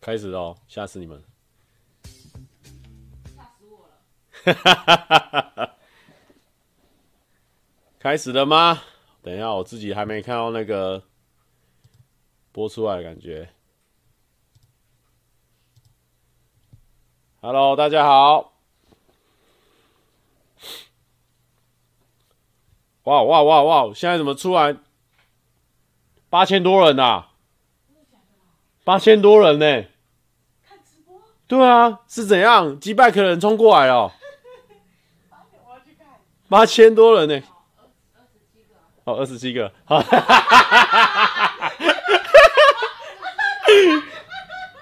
[0.00, 1.22] 开始喽，吓死你们！
[3.26, 5.76] 吓死我了！
[7.98, 8.82] 开始了吗？
[9.22, 11.02] 等一下，我自己还没看到那个
[12.50, 13.50] 播出来的感觉。
[17.42, 18.54] Hello，大家好！
[23.02, 23.94] 哇哇哇哇！
[23.94, 24.78] 现在怎么出来
[26.30, 27.26] 八千多人呐？
[28.90, 29.84] 八千多人呢？
[30.68, 31.22] 看直播？
[31.46, 32.80] 对啊，是怎样？
[32.80, 34.12] 击败客人冲过来了？
[36.48, 37.40] 八千多人呢？
[39.04, 39.72] 哦，二十七个。
[39.86, 40.02] 哦，二十七个。
[40.02, 40.02] 好，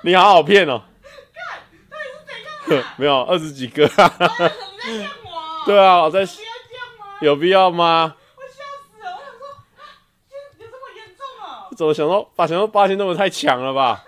[0.01, 0.81] 你好好骗哦。
[1.35, 1.59] 看，
[1.91, 2.33] 到底是怎
[2.79, 2.85] 样？
[2.97, 3.87] 没有，二十几个。
[5.67, 6.27] 对啊，我在。
[7.21, 8.17] 有必要吗？
[8.37, 9.13] 我吓死了！
[9.13, 9.47] 我想说，
[10.61, 11.68] 有这么严重啊？
[11.79, 14.03] 怎么想说八千八千多人太强了吧？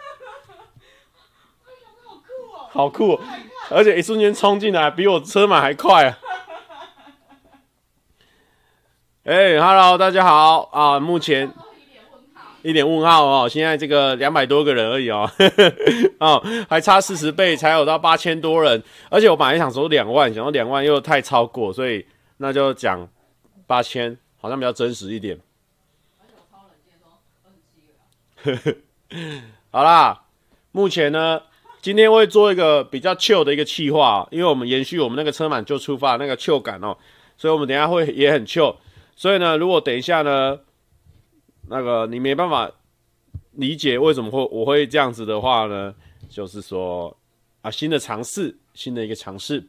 [2.02, 2.66] 好酷哦！
[2.68, 3.20] 好酷，
[3.70, 6.18] 而且一瞬间冲进来，比我车马还快啊！
[9.22, 10.98] 哎、欸、，Hello，大家好啊！
[10.98, 11.48] 目前
[12.62, 15.30] 一点问号哦，现在这个两百多个人而已哦，
[16.18, 22.04] 哦，还差四十倍才有到八千多人，而且我本来想说两万，想说两万又太超过，所以
[22.38, 23.08] 那就讲
[23.68, 25.38] 八千，好像比较真实一点。
[29.70, 30.22] 好啦，
[30.72, 31.42] 目前呢，
[31.82, 36.96] 今天会做一个比较 chill 的一个企划，因为我们延续我们那个车满就出发那个 chill 感哦，
[37.36, 38.76] 所以我们等一下会也很 chill。
[39.14, 40.58] 所以呢，如果等一下呢，
[41.68, 42.70] 那个你没办法
[43.52, 45.94] 理解为什么会我会这样子的话呢，
[46.28, 47.14] 就是说
[47.60, 49.66] 啊，新的尝试，新的一个尝试。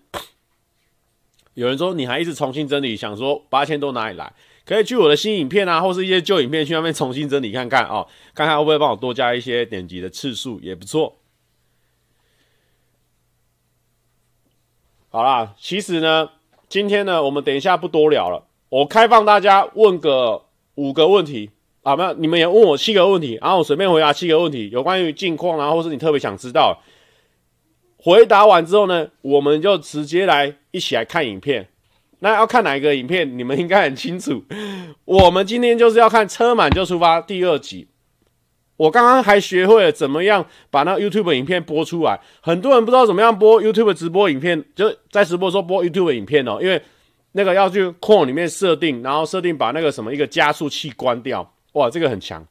[1.56, 4.32] 有人说你还一直重新整理，想说八千多哪里来？
[4.66, 11.18] 可以去我的新影片啊，或是一些旧影片去那边重新整理看看哦，看看会不会帮我多加一些点击的次数，也不错。
[15.10, 16.30] 好啦，其实呢，
[16.70, 18.48] 今天呢，我们等一下不多聊了。
[18.70, 20.46] 我开放大家问个
[20.76, 21.50] 五个问题
[21.82, 26.82] 啊，没有，你们也问我七个问题，然后我随便回答七个问题，有关于近况，然后或是你特别想知道，
[27.98, 31.68] 回答完之后呢，我们就直接来一起来看影片。
[32.22, 34.44] 那要看哪一个影片，你们应该很清楚。
[35.06, 37.88] 我们今天就是要看《车满就出发》第二集。
[38.78, 46.82] 我刚刚还学会了怎么样把那 YouTube 影片播出来，很多人不知道怎么样播 YouTube 直播影片，就在直播的时候播 YouTube 影片哦，因为。
[47.34, 52.46] 那个要去控里面设定，然后设定把那个什么一个加速器关掉，哇，这个很强。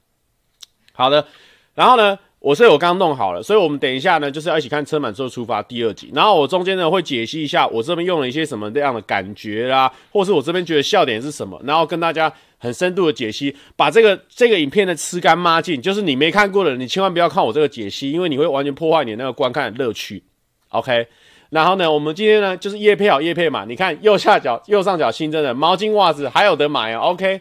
[0.94, 1.26] 好的，
[1.74, 6.10] 然后呢，我是我刚弄好了，所以我们等一下呢，就是要一起看车满之后出发第二集。
[6.14, 15.80] 然后我中间呢会解析一下我这边用了一些什么这样的感觉啦，或是我这边觉得笑点是什么，然后跟大家很深度的解析，把这个这个影片的吃干抹净。
[15.80, 20.22] 就是你没看过的，你千万不要看我这个解析，因为你会完全破坏你那个观看的乐趣。
[20.70, 21.06] OK。
[21.50, 27.40] 然后呢，我们今天呢就是业配好业配嘛，你看右下角右上角新增的毛巾袜子还有得买哦，OK，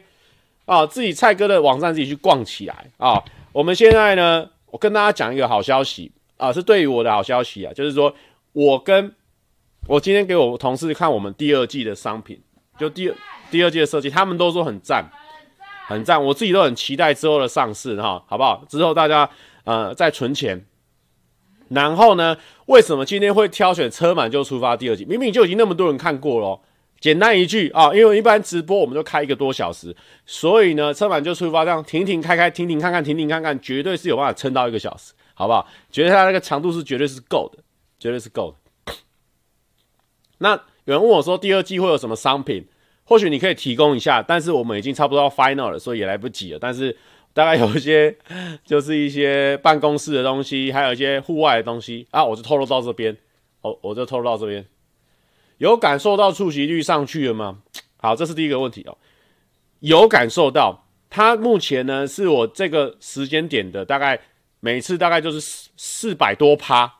[0.66, 3.24] 啊，自己蔡哥的网站自己去逛起来啊。
[3.52, 8.14] 我们现在呢，我跟大家讲一个好消息啊，是对于我的好消息啊，就是说
[8.54, 9.14] 我跟
[9.88, 12.42] 我今天给我同事看我们第二季的商品，
[12.78, 13.16] 就第二
[13.50, 15.10] 第二季的设计，他们都说很赞，
[15.88, 18.64] 很赞，我自己都很期待之后的上市哈，好不好？
[18.68, 19.30] 之后大家
[19.64, 20.66] 呃再存钱。
[21.70, 22.36] 然后呢，
[22.66, 25.06] 为什么今天会挑选车满就出发第二集？
[25.06, 26.60] 明明就已经那么多人看过了。
[27.00, 29.96] 简单一句啊，因为一般直播我们就开一个多小时，
[30.26, 35.68] 所以呢，车满就出发这样停停开开，停停看看，停停看看，绝对是有办法撑到一个小时，好不好？
[35.90, 37.64] 觉得它那个长度是绝对是够的，
[38.00, 38.56] 绝对是够
[38.86, 38.94] 的。
[40.40, 40.52] 那
[40.86, 42.68] 有人问我说，第二季会有什么商品？
[43.04, 46.60] 或许你可以提供一下，但是我们已经差不多要 final 了，所以也来不及了。
[46.60, 46.96] 但是。
[47.32, 48.14] 大概有一些，
[48.66, 53.16] 就是一些办公室的东西，还有一些户外的东西啊，我就透露到这边，
[53.62, 54.66] 哦，我就透露到这边，
[55.60, 57.60] 有感受到触及率上去了吗？
[57.98, 58.98] 好，这是第一个问题哦，
[59.80, 64.20] 有感受到，它目前呢是我这个时间点的大概
[64.60, 66.92] 每次大概就是四四百多趴，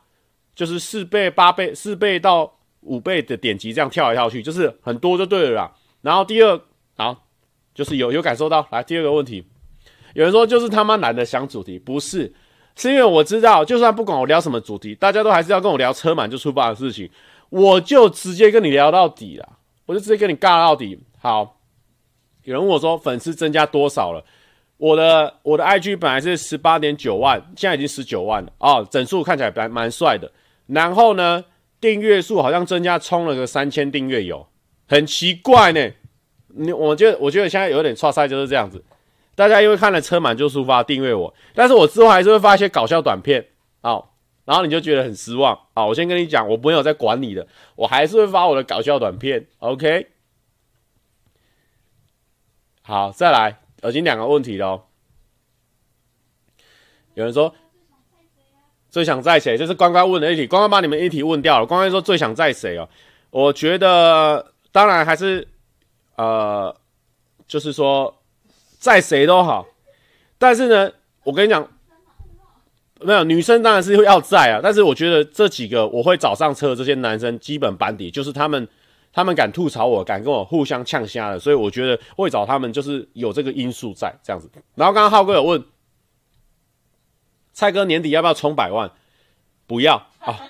[0.54, 5.72] 就是四倍、八倍、四倍到五倍的点击这样跳来跳去，就是很多就对了啦。
[6.02, 6.60] 然后第二，
[6.96, 7.26] 好，
[7.74, 9.44] 就是有有感受到，来第二个问题。
[10.14, 12.32] 有人说就是他妈懒得想主题，不是，
[12.76, 17.08] 是因为我知道，就算不管我聊什么主题，大家都还是要跟我聊车满就出发的事情，
[17.50, 20.98] 我就直接跟你聊到底了，我就直接跟你尬到底。
[21.18, 21.58] 好，
[22.44, 24.24] 有人问我说粉丝增加多少了？
[24.78, 30.32] 我的我的 IG 本来是十八点九万，现在已经十九万了哦，整数看起来蛮蛮帅的。
[30.68, 31.44] 然后呢，
[31.80, 34.46] 订阅数好像增加冲了个三千订阅有，
[34.88, 35.90] 很奇怪呢。
[36.54, 38.82] 你我觉得我觉得现在有点差赛就是这样子。
[39.34, 43.44] 大家因为看了车满就出发订阅我，但是我之后还是会发一些搞笑短片，
[43.82, 44.09] 好，
[44.50, 45.86] 然后你就觉得很失望啊。
[45.86, 49.46] 我先跟你讲，我没有在管你的，我还是会发我的搞笑短片。
[49.60, 50.08] OK，
[52.82, 54.86] 好，再来，已经两个问题了。
[57.14, 57.54] 有人说
[58.88, 59.56] 最想载谁？
[59.56, 61.64] 这是关关问的一题，关关把你们一题问掉了。
[61.64, 62.88] 关关说最想载谁哦？
[63.30, 65.46] 我觉得当然还是
[66.16, 66.74] 呃，
[67.46, 68.20] 就是说
[68.80, 69.64] 在谁都好，
[70.38, 70.92] 但是呢，
[71.22, 71.70] 我跟你讲，
[73.02, 78.68] 没有女生当然是会要在啊，但是我觉得这几个我会找上车的这些男生基本班底，就是他们
[79.12, 84.50] 他们敢吐槽我，敢跟我互相呛虾的，所以我觉得会找他们就是有这个因素在这样子。
[84.74, 85.62] 然后刚刚浩哥有问。
[87.52, 88.90] 蔡哥年底要不要冲百万？
[89.66, 90.40] 不要啊！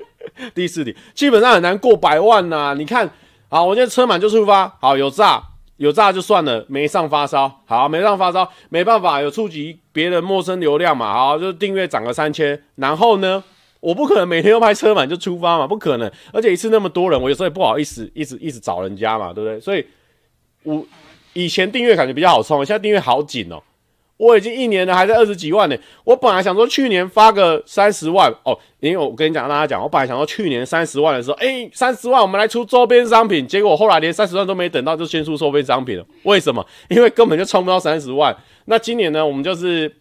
[0.54, 3.10] 第四题基本上很难过百万呐、你看，
[3.48, 4.68] 好，我现在车满就出发。
[4.80, 5.42] 好，有炸
[5.76, 7.60] 有炸就算了，没上发烧。
[7.66, 11.12] 好，没上发烧，没办法，有触及别人陌生流量嘛。
[11.12, 12.62] 好，就订阅涨个三千。
[12.76, 13.42] 然后呢，
[13.80, 16.10] 我不可能每天都拍车满就出发嘛，不可能。
[16.32, 19.58] 而且一次那么多人，我有时候也不好意思一直一直找人家嘛，对不对？
[19.60, 19.84] 所以，
[20.62, 20.84] 我
[21.32, 23.60] 以前订阅感觉比较好冲，现在订阅好紧哦。
[24.22, 25.76] 我已经一年了，还在二十几万呢。
[26.04, 36.06] 我本来想说去年发个三十万哦，因为我跟你讲，大家讲，我本来想说去年三十万的时候，哎，三十万我们来出周边商品，结果后来连三十万都没等到，就先出周边商品了。
[36.22, 36.64] 为什么？
[36.88, 38.36] 因为根本就冲不到三十万。
[38.66, 39.92] 那今年呢，我们就是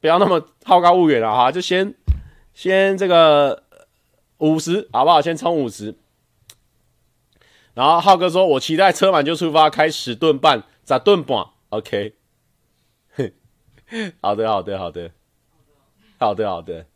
[0.00, 1.94] 不要那么好高骛远了哈，就先
[2.52, 3.62] 先这个
[4.38, 5.22] 五十好不好？
[5.22, 5.94] 先冲五十。
[7.74, 12.17] 然后浩哥说，我期待车满就出发，开十吨半，十吨半，OK。
[14.20, 15.10] 好的，好的，好的，
[16.18, 16.86] 好的，好的，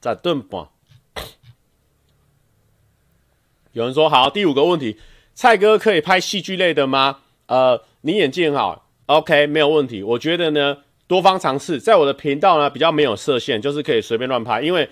[0.00, 0.70] 在盾吧。
[3.72, 4.98] 有人说好，第五个问题，
[5.34, 7.18] 蔡哥可以拍戏剧类的吗？
[7.46, 10.02] 呃，你演技很好，OK，没有问题。
[10.02, 14.62] 我觉得呢，多方尝试，在我的频道呢比较没有设限，就是可以随便乱拍。
[14.62, 14.88] 因为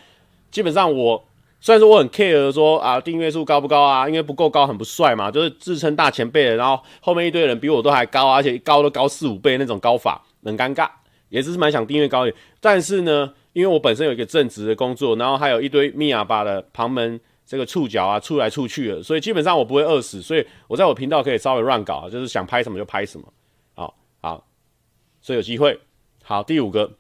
[0.51, 1.25] 基本上我
[1.61, 10.23] 虽然说我很 care 说啊订阅数高不高啊，因为不够高很不帅嘛，就是自称大前辈的，然后后面一堆人比我都还高，而且高都高四五倍那种高法。
[10.45, 10.89] 很尴尬，
[11.29, 23.33] 也是蛮想订阅高一点，但是呢，因为我本身有一个正职的工作，然后还有一堆密哑巴的旁门这个触角啊，出来出去的，所以基本上我不会饿死，所以我在我频道可以稍微乱搞，就是想拍什么就拍什么，
[23.75, 24.47] 好好，
[25.21, 25.81] 所以有机会。
[26.23, 26.93] 好，第五个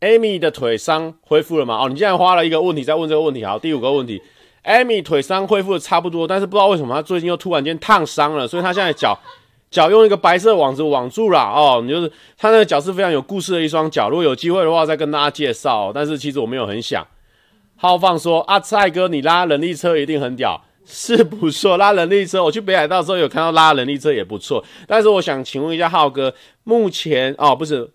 [0.00, 1.78] ，Amy 的腿伤恢复了吗？
[1.84, 4.20] 哦，你现在花了一个问题在问这个问题，好，第五个问题。
[4.64, 9.18] Amy 腿伤恢复的差不多，但是不知道为什么她最近又突然间烫伤了，所以她现在脚
[9.70, 11.80] 脚用一个白色网子网住了哦。
[11.82, 15.90] 你就是她那个脚是非常有故事的一双脚，如果有机会的话再跟大家介绍。
[15.94, 17.06] 但是其实我没有很想。
[17.76, 21.76] 浩放说：“阿、啊、蔡哥，你拉人力车一定很屌，是不错。
[21.76, 24.62] 拉人力车，我去北海道的时候有看到拉人力车也不错。
[24.86, 26.34] 但是我想请问一下浩哥，
[26.64, 27.88] 目前哦不是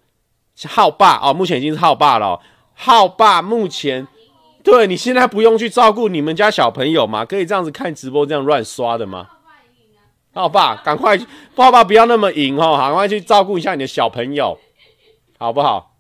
[0.68, 2.40] 浩爸哦，目前已经是浩爸了、哦。
[2.74, 4.08] 浩爸目前。”
[4.64, 7.26] 对，你现在不用去照顾你们家小朋友吗？
[7.26, 9.28] 可以这样子看直播，这样乱刷的吗？
[10.34, 11.20] 好爸，赶快，
[11.54, 14.58] 爸爸不要那么赢哦，赶快去照顾一下你的小朋友，
[15.38, 15.98] 好不好？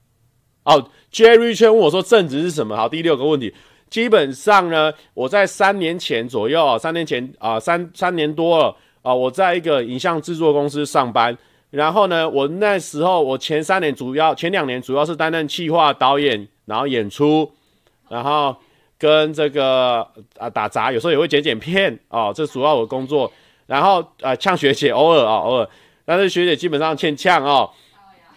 [0.64, 2.76] 哦，Jerry 圈问我说正职是什么？
[2.76, 3.54] 好，第六个问题，
[3.90, 11.38] 基本上呢，我在三年前左右，三年前啊、三三年多了啊、我在一个影像制作公司上班，
[11.70, 17.52] 然后呢，我那时候我前三年主要，前两年主要是担任企划导演，然后演出。
[18.14, 18.56] 然后
[19.00, 23.32] 跟这个啊打杂，有时候也会剪剪片哦，这主要我的工作。
[23.66, 25.68] 然后啊呛学姐，偶尔啊偶尔，
[26.06, 27.72] 但是学姐基本上欠呛哦。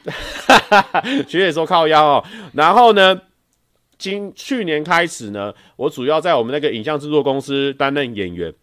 [1.29, 2.25] 学姐说靠腰哦。
[2.55, 3.21] 然后呢，
[3.99, 8.55] 今去年开始呢，我主要在我们那个影像制作公司担任演员。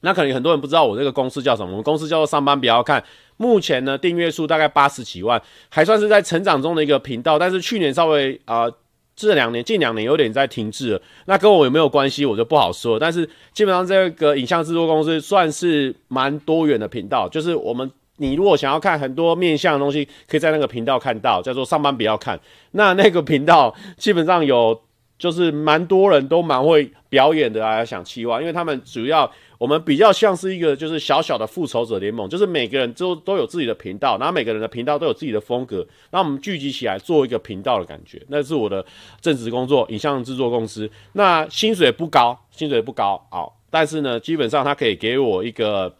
[0.00, 3.02] 那可能很多人不知道我这个公司叫什么，我们公司叫做上班不要看。
[3.38, 7.38] 目前呢订阅数大概八十几万，还算是在成长中的一个频道。
[7.38, 8.64] 但是去年稍微啊。
[8.64, 8.74] 呃
[9.16, 12.98] 这两年近两年有点在停滞了，那跟我有没有关系，我就不好说。
[12.98, 22.38] 但是基本上这个影像制作公司算是蛮多元的频道，就是我们你如果想要看很多面向的东西，可以在那个频道看到，叫做上班不要看。
[22.72, 24.80] 那那个频道基本上有
[25.18, 29.30] 就是蛮多人都蛮会表演的啊，想期望，因为他们主要。
[29.56, 38.20] 我们比较像是一个就是小小的复仇者联盟，就是每个人都都有自己的频道，然后每个人的频道都有自己的风格，那我们聚集起来做一个频道的感觉。
[38.28, 38.84] 那是我的
[39.22, 40.90] 正职工作，影像制作公司。
[41.12, 45.94] 那薪水不高，薪水不高啊，但是呢，基本上它可以给我一个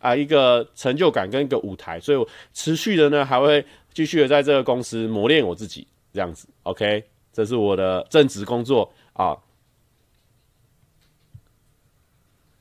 [0.00, 6.48] 啊、一个成就感跟一个舞台，所以我持续的呢还会继续的在这个公司磨练我自己，这样子。
[6.64, 9.36] OK，这是我的正职工作啊。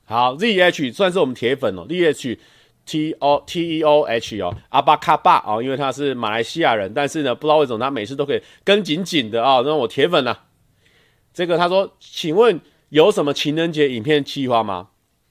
[0.06, 1.86] 好，ZH 算是我们铁粉哦。
[1.88, 2.38] ZH
[2.86, 10.48] T O T E O H 哦，阿巴卡巴哦，因为他是马来西亚人，但是呢，不知道为什么他每次都可以跟紧紧的啊，那、我铁粉呢、啊。
[11.34, 12.60] 这个他说，请问
[12.90, 14.90] 有什么情人节影片计划吗？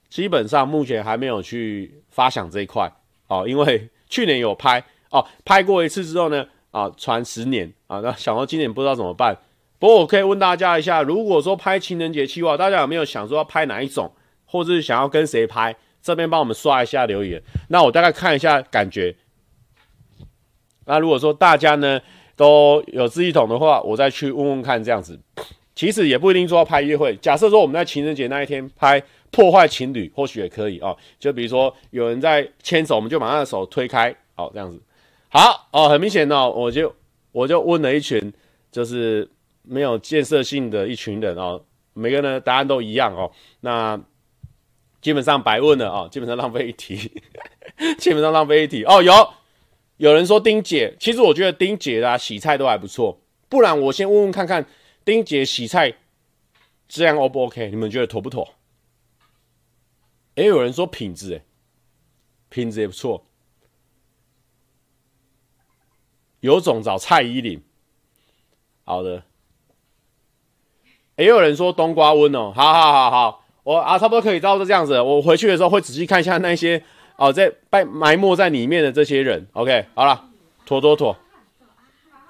[0.09, 2.91] 基本上目前还没有去发想这一块
[3.27, 9.37] 哦，因为去年有拍哦，拍过一次之后呢，啊，传十年啊，那想到今年不知道怎么办。
[9.77, 14.11] 不过我可以问大家一下，如果说拍情人节计划，大家有没有想说要拍哪一种，
[14.45, 15.75] 或者是想要跟谁拍？
[16.01, 19.15] 这边帮我们刷一下留言，那我大概看一下感觉。
[20.85, 22.01] 那如果说大家呢
[22.35, 25.19] 都有志一同的话，我再去问问看这样子。
[25.75, 30.95] 其实也不一定说要拍约会，假设说我们在情人节那一天拍破坏情侣，或许也可以哦。
[31.19, 34.81] 就比如说有人在牵手，我们就把他的手推开，哦，这样子。
[35.31, 36.95] 好哦，很明显哦，我就
[37.31, 38.31] 我就问了一群
[38.71, 39.27] 就是
[39.63, 43.31] 没有建设性的一群人哦，每个人的答案都一样哦。
[43.61, 43.99] 那。
[45.01, 46.95] 基本上白问了啊、哦，基本上浪费一题，
[47.97, 49.01] 基本上浪费一题哦。
[49.01, 49.11] 有
[49.97, 53.19] 有人说丁姐，其实我觉得丁姐的、洗菜都还不错。
[53.49, 54.63] 不然我先问问看看，
[55.03, 55.91] 丁姐洗菜
[56.87, 57.71] 这样 O 不 OK？
[57.71, 58.47] 你们觉得妥不妥？
[60.35, 61.41] 哎，有人说品质，哎，
[62.49, 63.25] 品质也不错。
[66.41, 67.63] 有种找蔡依林。
[68.83, 69.23] 好的。
[71.17, 73.45] 也有人说冬瓜温哦，好好好好。
[73.63, 74.99] 我啊，差不多可以照着这样子。
[74.99, 76.83] 我回去的时候会仔细看一下那些
[77.15, 79.47] 哦，在被埋没在里面的这些人。
[79.53, 80.25] OK，好了，
[80.65, 81.15] 妥妥妥，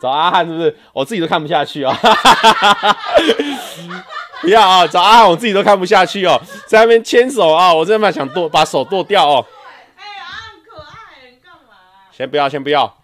[0.01, 0.75] 找阿汉是不是？
[0.91, 2.95] 我自己都看不下去啊、哦！
[4.41, 9.45] 不要啊，找阿汉，我自己都看不下去哦，在那边牵手啊，我真的蛮想剁，把手剁掉哦。
[9.95, 11.77] 哎呀，阿汉可爱，你干嘛？
[12.11, 12.97] 先不要，先不要。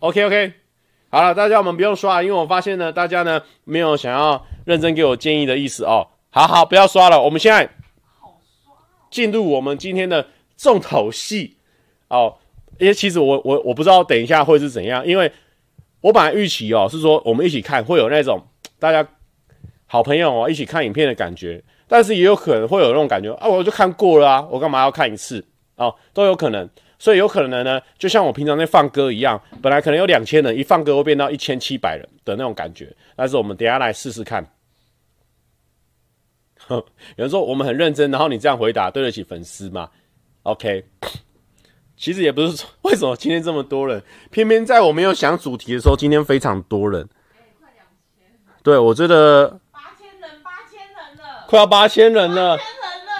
[0.00, 0.52] OK OK，
[1.08, 6.06] 好了，大家我们不用刷，因为我发现呢，大家呢没有想要认真给我建议的意思哦。
[6.30, 7.20] 好好，不要刷了。
[7.22, 7.68] 我们现在
[9.10, 10.26] 进入我们今天的
[10.56, 11.56] 重头戏
[12.08, 12.36] 哦。
[12.78, 15.32] 因为其实我我我不知道等一下会是怎样，因为
[16.02, 18.38] 我本来预期哦是说我们一起看会有那种
[18.78, 19.08] 大家
[19.86, 25.42] 好朋友哦一起看影片的感觉，但是也有可能会有那种感觉啊，我就看过了啊，我干嘛要看一次
[25.76, 26.68] 哦，都有可能。
[26.98, 32.94] 所以有可能呢，就像我平常在放歌一样，本来可能有两千人，一放歌会变到一千七百人的那种感觉。
[33.14, 34.46] 但是我们等一下来试试看。
[36.68, 36.84] 有
[37.16, 39.90] 人说我们很认真，然后你这样回答对得起粉丝吗
[40.42, 40.84] ？OK，
[41.96, 47.08] 其实也不是说为什么今天这么多人，偏偏在我没有想主题的时候，今天非常多人。
[48.62, 52.58] 对，我觉得八千人，八千人了，快要八千人了，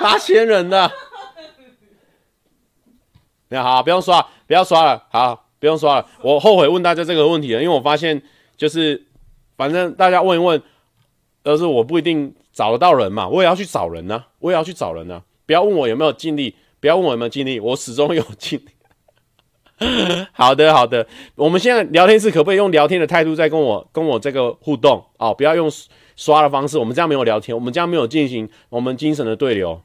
[0.00, 0.90] 八千人了。
[3.48, 6.06] 那好，不用刷，不要刷了，好，不用刷了。
[6.22, 8.22] 我后悔问大家这个问题了，因为我发现
[8.56, 9.06] 就是
[9.56, 10.62] 反正大家问一问，
[11.42, 12.34] 但是我不一定。
[12.56, 13.28] 找得到人嘛？
[13.28, 20.26] 我也要去找人呢、我也要去找人呢、不要问我有没有尽力，不要问我有没有尽力，我始终有尽力。
[20.32, 21.06] 好的，好的。
[21.34, 25.34] 我们现在聊天室可不可以用聊天的态度在跟我跟我这个互动哦？
[25.34, 25.70] 不要用
[26.16, 29.82] 刷的方式，我们这样没有聊天，我们这样没有进行我们精神的对流。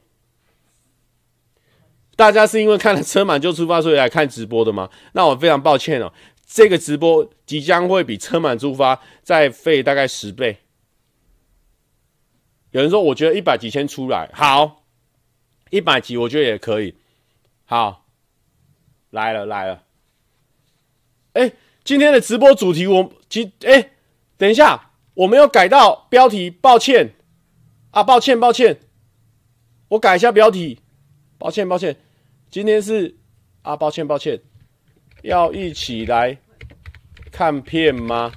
[2.16, 4.90] 大家是因为看了车满就出发，所以来看直播的吗？
[5.12, 6.12] 那我非常抱歉哦，
[6.46, 10.58] 这个直播即将会比车满出发再费大概十倍。
[12.70, 14.84] 有人说，我觉得一百几千出来好，
[15.70, 16.94] 一百几我觉得也可以。
[17.64, 18.06] 好，
[19.10, 19.82] 来了来了。
[21.32, 21.52] 哎，
[21.82, 23.92] 今天的直播主题我今哎，
[24.36, 27.14] 等一下，我没有改到标题，抱歉
[27.90, 28.80] 啊，抱歉抱歉，
[29.88, 30.80] 我改一下标题，
[31.42, 31.96] 抱歉抱歉，
[32.50, 33.16] 今天是
[33.62, 34.40] 啊，抱歉抱歉，
[35.22, 36.38] 要一起来
[37.32, 38.32] 看片吗？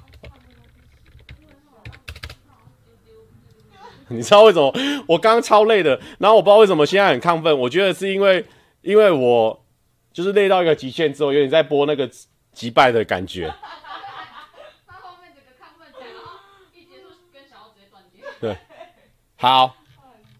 [4.10, 4.74] 你知道为什么
[5.06, 7.56] 我刚刚超累的，然后我不知道为什么现在很亢奋。
[7.56, 8.44] 我觉得是因为，
[8.82, 9.64] 因为我
[10.12, 12.10] 就是累到一个极限之后，有点在播那个
[12.52, 13.54] 击败的感觉。
[14.84, 16.40] 他后面整个亢奋起来，然后
[16.74, 18.24] 一结束跟小奥直接断电。
[18.40, 18.56] 对，
[19.36, 19.76] 好，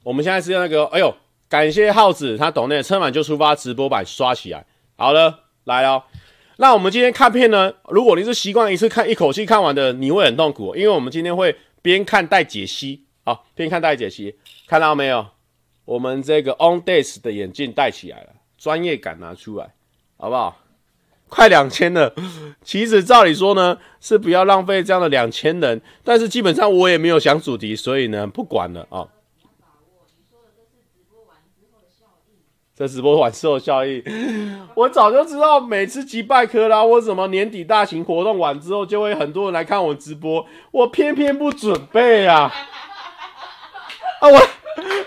[0.02, 1.16] 我们现在是用那个，哎呦，
[1.48, 4.66] 感谢耗子，他懂那个车满就出发直播版刷起来。
[4.96, 6.04] 好了，来了。
[6.56, 7.72] 那我们今天看片呢？
[7.88, 13.04] 如果你是习惯一次看一口气看完的，你会很痛苦，因为我们今天会边看带解析。
[13.24, 14.36] 好，边看带解析，
[14.66, 15.26] 看到没有？
[15.84, 19.74] 我们这个 On Days 的眼镜戴起来了，专业感拿出来，
[20.16, 20.62] 好不好？
[21.28, 22.14] 快两千了，
[22.62, 29.06] 其实照理说呢，是不要浪费这样的两千人，但是基本上我也没有想主题，所以呢，不管了啊。
[32.78, 34.04] 这直播完之后效益，
[34.76, 42.52] 我早就知道，每次击败科拉或什么年底大型活动完之后，就会很多人来看我直播，我偏偏不准备啊。
[44.20, 44.38] 啊，我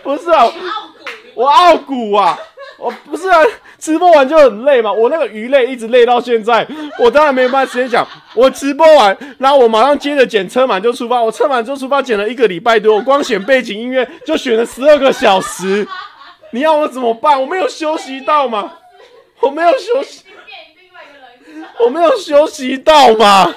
[0.02, 0.52] 不是啊，
[1.36, 2.36] 我傲骨啊，
[2.80, 3.38] 我不是啊，
[3.78, 8.08] 直播完就很累嘛，我那个鱼累一直累到现在，我当然没有办法时间讲。
[8.34, 15.88] 我直播完，然后我马上接着剪车满就出发，我车满就出发剪了一个礼拜多，我光选背景音乐就选了十二个小时，
[16.52, 17.40] 你要我怎么办？
[17.40, 18.74] 我没有休息到吗？
[19.42, 20.24] 我没有休息，
[21.80, 23.54] 我没有休息到吗？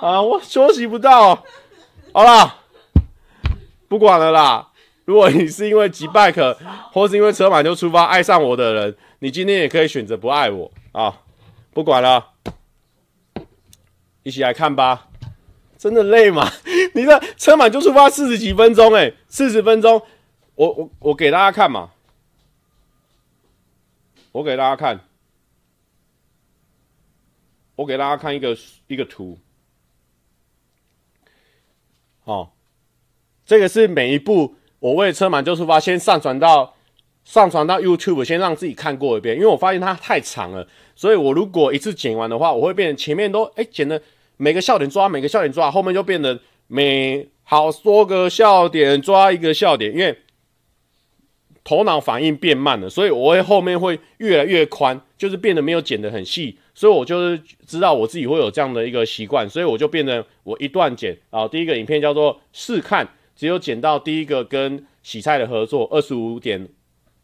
[0.00, 1.42] 啊，我休息不到，
[2.12, 2.56] 好啦，
[3.88, 4.68] 不管了啦。
[5.04, 6.56] 如果你是因为急 bike
[6.92, 11.20] 或是因为车满就出发爱上我的人，你今天也可以选择不爱我啊！
[11.72, 12.30] 不管了，
[14.24, 15.06] 一起来看吧。
[15.78, 16.50] 真的累吗？
[16.94, 20.02] 你的车满就出发四十几分钟，哎，四十分钟，
[20.56, 21.92] 我我我给大家看嘛，
[24.32, 25.00] 我给大家看，
[27.76, 28.56] 我给大家看一个
[28.88, 29.38] 一个图，
[32.24, 32.50] 哦，
[33.46, 34.56] 这个是每一步。
[34.78, 36.74] 我为车满就出发，先上传到
[37.24, 44.00] 上传到 YouTube，先让自己看过一遍，因为我发现它太长了，所以我如果一次剪完的话，我会变前面都哎、剪的
[44.36, 50.16] 每个笑点抓，每个笑点抓，后面就变得每好多个笑点抓一个笑点，因为
[51.66, 63.06] 头脑反应变慢了，所以我会后面会越来越宽，就是变得没有剪得很细，所以我就是知道我自己会有这样的一个习惯，所以我就变成我一段剪啊，第一个影片叫做试看。
[63.34, 66.66] 只有剪到第一个跟洗菜的合作，二十五点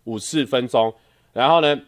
[0.05, 0.93] 五四分钟，
[1.33, 1.81] 然后呢，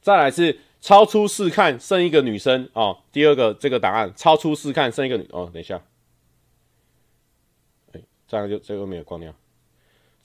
[0.00, 5.82] 再来是超出试看剩一个女生哦，第二个这个答案超出试看剩一个女哦，等一下，
[7.92, 9.30] 哎，这样就这个没有关掉，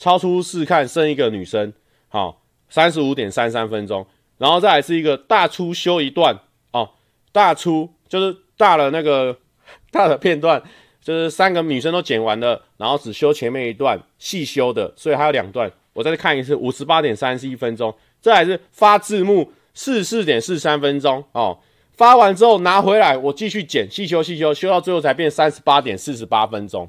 [0.02, 1.72] 超出试看剩一个女生，
[2.08, 4.04] 好、三十五点三三分钟，
[4.40, 6.36] 然后再来是一个大出修一段
[6.72, 6.90] 哦，
[7.32, 9.38] 大出就是大了那个
[9.92, 10.64] 大的片段。
[11.04, 17.92] 就是三个女生都剪完了，然后只修前面一段细修的，所以还有两段，我再看一次，五十八点三十一分钟。
[18.22, 21.58] 这还是发字幕四十四点四三分钟哦。
[21.94, 26.88] 发完之后拿回来，我继续剪细修细修，修到最后才变三十八点四十八分钟。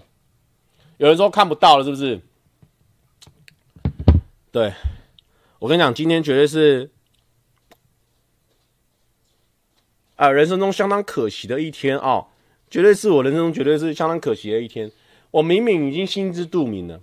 [0.98, 2.20] 有人说看不到了，是不是？
[4.52, 4.74] 对，
[5.60, 6.90] 我跟你讲，今天绝对是
[10.16, 12.26] 啊，人生中相当可惜的一天哦。
[12.68, 14.92] 绝对是我人生中绝对是相当可惜的一天。
[15.30, 17.00] 我明明已经心知肚明了。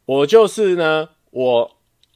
[0.04, 1.70] 我就是呢，我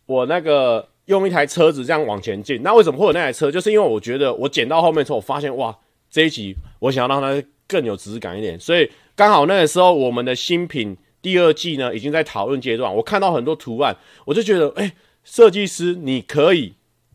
[0.04, 0.91] 我那个。
[1.06, 3.50] 用一台车子这样往前进，那为什么会有那台车？
[3.50, 5.76] 就是因为我觉得我剪到后面之后，我发现哇，
[6.10, 12.94] 这一集我想要让它更有质感一点，所以刚好那个时候我们的新品第二季呢已经在讨论阶段。
[12.94, 14.92] 我看到很多图案，我就觉得，哎、
[15.24, 16.74] 设计师你可以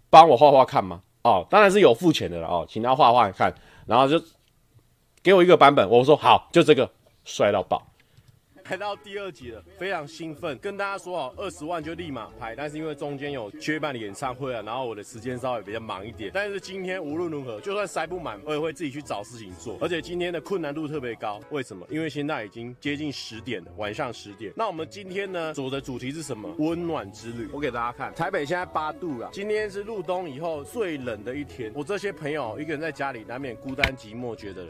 [0.10, 1.02] 帮我画画看吗？
[1.23, 3.54] 哦，当然是有付钱的了哦，请他画画看，
[3.86, 4.21] 然后就
[5.23, 6.89] 给我一个版本，我说好，就这个
[7.26, 7.86] 帅到爆。
[8.69, 21.88] 来到第二集了，非常兴奋，跟大家说好，二十万就立马拍，但是因为中间有缺半的演唱会啊，然后我的时间稍微比较忙一点，但是今天无论如何，就算塞不满，我也会自己去找事情做，而且今天的困难度特别高，为什么？
[21.89, 24.51] 因为现在已经接近十点了，晚上十点。
[24.53, 26.53] 那我们今天呢，走的主题是什么？
[26.60, 27.47] 温暖之旅。
[27.53, 31.71] 我给大家看，台北现在八度了，今天是入冬以后最冷的一天。
[31.73, 34.67] 我这些朋友一个人在家里，难免孤单寂寞，觉得。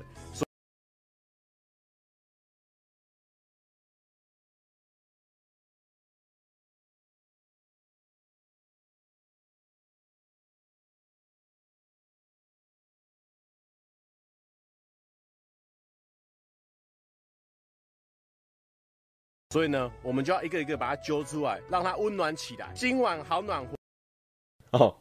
[19.51, 22.69] 所以呢，我们就要一个一个把它揪出来，让它温暖起来。
[22.73, 23.77] 今晚好暖和。
[24.77, 24.93] 哦，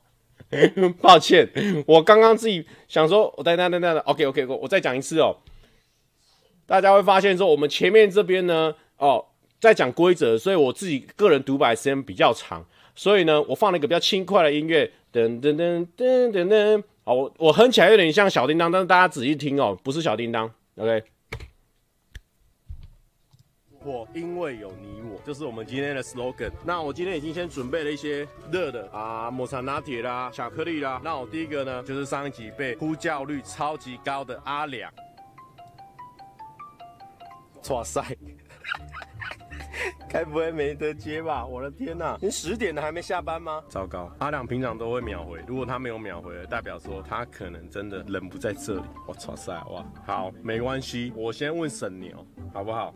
[1.03, 1.49] 抱歉，
[1.85, 5.37] 我刚刚自己想说，我等等等等，OK OK，我再讲一次哦。
[6.65, 9.27] 大家会发现说，我们前面这边呢，哦，
[9.61, 16.85] 在讲规则，所以我自己个人独白时间比较长，所以呢，我放了一个比较轻快的音乐，噔噔噔噔噔噔。
[17.03, 21.03] 好，我我哼起来有点像小叮当，但是大家仔细听哦，不是小叮当，OK。
[23.87, 26.51] 我因为有你我，就是我们今天的 slogan。
[26.65, 31.01] 那我今天已经先准备了一些热的啊，抹茶拿铁啦，巧克力啦。
[31.05, 34.93] 那我第一个呢，就是上一集被呼叫率超级高的阿良。
[37.71, 38.03] 哇塞，
[40.11, 41.47] 该不会没得接吧？
[41.47, 43.63] 我的天哪，你十点了还没下班吗？
[43.69, 48.83] 糟糕，阿良平常都会秒回，如果他没有秒回，代表说他可能真的人不在这里。
[49.07, 52.93] 我操塞，哇，好，没关系，我先问沈牛，好不好？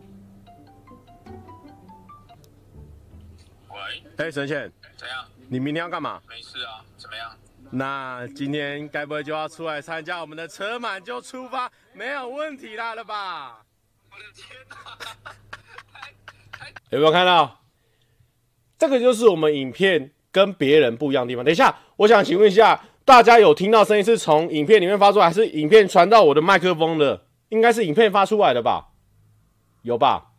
[4.17, 5.25] 哎，神仙，怎样？
[5.49, 6.21] 你明天要干嘛？
[6.29, 7.35] 没事啊，怎么样？
[7.71, 13.63] 那今天该不会就要出来参加我们的车满就出发，没有问题啦了吧？
[14.11, 14.75] 我的天哪！
[16.89, 17.61] 有没有看到？
[18.77, 21.45] 这个就是我们影片跟别人不一样的地方。
[21.45, 27.27] 等一下，我想请问一下，大家有听到声音是从影片里面发出来，还是影片传到我的麦克风的？
[27.49, 28.87] 应该是影片发出来的吧？
[29.83, 30.30] 有吧？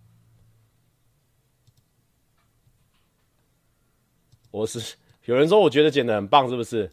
[4.53, 6.93] 我是有人说，我觉得剪的很棒，是不是？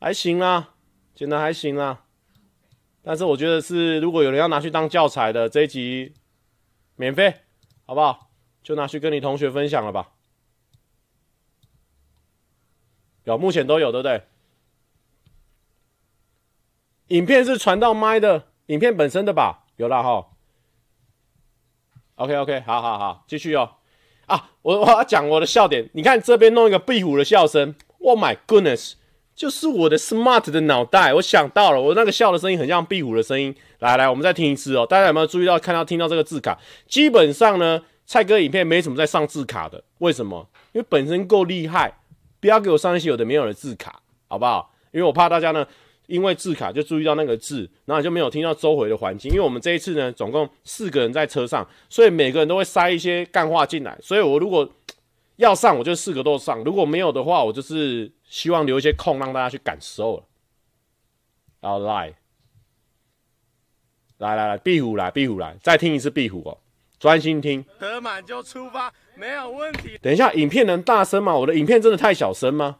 [0.00, 0.74] 还行啦，
[1.14, 2.04] 剪的还行啦。
[3.02, 6.14] 但是我觉得是，如果有人要拿去当教材的，这一集
[6.96, 7.42] 免费，
[7.84, 8.30] 好不好？
[8.62, 10.12] 就拿去跟你同学分享了吧。
[13.24, 14.22] 有，目前都有，对不对？
[17.08, 19.64] 影片是传到麦的，影片本身的吧？
[19.76, 20.28] 有了哈。
[22.16, 23.77] OK OK，好好好，继续哦。
[24.28, 25.88] 啊，我我要讲我的笑点。
[25.92, 28.92] 你看这边弄一个壁虎的笑声，Oh my goodness，
[29.34, 31.12] 就是我的 smart 的脑袋。
[31.14, 33.54] 我想到了，我那个笑的声音很像壁虎的声音。
[33.80, 34.86] 来来，我们再听一次哦。
[34.86, 36.58] 大家有没有注意到、看到、听到这个字卡？
[36.86, 39.82] 基本上呢，蔡哥影片没什么在上字卡的。
[39.98, 40.48] 为什么？
[40.72, 41.98] 因为本身够厉害，
[42.40, 44.74] 不要给我上一些有的没有的字卡，好不好？
[44.92, 45.66] 因为我怕大家呢。
[46.08, 49.30] 因为字卡就注意到那个字，然后就没有听到周围的环境。
[49.30, 53.96] 因为我们这一次呢，总共四个人在车上，所以每个人都会塞一些干话进来。
[54.02, 54.68] 所以我如果
[55.36, 60.24] 要上，我就四个都上；如果没有的话，我就是希望留一些空让大家去感受了。
[61.60, 62.14] 好，来，
[64.16, 66.56] 来来来，壁虎来，壁虎来，再听一次壁虎哦，
[66.98, 67.62] 专心听。
[67.78, 69.98] 得满就出发，没有问题。
[70.00, 71.36] 等一下，影片能大声吗？
[71.36, 72.78] 我的影片真的太小声吗？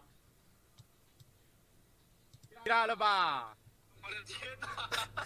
[2.68, 3.56] 大了吧！
[4.02, 4.68] 我的天哪，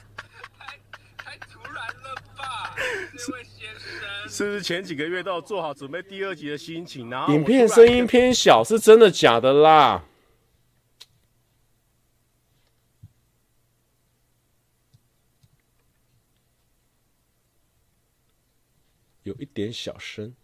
[0.56, 0.78] 太
[1.16, 2.74] 太突然了吧，
[3.18, 4.28] 这位先生。
[4.28, 7.10] 是不是前几个月都有做好准备第二集的心情？
[7.10, 10.04] 然后影片声音偏小，是真的假的啦？
[19.24, 20.34] 有一点小声。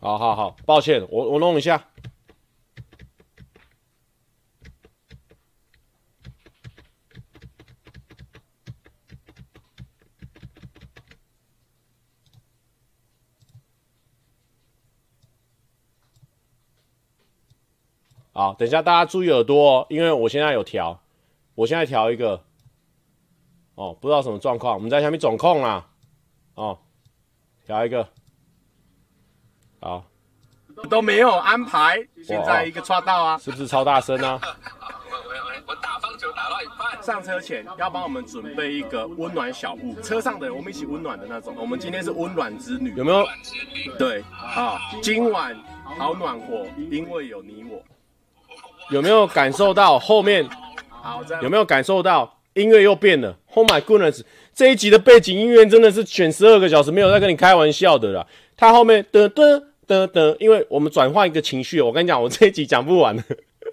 [0.00, 1.88] 好好好，抱歉，我我弄一下。
[18.32, 21.00] 好，等一下大家注意耳朵哦，因为我现在有调，
[21.56, 22.44] 我现在调一个。
[23.74, 25.90] 哦，不知道什么状况，我们在下面总控啦。
[26.54, 26.78] 哦，
[27.66, 28.08] 调一个。
[29.80, 30.04] 好，
[30.90, 34.40] 都没有安排，现在一个刷到啊，是不是超大声啊？
[34.42, 41.54] 我我我我打棒球打到一半，上车前要帮我们准备一个温暖小物，车上的人我们一起温暖的那种。
[41.58, 43.26] 我们今天是温暖之旅，有没有？
[43.98, 45.56] 对，好，今晚
[45.98, 47.82] 好暖和，因为有你我。
[48.90, 50.48] 有没有感受到后面？
[50.90, 54.22] 好，有没有感受到音乐又变了？Oh my goodness！
[54.54, 58.26] 这一集的背景音乐真的是选十二个小时，没有在跟你开玩笑的啦。
[58.58, 61.80] 它后面的的的的，因为我们转换一个情绪。
[61.80, 63.22] 我跟你讲，我这一集讲不完了。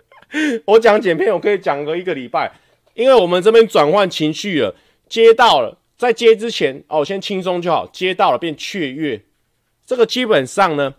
[0.66, 2.52] 我讲剪片，我可以讲个一个礼拜，
[2.94, 4.76] 因为我们这边转换情绪了，
[5.10, 7.88] 接到了，在接之前哦，先轻松就好。
[7.88, 9.24] 接到了变雀跃，
[9.86, 10.94] 这个基本上呢，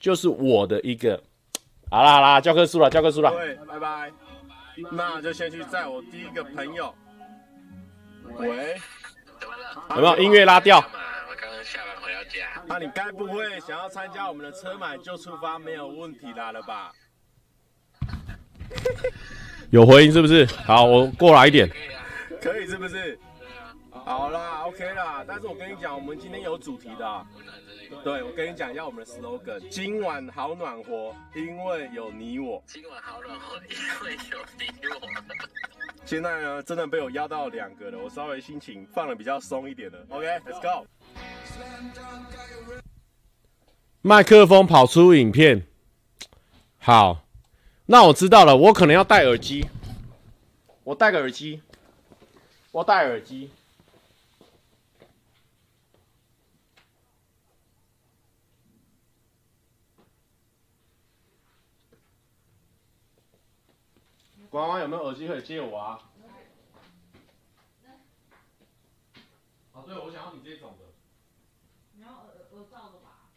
[0.00, 1.22] 就是我的一个。
[1.88, 3.30] 好啦好啦，教科书了，教科书了。
[3.30, 4.10] 对，拜拜。
[4.90, 6.92] 那就先去载我第一个朋友。
[8.38, 8.74] 喂，
[9.90, 10.84] 有没有音乐拉掉？
[12.68, 16.92] 那你该不会想要参加我们的车买就出发没有问题啦了吧？
[19.70, 20.44] 有回音是不是？
[20.46, 21.68] 好，我过来一点。
[22.40, 23.18] 可以是不是？
[24.06, 25.24] 好啦，OK 啦。
[25.26, 27.26] 但是我跟你讲，我们今天有主题的。
[28.04, 32.62] 对，我跟你讲一下我们的 slogan：今晚好暖和，因为有你我。
[32.68, 35.00] 今晚好暖和，因为有你我。
[36.04, 39.98] 现在呢，真的被我压到两个了，我稍微心情放的比较松一点了。
[40.10, 40.86] OK，Let's go。
[44.02, 45.66] 麦克风跑出影片，
[46.78, 47.24] 好，
[47.86, 49.66] 那我知道了，我可能要戴耳机，
[50.84, 51.60] 我戴个耳机，
[52.70, 53.50] 我戴耳机。
[64.56, 66.00] 娃娃有没有耳机可以借我啊？
[69.74, 70.84] 啊，对，我想要你这种的。
[71.92, 73.28] 你要耳耳罩的吧？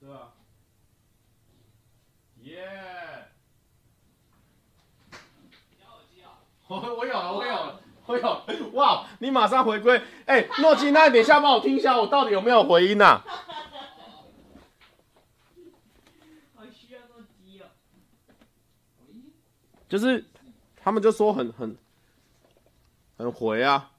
[0.00, 0.32] 对啊。
[2.42, 3.26] 耶、yeah！
[5.70, 6.42] 你要耳机啊？
[6.66, 8.44] 我我有了，我有了，我有。
[8.72, 9.96] 哇，你马上回归。
[10.26, 13.24] 哎、欸，诺基，那你等一下帮我听一下，我到底有没有回音呐、啊？
[16.56, 17.66] 好需要诺基哦。
[19.88, 20.24] 就是。
[20.84, 21.74] 他们就说很很
[23.16, 23.90] 很回啊！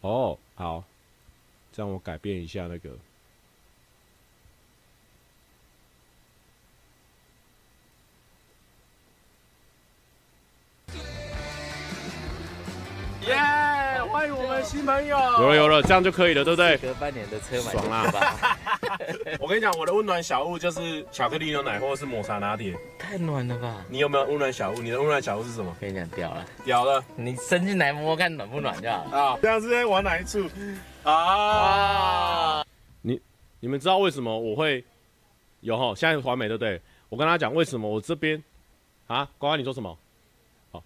[0.00, 0.82] 哦，好，
[1.70, 2.98] 这样我改变一下那个。
[14.64, 16.76] 新朋友有了有了，这样就可以了，对不对？
[16.78, 18.56] 隔半年的车买爽啦！
[19.40, 23.84] 我跟你讲，我的温暖小物就是巧克力牛奶或者是抹茶拿铁，太暖了吧？
[23.88, 24.74] 你有没有温暖小物？
[24.76, 25.76] 你的温暖小物是什么？
[25.80, 27.04] 跟你讲屌了，屌了。
[27.16, 29.18] 你伸进来摸摸看暖不暖就好了。
[29.18, 30.48] 啊，这样是在玩哪一处？
[31.02, 32.64] 啊！
[33.02, 33.20] 你
[33.60, 34.84] 你们知道为什么我会
[35.60, 35.92] 有哈？
[35.96, 36.80] 现在是环美对不对？
[37.08, 38.42] 我跟他讲为什么我这边
[39.08, 39.98] 啊，乖乖你说什么？
[40.70, 40.82] 好，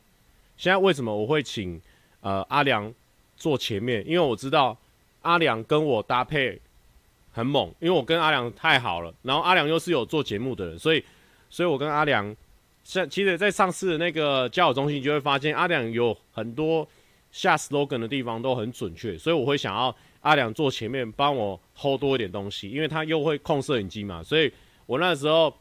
[0.57, 1.81] 现在为什么我会请
[2.23, 2.93] 呃阿良？
[3.37, 4.77] 坐前面，因为我知道
[5.23, 6.61] 阿良跟我搭配
[7.31, 9.13] 很猛，因为我跟阿良太好了。
[9.23, 11.05] 然后阿良又是有做节目的人，所以，
[11.51, 12.35] 所以我跟阿良，
[12.83, 16.89] 像其实，在上次的那个交友中心，就会发现阿良有很多
[17.31, 24.23] 下 slogan 的地方都很准确，所以我会想要阿良坐前面帮我 hold 多一点东西，因为他又会控摄影机嘛。
[24.23, 24.51] 所以
[24.87, 25.55] 我那时候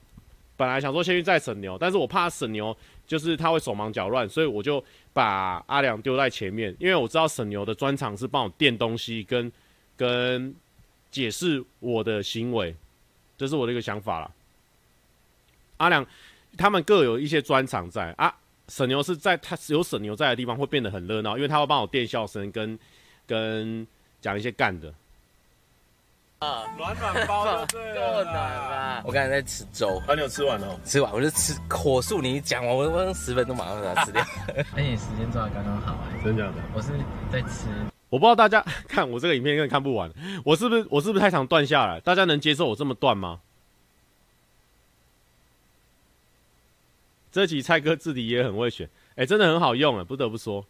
[0.55, 4.83] 本来想说先去载沈牛，但是我怕沈牛就是他会手忙脚乱，所以我就。
[5.15, 9.49] 把阿良丢在前面，因为我知道沈牛的专长是帮我垫东西跟
[9.95, 10.53] 跟
[11.09, 12.75] 解释我的行为，
[13.37, 14.29] 这是我的一个想法啦。
[15.77, 16.05] 阿良
[16.57, 18.35] 他们各有一些专长在啊，
[18.67, 22.77] 沈牛是在他有沈牛在的地方会变得很热闹，因为他会帮我垫笑声跟
[23.25, 23.87] 跟
[24.19, 24.93] 讲一些干的。
[26.39, 29.01] 啊，暖暖包对，够暖啦！
[29.05, 30.79] 我刚才在吃粥，啊，你有吃完了？
[30.83, 32.21] 吃完，我就吃火速。
[32.21, 34.21] 你讲完，我我用十分钟马上把它吃掉。
[34.75, 36.61] 而且时间抓的刚刚好哎，真的假的？
[36.73, 36.89] 我是
[37.31, 37.67] 在吃，
[38.09, 40.11] 我不知道大家 看我这个影片根本看不完，
[40.43, 41.99] 我是不是我是不是太常断下来？
[42.01, 43.39] 大家能接受我这么断吗？
[47.31, 50.65] 这集蔡哥字体也很会选，哎，真的很好用哎，不得不说，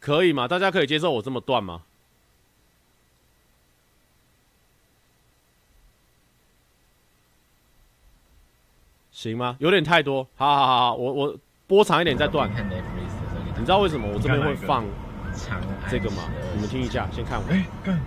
[0.00, 0.48] 可以吗？
[0.48, 1.82] 大家可以接受我这么断吗？
[9.12, 9.56] 行吗？
[9.60, 10.26] 有点太多。
[10.34, 12.50] 好好好好，我我播长一点再断。
[13.56, 14.84] 你知道为什么我这边会放
[15.88, 16.24] 这个吗？
[16.54, 17.44] 你们听一下，先看我。
[17.52, 18.00] 哎，干，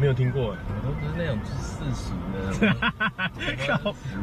[0.00, 0.58] 没有听过哎。
[0.68, 2.42] 我都不是那种世俗的。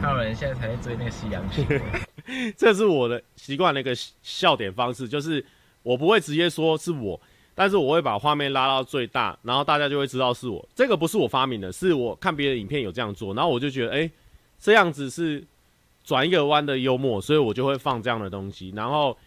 [0.02, 1.66] 还有人现在才在追那个西洋剧。
[2.58, 5.46] 这是我的习惯的一个笑点方式，就是
[5.84, 7.20] 我不会直接说是我，
[7.54, 10.68] 但是我会把画面拉到最大，然后大家就会知道是我。
[10.74, 14.10] 这个不是我发明的，是我看别的影片有这样做，然后我就觉得，哎，
[14.60, 15.44] 这样子是
[16.04, 18.72] 转一个弯的幽默，所以我就会放这样的东西。
[18.76, 19.18] 然后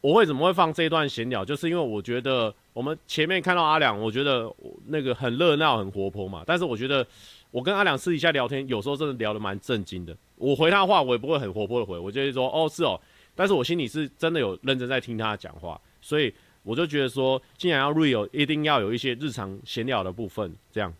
[0.00, 4.52] 我为什么会放这一段闲聊，就是因为我觉得我们前面看到阿良，我觉得
[4.86, 7.06] 那个很热闹、很活泼嘛，但是我觉得。
[7.52, 10.16] 我跟阿良私底下聊天，有时候真的聊得蛮正经的。
[10.36, 12.96] 我回他话，我也不会很活泼的回，我就会说哦是哦，
[13.34, 20.94] 但是我心里是真的有认真在听他讲话，所以我就觉得说，既然要 real，一定要有一些日常闲聊的部分，这样。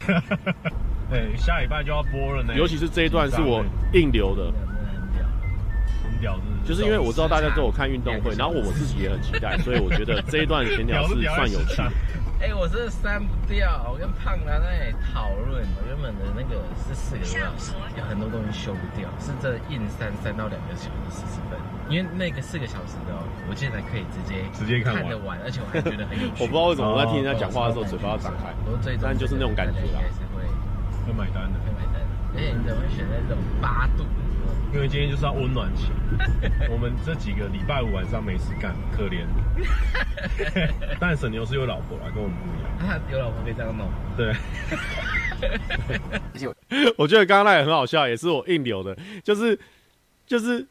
[1.10, 2.54] 对，下礼拜就要播了呢。
[2.56, 4.52] 尤其是这一段是我硬留的，
[6.02, 11.92] 很屌，就是因为我知道大家都有看运动会，然后我我自己也很期待，所以我觉得这一段闲聊是算有趣的。
[12.40, 13.86] 哎、欸，我真的删不掉。
[13.92, 15.28] 我跟胖男在讨
[16.16, 21.58] 本的那个是四个多小时，有很多东西修不掉，是这硬三三到两个小时四十分。
[21.88, 23.14] 因为那个四个小时的，
[23.48, 26.42] 我现在可以直接直接看得完，而且我还觉得很有趣。
[26.42, 28.54] 我不知道为什么我在听人家讲话的时候嘴巴要张开，
[29.02, 29.98] 但就是那种感觉啦。
[30.32, 30.42] 会
[31.06, 32.08] 会买单的，会买单的。
[32.32, 34.04] 而且你怎么会选在这种八度？
[34.72, 35.90] 因为今天就是要温暖期，
[36.70, 39.26] 我们这几个礼拜五晚上没事干，可怜。
[41.00, 42.70] 但沈牛是有老婆啊，跟我们不一样。
[42.78, 43.88] 他 有老婆可以这样弄。
[44.16, 44.32] 对。
[46.96, 49.58] 我觉得刚刚那也很好笑，也是我硬留的，就是
[50.26, 50.66] 就是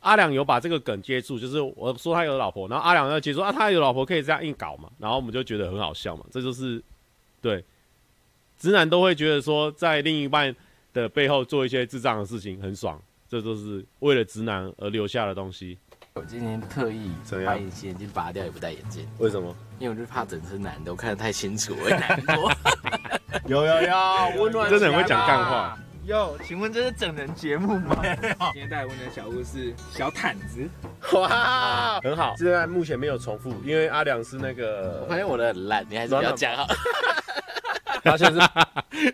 [0.00, 6.82] 阿良有把这个梗接住，就是我说他有老婆，然后阿良要接住啊，他有老婆可以这样硬搞嘛，然后我们就觉得很好笑嘛，这就是
[7.40, 7.64] 对
[8.58, 10.54] 直男都会觉得说，在另一半
[10.92, 13.00] 的背后做一些智障的事情很爽。
[13.30, 15.76] 这都是为了直男而留下的东西。
[16.14, 17.10] 我今天特意
[17.44, 19.06] 把隐形眼镜拔掉，也不戴眼镜。
[19.18, 19.54] 为什么？
[19.78, 22.52] 因为我就怕整身男的，我看得太清楚，我会难过。
[23.46, 24.68] 有有有，温暖。
[24.70, 25.78] 真的很会讲干话。
[26.06, 27.96] 哟，请问这是整人节目吗？
[28.52, 30.66] 今天带来温暖小物是小毯子。
[31.12, 32.34] 哇，很好。
[32.36, 35.00] 现在目前没有重复，因为阿良是那个。
[35.02, 36.66] 我发现我的很烂，你还是不要讲好。
[38.02, 38.38] 发现是，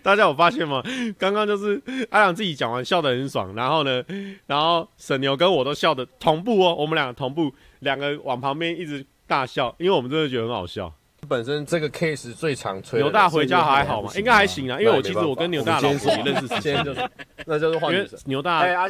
[0.03, 0.81] 大家有发现吗？
[1.19, 4.03] 刚刚就是阿良自己讲完笑得很爽，然后呢，
[4.47, 10.93] 然后沈牛跟我都笑得同步哦，我们两个同步，两个往旁边一直大笑，因为我们真的觉得很好笑。
[11.27, 14.13] 本身这个 case 最常吹，牛大回家还好吗？
[14.15, 17.11] 应该还行啊，因为我其实我跟牛大老婆也认识时间就是，
[17.47, 17.91] 那就是换。
[17.91, 18.87] 因为牛大他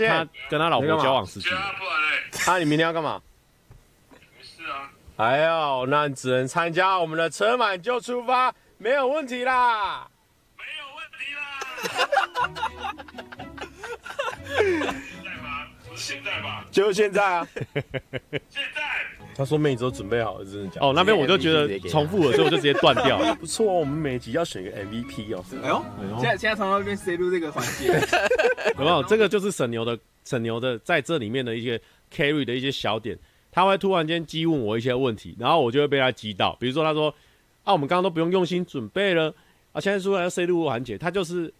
[0.50, 1.56] 跟他老婆交往十几年。
[2.32, 3.22] 他你明天要干嘛？
[4.10, 4.90] 没事啊。
[5.16, 8.52] 哎呦，那只能参加我们的车满就出发。
[8.78, 10.08] 没有问题啦，
[10.58, 11.40] 没有问题啦。
[15.14, 15.68] 现在吗？
[15.94, 17.46] 现在吧，就现在啊。
[18.50, 18.82] 现在。
[19.36, 20.86] 他说妹子都准备好了，真的假的？
[20.86, 23.34] 哦，那边我就觉得重复了，所以我就直接断掉了。
[23.40, 25.44] 不错哦，我们每集要选一个 MVP 哦。
[25.62, 25.84] 哎呦，
[26.20, 27.86] 现在现在从那边塞入这个环节，
[28.78, 29.02] 有没有？
[29.04, 31.80] 这个就是沈牛的沈牛的在这里面的一些
[32.12, 33.18] carry 的一些小点，
[33.50, 36.56] 他会突然间激问我一些问题，然后我就会被他激到。
[36.60, 37.14] 比如说他说。
[37.64, 39.34] 啊，我们刚刚都不用用心准备了
[39.72, 39.80] 啊！
[39.80, 41.50] 现在出来要 C 路环节，他就是，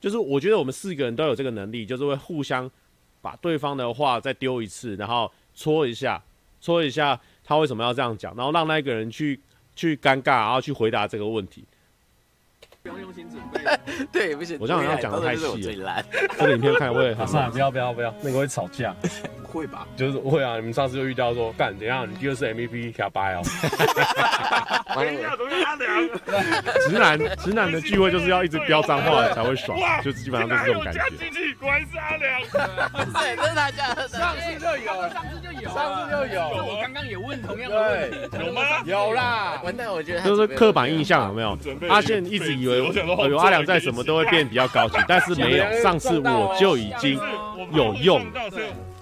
[0.00, 2.68] 就是我觉得我们四个人都有这个能力，就是会互相
[3.22, 6.20] 把对方的话再丢一次，然后戳一下，
[6.64, 9.38] 说一下他为什么要这样讲，然后让那个人去
[9.76, 11.62] 去尴尬，然后去回答这个问题。
[12.84, 13.64] 不用用心准备，
[14.12, 14.58] 对，不行。
[14.60, 16.04] 我这样好像讲的太细了，
[16.38, 18.94] 这个影片看会很算了，不要不要不要，那个会吵架。
[19.40, 19.86] 不会吧？
[19.96, 20.56] 就是会啊！
[20.56, 22.06] 你们上次就遇到说，干怎样？
[22.10, 23.42] 你第二次 MVP 给他掰哦。
[26.86, 31.00] 直男直男的聚会就是要一直飙脏话才会爽，就基本上都是这种感觉。
[31.16, 32.42] 进去果然是阿良。
[32.42, 34.06] 对，这是他讲的。
[34.08, 36.40] 上次就有，上次就有，上次就有。
[36.66, 38.62] 我刚刚也问同样的问题，有吗？
[38.84, 39.60] 有啦。
[39.64, 41.56] 完蛋，我觉得就是刻板印象有没有？
[41.88, 45.82] 阿健一直以为有阿良在，什么都会变比较高级， 但是没有。
[45.82, 47.18] 上次我就已经
[47.72, 48.24] 有用。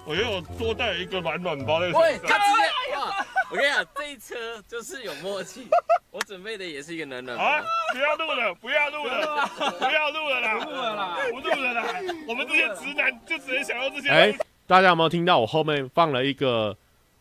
[0.04, 2.02] 我又有多带一个暖暖包在身上。
[2.26, 3.26] 他直接哇！
[3.50, 4.34] 我跟你讲，这一车
[4.66, 5.68] 就是有默契。
[6.10, 7.44] 我准备的也是一个暖暖包。
[7.44, 7.62] 啊！
[7.92, 10.58] 不要录了，不要录了，不要录了啦！
[10.58, 11.16] 不录了啦！
[11.30, 11.86] 不录了啦！
[12.26, 14.08] 我们这些直男就只能想要这些。
[14.08, 14.34] 哎，
[14.66, 16.76] 大家有没有听到我后面放了一个，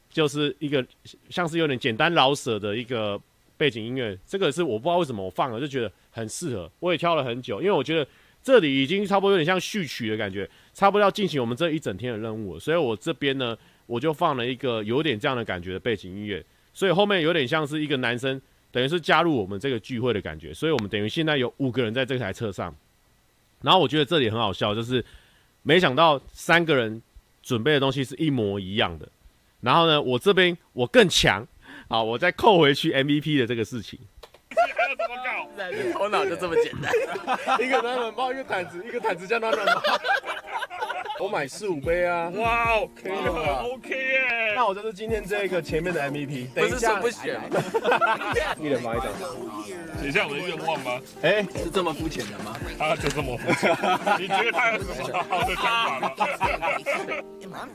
[0.10, 0.84] 就是一个
[1.30, 3.20] 像是有点简单老舍的一个
[3.58, 4.18] 背景音乐？
[4.26, 6.72] 这个是我不知道为什么我放了，就觉得很适合。
[6.80, 8.08] 我也挑了很久，因为我觉得。
[8.44, 16.44] 这里已经差不多有点像序曲的感觉，差不多要进行我们这一整天的任务，所以我这边呢，我就放了一个有点这样的感觉的背景音乐，
[16.74, 22.76] 所以后面有点像是一个男生，等于是加入我们这个聚会的感觉，所以我们等于现在有五个人在这台车上，
[23.62, 25.06] 然后我觉得这里很好笑，就是
[25.62, 27.00] 没想到三个人
[27.44, 29.08] 准备的东西是一模一样的，
[29.60, 31.48] 然后呢，我这边我更强，
[31.88, 34.00] 好，我再扣回去 MVP 的这个事情。
[35.94, 36.92] 头脑就这么简单，
[37.62, 39.82] 一个暖暖包，一个毯子，一个毯子加暖暖包。
[41.20, 42.32] 我买四五杯啊。
[42.36, 44.54] 哇，OK 的，OK 耶。
[44.56, 46.52] 那我就是今天这个前面的 MVP。
[46.52, 47.62] 等一下不选吗？
[48.60, 49.08] 一人发一张。
[50.02, 51.00] 写下我的愿望吗？
[51.22, 52.58] 哎，是这么肤浅的吗？
[52.80, 53.70] 他就这么肤浅。
[54.20, 56.12] 你觉得他有什么好的想法吗？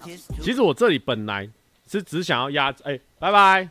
[0.42, 1.48] 其实我这里本来
[1.86, 3.68] 是只想要压，哎，拜拜。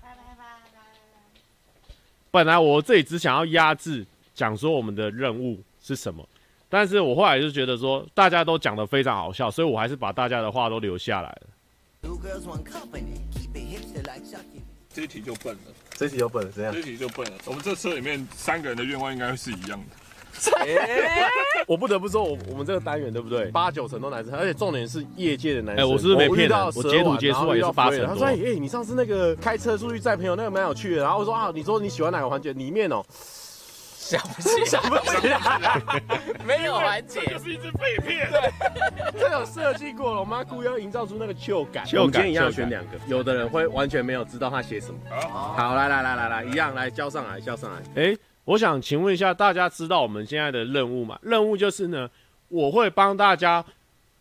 [2.35, 6.27] 本来我这里只想要压制，讲说我们的任务是什么。
[6.67, 11.47] 但是我后来就觉得说，大家都讲的非常好笑，所以我还是把大家的话都留下来了。
[14.93, 15.61] 这一题就笨了，
[15.91, 16.73] 这一题就笨了，这样。
[16.73, 17.37] 这一题就笨了。
[17.45, 19.95] 我们这车里面三个人的愿望应该是一样的。
[20.65, 21.27] 欸、
[21.67, 23.45] 我不得不说，我我们这个单元对不对？
[23.51, 25.83] 八九成都男生，而且重点是业界的男生。
[25.83, 26.65] 哎、欸，我是不是没骗到？
[26.65, 28.05] 我，我截图截出来也是八成。
[28.05, 32.53] 他说：“哎、欸，你上次那个开车出去载朋友，那个蛮有趣的。”然后我说：“啊，你说你喜欢哪个环节？
[32.53, 33.03] 里面哦。”
[34.05, 35.81] 想不起，想不起来，
[36.45, 38.29] 没有环节，就是一只废片。
[38.29, 41.83] 对，这有设计过了，我妈故意要营造出那个旧感。
[41.83, 44.99] 秋感一样选两个，有的人会完全没有知道他写什么。
[45.09, 47.79] 好，好，来来来来来，一样来交上来，交上来。
[47.95, 51.19] 哎、欸，我想请问一下，大家知道我们现在的任务吗？
[51.21, 52.09] 任务就是呢，
[52.47, 53.63] 我会帮大家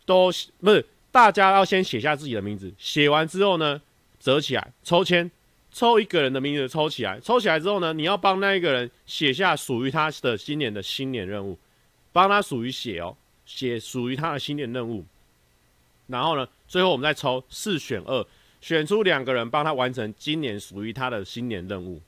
[0.05, 3.81] 都不是，大家要先写下自己的名字，写完之后呢，
[4.19, 5.29] 折起来抽签。
[5.71, 11.57] 抽一个人的名字，抽起来，抽起来之后呢，你要帮那一个人写下属于他的新年的新年任务，
[12.13, 13.13] 帮他属于写哦，
[13.45, 15.03] 写属于他的新年任务。
[16.07, 18.25] 然后呢，最后我们再抽四选二，
[18.61, 22.01] 选出两个人帮他完成今年属于他的新年任务。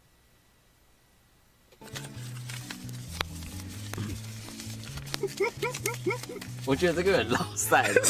[6.66, 8.02] 我觉得这个很老赛的，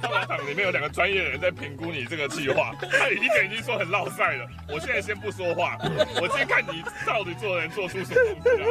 [0.00, 4.48] 大马场里面有两个专业的人在评估你这个计划， 他已经已经说很老赛了。
[4.68, 5.76] 我现在先不说话，
[6.20, 8.66] 我先看你到底做人做出什么东西来。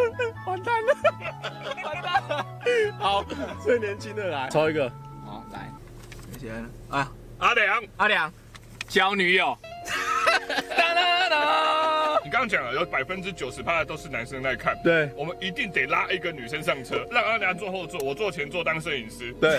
[0.48, 0.98] 完蛋了，
[1.84, 2.46] 完蛋了。
[2.98, 3.24] 好，
[3.64, 4.90] 最年轻的来抽一个。
[5.26, 5.72] 好，来，
[6.32, 6.68] 谁先？
[6.90, 8.34] 啊，阿良，阿良，
[8.88, 9.56] 交女友。
[12.30, 14.78] 你刚刚讲了，有百分之九十趴的都是男生在看。
[14.84, 19.34] 对，我们一定得拉一个女生上车，让阿良坐后座，我坐前座当摄影师。
[19.42, 19.58] 对，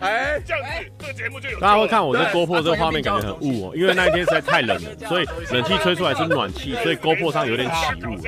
[0.00, 1.60] 哎，这样子这个节目就有。
[1.60, 8.18] 大家会看我在 GoPro 这个画面，感觉很雾哦，因为那一天实在太冷了，所以冷气吹出来是暖气，所以 GoPro 上有点起雾，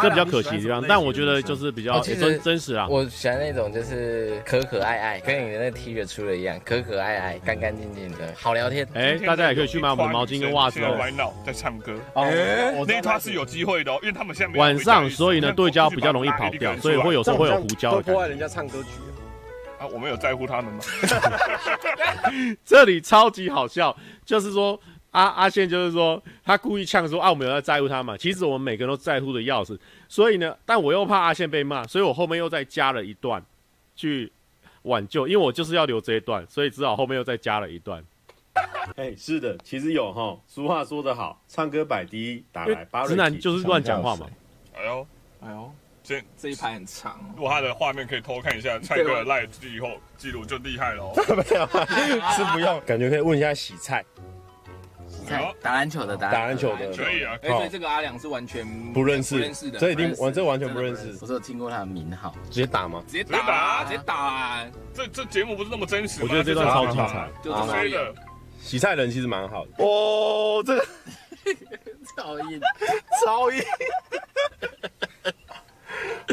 [0.00, 0.80] 这比较可惜的地方。
[0.86, 2.86] 但我觉得就是比较真真实啊。
[2.88, 8.86] 我喜欢那种就是可可爱爱，跟你的那个 T 恤出的一样，可可爱爱，干干净净的，好聊天。
[8.94, 10.96] 哎，大家也可以去买我们的毛巾跟袜子哦。
[11.00, 11.92] 歪脑在唱歌。
[12.14, 12.22] 哦，
[12.76, 18.02] 我那他是有机会的哦，因为他们现在晚上，所以呢对焦比较容易跑掉，所以会有时候会有胡椒的。
[18.02, 18.88] 破坏人家唱歌曲
[19.78, 19.86] 啊！
[19.86, 20.80] 我们有在乎他们吗？
[22.64, 24.78] 这里超级好笑，就是说
[25.12, 28.16] 阿阿宪就是说他故意呛说啊，我们有在在乎他嘛？
[28.16, 33.42] 其实我们每个人都在乎的要死，所以呢，但我又怕阿宪被骂，所以我后面又再加了一段
[33.96, 34.30] 去
[34.82, 38.04] 挽救，因为我就是要留这一段，所以只好后面又再加了一段。
[38.96, 40.36] 哎、欸，是的，其实有哈。
[40.46, 43.06] 俗话说得好，唱歌摆第一，打来巴。
[43.06, 44.26] 直男就是乱讲话嘛。
[44.76, 45.06] 哎呦，
[45.40, 45.72] 哎呦，
[46.02, 47.18] 这这一排很长。
[47.36, 51.04] 如果他的画面可以偷看一下蔡哥的 live 以后记录，就厉害了。
[51.28, 51.66] 没有，
[52.32, 52.80] 是不用。
[52.84, 54.04] 感觉可以问一下洗菜。
[55.08, 57.38] 洗菜，打篮球的，打打篮球的，可以啊。
[57.42, 59.78] 哎，所以这个阿良是完全不认识，不认识的。
[59.78, 61.16] 这一定，完这完全不认识。
[61.20, 62.34] 我是有听过他的名号。
[62.50, 63.02] 直接打吗？
[63.06, 64.66] 直接打，直接打。
[64.92, 66.22] 这这节目不是那么真实。
[66.22, 68.14] 我觉得这段超精彩，就这个。
[68.60, 69.72] 洗菜人其实蛮好的。
[69.84, 70.86] 哦，这个。
[72.16, 72.60] 超硬，
[73.24, 73.62] 超硬。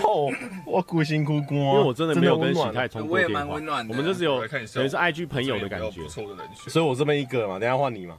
[0.04, 0.32] 哦，
[0.66, 3.94] 我孤心孤孤，因为我真的没有跟洗菜通过电话，我也蛮温暖的。
[3.94, 6.08] 我们就是有等于是 IG 朋友的感觉，
[6.68, 8.16] 所以我这边一个嘛，等下换你嘛。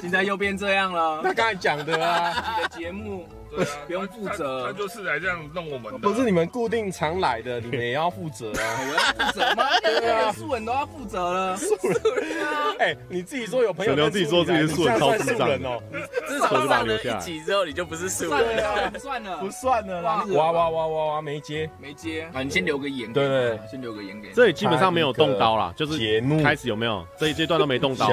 [0.00, 3.26] 现在又变这样了，他刚才讲的啊，你的节目。
[3.54, 5.98] 对啊，不用负责，他就是来这样弄我们的。
[5.98, 8.58] 不是你们固定常来的，你们也要负责啊！
[8.82, 9.64] 我要负责吗？
[9.80, 11.56] 对啊，素人都要负责了。
[11.56, 12.74] 素人啊！
[12.80, 15.80] 哎，你自己说有朋友，你自己说自己是素人，超智障哦！
[16.26, 18.90] 自从上了一集之后，你就不是素人了。
[18.90, 20.24] 不算了，不算了啦！
[20.32, 22.42] 哇哇哇哇哇，没接，没接啊！
[22.42, 24.32] 你先留个言，对对，先留个言给。
[24.32, 27.06] 这里基本上没有动刀啦，就是节目开始有没有？
[27.18, 28.06] 这一阶段都没动刀。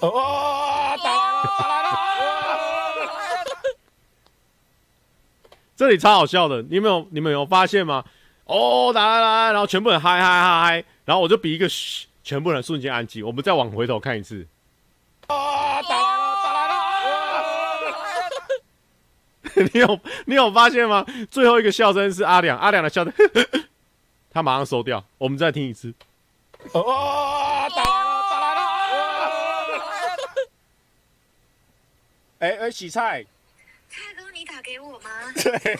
[0.00, 0.10] 哦，
[1.02, 1.88] 打来了，打来了！
[5.76, 8.04] 这里超好笑的，你们有你们有发现吗？
[8.44, 13.26] 哦，来来来，然后全部人嗨嗨嗨嗨，然后我就比一个嘘，全部人瞬间安静。
[13.26, 14.46] 我们再往回头看一次。
[15.26, 16.74] 啊，打来了，打来了！
[19.72, 21.04] 你有你有发现吗？
[21.30, 23.12] 最后一个笑声是阿良，阿良的笑声，
[24.30, 25.04] 他马上收掉。
[25.18, 25.94] 我们再听一次。
[26.72, 28.60] 哦，打来了，打来了！
[32.40, 33.24] 哎哎，洗菜。
[33.88, 35.10] 菜哥，你打给我吗？
[35.36, 35.78] 对，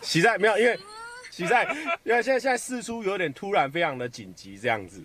[0.00, 0.78] 洗菜没有，因为
[1.30, 1.66] 洗菜，
[2.04, 5.02] 因为现在现在事出有点突然，非常的紧急这样子。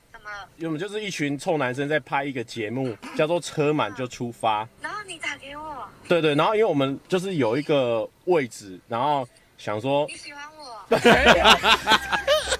[0.63, 4.63] 我们就是一群臭男生在拍一个节目， 叫做《车满就出发》。
[4.81, 10.85] 然后你打给我，对对，然后因为我们就是有一个位置，然后想说你，喜欢我？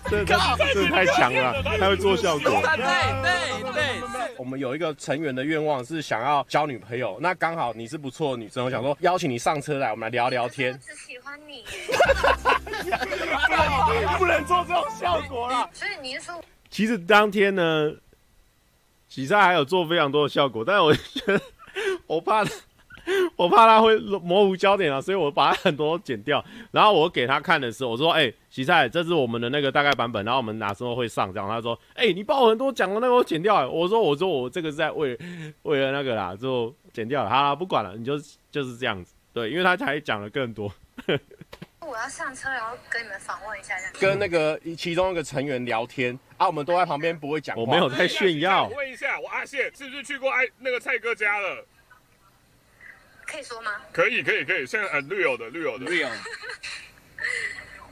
[0.10, 0.36] 这这
[0.74, 2.50] 这太强了，他会做效果。
[2.50, 10.78] 对对对，我们有一个成员的愿望是想要交女朋友，那刚好你是不错的女生，我想说邀请你上车来，我们来聊聊天。
[10.86, 11.66] 只喜欢你耶，
[14.18, 15.70] 不能做这种效果啦。
[15.72, 17.94] 所以你是说其实当天呢，
[19.10, 21.42] 喜菜还有做非常多的效果，但是我觉得
[22.08, 22.44] 我怕
[23.36, 26.44] 我怕他会模糊焦点啊，所以我把它很多剪掉。
[26.72, 35.18] 然后我给他看的时候，我说：“哎、欸，喜赛，这是我们的那个大概版本，然后我们哪时候会上？”这样他说：“哎、你把我很多讲的那个我剪掉。”我说：“我说我这个是在为
[35.64, 37.30] 为了那个啦，就剪掉了。
[37.30, 38.18] 好啦，不管了，你就
[38.50, 39.14] 就是这样子。
[39.34, 40.72] 对，因为他才讲了更多。
[41.86, 47.62] 我要上车，然后跟你们访问一下，这样跟那个其中一个成员聊天啊，我们都在旁边不会讲话。
[47.62, 48.76] 我没有在炫耀我。
[48.76, 51.66] 问一下，我阿谢是不是去过哎那个蔡哥家了？
[53.26, 53.82] 可以说吗？
[53.92, 54.66] 可以，可以，可以。
[54.66, 55.86] 现在很，real 的，real 的。
[55.92, 56.12] real，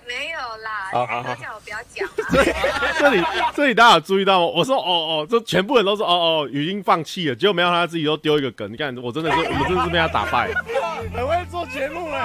[0.09, 2.93] 没有啦，好好好你叫我不要讲啊。
[2.97, 4.47] 这里这里大家有注意到吗？
[4.55, 6.09] 我说哦哦，这全部人都说哦
[6.41, 8.71] 哦，语音放弃了，结果没有他自己都丢一个梗。
[8.73, 10.49] 你看，我真的是我们真的是被他打败。
[11.13, 12.17] 很会做节目嘞！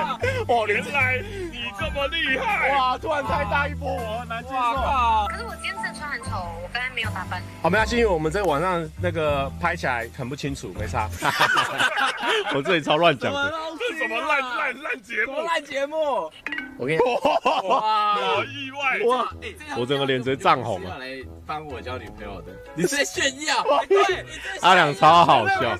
[0.49, 1.23] 哦，原来
[1.53, 2.71] 你这么厉害！
[2.71, 5.27] 哇，突然太大一波，我很难接受。
[5.29, 6.31] 可是我今天真的穿很丑，
[6.63, 7.43] 我刚才没有打扮。
[7.63, 11.09] 好，没关系，因为我们这个晚上那个拍起来很不清楚，没差。
[12.55, 13.53] 我这里超乱讲的。
[13.79, 15.41] 这什么烂烂烂节目？
[15.43, 16.31] 烂节目，
[16.79, 18.15] 我跟你讲，哇！
[18.15, 19.07] 好意外！
[19.07, 19.31] 哇，
[19.77, 20.99] 我整个脸直接涨红了。
[20.99, 21.07] 来
[21.47, 23.63] 帮我交女朋友的，你是在炫耀？
[23.89, 24.25] 对，
[24.63, 25.77] 阿良超好笑。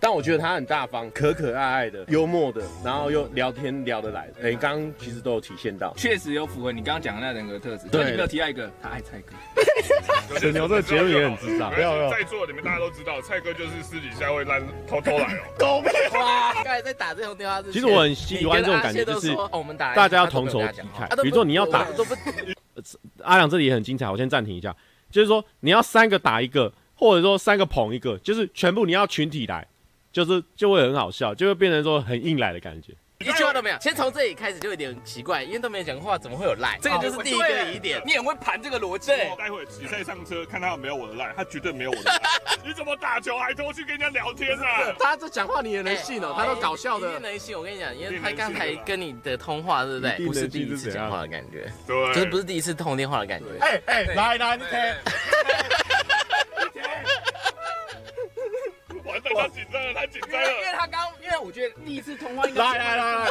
[0.00, 4.28] 但我觉得他很大方，可可爱爱的，幽默的，然后又聊天聊得来。
[4.42, 5.92] 哎，刚刚其实都有体现到。
[5.96, 7.88] 确实有符合你刚刚讲的那人格特质。
[7.88, 9.32] 对你没有提到一个，他爱蔡哥。
[10.38, 11.70] 沈牛这个节目也很智障。
[11.74, 15.42] 没有，在座你们大家都知道，蔡哥就是私底下会烂偷偷来哦。
[15.58, 15.88] 狗屁！
[16.10, 16.54] 话！
[16.54, 19.34] 刚才在打这通电话之前，其实我很喜欢这种感觉，就是
[19.94, 21.22] 大家要同仇敌忾。
[21.22, 21.86] 比如说你要打，
[23.22, 24.74] 阿良这里也很精彩，我先暂停一下。
[25.10, 29.66] 就是说你要三个打一个，或者说三个捧一个，就是全部你要群体来，
[30.12, 32.92] 就是就会很好笑，就会变成说很硬来的感觉。
[33.18, 36.78] 一句话都没有，先从这里开始就有点奇怪，因为都没有讲话，怎么会有赖？
[36.82, 38.00] 这个就是第一个疑点。
[38.04, 39.10] 你很会盘这个逻辑。
[39.38, 42.20] 待会比赛上车，看他有没有我的赖，他绝对没有我的赖。
[42.64, 44.94] 你怎么打球还偷去跟人家聊天啊？
[44.98, 46.34] 他这讲话你也能信哦？
[46.36, 47.08] 他都搞笑的。
[47.08, 50.26] 一定能信，我跟你讲，因为他刚才跟你的通话，对不对？
[50.26, 53.46] 不是第一次讲话的感觉，对，就是不是第一次通电话的感觉。
[53.60, 54.76] 哎哎，来来，你听。
[59.36, 60.48] 他紧张了，他紧张了。
[60.48, 62.62] 因为他刚，因为我觉得第一次通话应该。
[62.62, 63.26] 来来来来，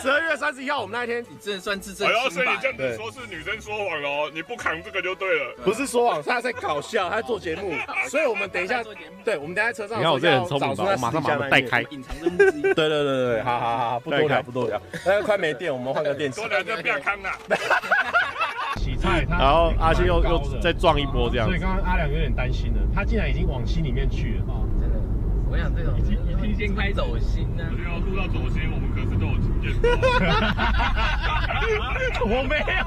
[0.00, 2.06] 十二月三十一号，我们那一天，你真的算自证。
[2.08, 5.54] 我要所以你这样子说是女生说谎了哦，你不扛这个就对了。
[5.64, 7.74] 不是说谎，他在搞笑，他在做节目。
[8.08, 8.82] 所以我们等一下，
[9.24, 9.98] 对，我们等下车上。
[9.98, 10.84] 你看我这很聪明吧？
[10.92, 11.82] 我马上把它带开。
[11.90, 12.62] 隐藏任务之一。
[12.62, 14.80] 对对对对， 好好好，不多聊不多聊。
[15.06, 16.40] 哎，快没电，我们换个电池。
[16.40, 17.30] 多聊就不要扛了。
[18.76, 21.46] 洗菜，然后阿信又又再撞一波这样。
[21.46, 24.44] 所以刚刚阿良有点担心了，他竟然已经往心里面去了。
[25.50, 27.64] 我想这种已经已经先开走心呢。
[27.68, 29.74] 我要录到走心，我们可是都有经验。
[32.22, 32.86] 我没有，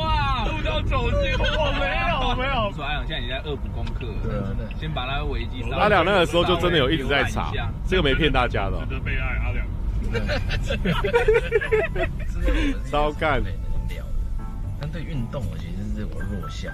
[0.00, 1.44] 哇，录到走心，我
[1.78, 2.72] 没有，我没有。
[2.72, 5.62] 说阿良现在已经在恶补功课了，对啊，对，先把他的危机。
[5.72, 7.52] 阿良那个时候就真的有一直在查，
[7.86, 8.78] 这个没骗大家的。
[8.88, 9.66] 值得被爱，阿良。
[12.90, 13.42] 超干。
[14.80, 16.72] 但对运动，我其实是我弱项。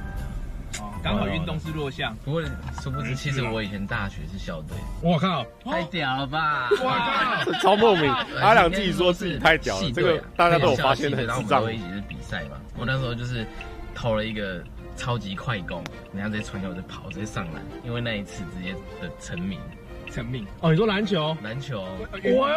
[0.81, 2.15] 哦，刚好运动是弱项。
[2.25, 2.43] 不过
[2.81, 4.77] 殊不知，其实我以前大学是校队。
[5.03, 6.69] 我靠，太屌了吧！
[6.85, 8.11] 哇靠， 超莫名。
[8.41, 11.61] 阿良自己说自己太屌了，这个大家都有发现很智障。
[11.61, 13.47] 我们一起是比赛嘛，我那时候就是
[13.95, 14.63] 投了一个
[14.97, 15.83] 超级快攻，
[16.15, 19.59] 人家直接传球我就跑，直接上篮，因为那一次直接的成名。
[20.19, 20.71] 成命哦！
[20.73, 21.37] 你说篮球？
[21.43, 21.87] 篮球，
[22.25, 22.57] 我哟！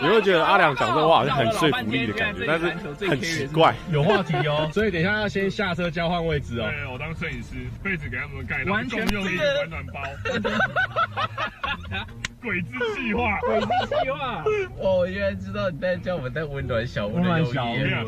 [0.00, 2.66] 你会觉得阿良讲这个话好像很说服力的感觉，但是
[3.08, 3.74] 很奇怪。
[3.90, 6.70] 有话题哦，所以等一下要先下车交换位置哦。
[6.70, 10.00] 对，我当摄影师，被子给他们盖，完全用力暖暖包。
[12.40, 13.66] 鬼子计划，鬼子
[14.02, 14.44] 计划。
[14.78, 17.54] 我原来知道你在叫我们在温暖小屋的友谊。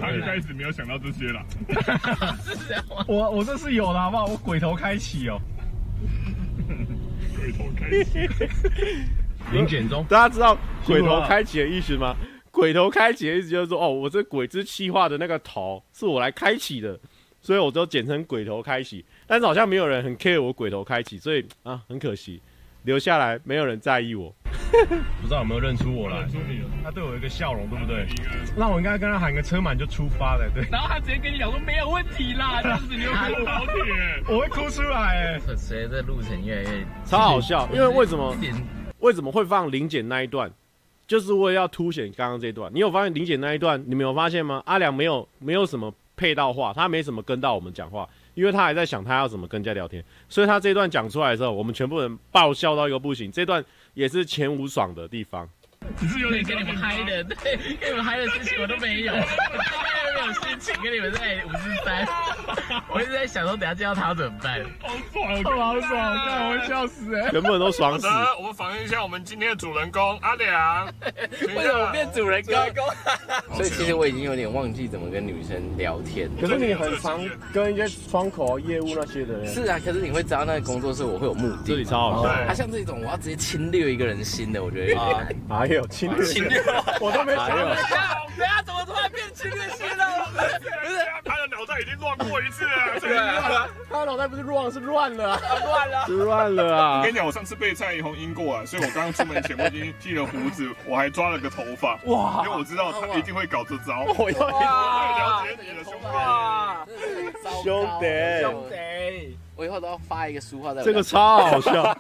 [0.01, 1.43] 他一开始没有想到这些啦。
[2.45, 3.05] 是这样吗？
[3.09, 4.27] 我我这是有的好不好？
[4.27, 5.41] 我鬼头开启哦。
[7.47, 8.29] 鬼头开启，
[9.53, 10.05] 林简中。
[10.09, 12.17] 大家知道鬼头开启的意思吗？
[12.51, 16.99] 鬼头开启的意思就是说，哦，我这鬼之气化的那个头是我来开启的，
[17.41, 19.05] 所以我就简称鬼头开启。
[19.29, 22.41] 但是好像没有人很 care 我鬼头开启，所以啊，很可惜。
[22.83, 24.35] 留下来，没有人在意我。
[25.21, 26.21] 不知道有没有认出我来？
[26.21, 28.07] 认出你了，他对我有一个笑容，对不对？
[28.57, 30.65] 那我应该跟他喊个车满就出发了，对。
[30.73, 33.75] 然后他直接跟你讲说没有问题啦， 就是你又我老铁，
[34.29, 35.41] 我会哭出来哎。
[35.57, 38.55] 随着路程越来越超好笑，因为为什么点
[39.01, 40.51] 为什么会放临检那一段？
[41.07, 42.69] 就是为了要凸显刚刚这一段。
[42.75, 43.83] 你有发现临检那一段？
[43.87, 44.61] 你没有发现吗？
[44.67, 50.03] 阿良没有没有什么配到话，他没什么跟到我们讲话，因为他还在想他要怎么跟人家聊天。
[50.29, 53.31] 所以他这一段讲出来的时候，我们全部人爆笑到一个不行。
[53.31, 53.65] 这段
[53.97, 55.49] 也是前无爽的地方。
[55.99, 59.15] 只是有点给你们嗨的，对，给你们嗨的事情我都没有，
[60.27, 62.07] 有心情跟你们在五十三。
[62.89, 64.61] 我一直在想说，等下见到他怎么办？
[64.83, 67.31] 好爽，好爽，看我会笑死哎。
[67.31, 68.07] 全部人都爽好死。
[68.39, 70.87] 我们访问一下我们今天的主人公阿良。
[71.55, 72.57] 为什么变主人公？
[73.57, 76.29] 所以其实我已经有点忘记怎么跟女生聊天。
[76.41, 77.21] 可是你很常
[77.53, 79.47] 跟一些窗口业务那些的人。
[79.53, 81.59] 是啊，可是你会知道那个工作室我会有目的。
[81.65, 82.35] 这里超好笑。
[82.47, 86.61] 他，像这种我要直接侵略一个人心的，我觉得啊，哎呦侵略， 侵略，
[87.01, 87.75] 我都没想到。
[88.37, 90.16] 等下怎么突然变侵略心了？
[90.25, 93.01] 不是，他的脑袋已经乱过一次了。
[93.01, 96.99] 对啊，他的脑袋不是乱，是乱了，乱了，是乱了啊！
[97.01, 101.99] 我跟你讲，我上次被蔡宜红阴过啊，所以我刚刚出门前我已经剃了胡子，我还抓了个头发。
[102.05, 102.43] 哇！
[102.45, 104.05] 因为我知道他一定会搞这招。
[104.17, 106.07] 我要了解你的兄弟。
[107.63, 108.07] 兄弟，
[108.43, 110.83] 兄弟，我以后都要发一个书画在。
[110.83, 111.97] 这个超好笑，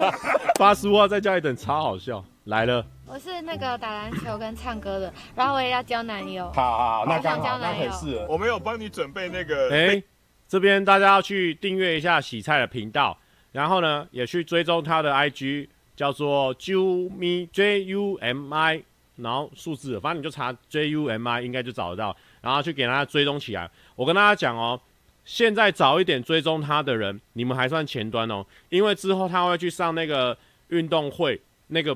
[0.59, 2.24] 发书画再加一等超好笑。
[2.44, 6.44] 来了，我是那个打篮球跟唱歌的，然后我也要交男友。
[6.52, 8.26] 好好好，那刚好，交男友那很适合。
[8.28, 9.68] 我没有帮你准备那个。
[9.72, 10.00] 哎，
[10.46, 13.18] 这边大家要去订阅一下洗菜的频道，
[13.50, 18.84] 然后呢，也去追踪他的 IG，叫做 Jumi J U M I，
[19.16, 23.68] 然后数字，反正你就查 J U M I，应该就找得到，然后去给他追踪起来。
[23.96, 24.80] 我跟大家讲哦，
[25.27, 31.95] 现在早一点追踪他的人，你们还算前端哦，因为之后他会去上那个运动会那个。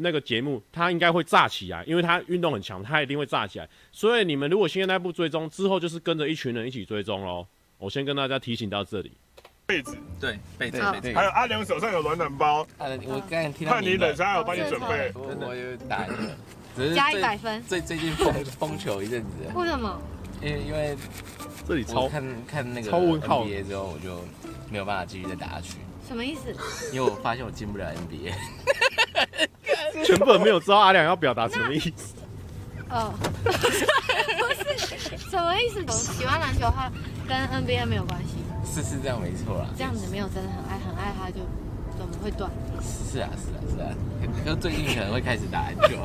[0.00, 3.68] 那个节目他应该会炸起来，因为他运动很强，他一定会炸起来。
[3.90, 7.44] 所以你们如果现在不追踪，之后就是跟着一群人一起追踪喽。
[7.78, 9.10] 我先跟大家提醒到这里。
[9.66, 11.12] 被子，对，被子，被子。
[11.12, 12.64] 还有阿良手上有暖暖包。
[12.78, 13.74] 我刚才听到。
[13.74, 15.12] 看你冷，他有帮你准备。
[15.16, 17.60] 我有打一个加一百分。
[17.64, 19.30] 最最近疯疯球一阵子。
[19.52, 20.00] 为什么？
[20.40, 20.96] 因为因为
[21.68, 24.24] 这里超看看那个超温号 NBA 之后，我就
[24.70, 25.76] 没有办法继续再打下去。
[26.08, 26.54] 什么意思？
[26.92, 28.32] 因为我发现我进不了 NBA。
[30.04, 32.14] 全部人没有知道阿良要表达什么意思。
[32.88, 33.12] 哦，
[33.44, 35.84] 不是，什么意思？
[35.86, 36.90] 我喜欢篮球的话，
[37.28, 38.36] 跟 NBA 没有关系。
[38.64, 39.66] 是是这样，没错啦。
[39.76, 41.40] 这样子没有真的很爱很爱他，就
[41.98, 42.50] 怎么会断？
[42.80, 43.90] 是啊是啊是啊，
[44.44, 45.96] 可是 最近可能会开始打篮球。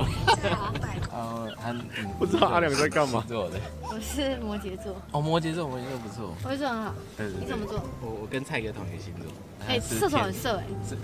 [1.11, 1.73] 哦，他
[2.17, 3.23] 不知道阿良在干嘛？
[3.27, 3.59] 做的。
[3.83, 4.95] 我是摩羯座。
[5.11, 6.35] 哦，摩羯座，摩羯座不错。
[6.43, 6.95] 摩羯座很好。
[7.17, 7.41] 对对对。
[7.41, 7.81] 你怎么做？
[8.01, 9.25] 我我跟蔡哥同一个星座。
[9.67, 10.65] 哎，射手很色哎。
[10.87, 10.97] 是。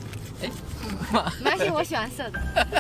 [0.44, 0.50] 哎，
[1.44, 2.40] 没关系，我喜欢色的。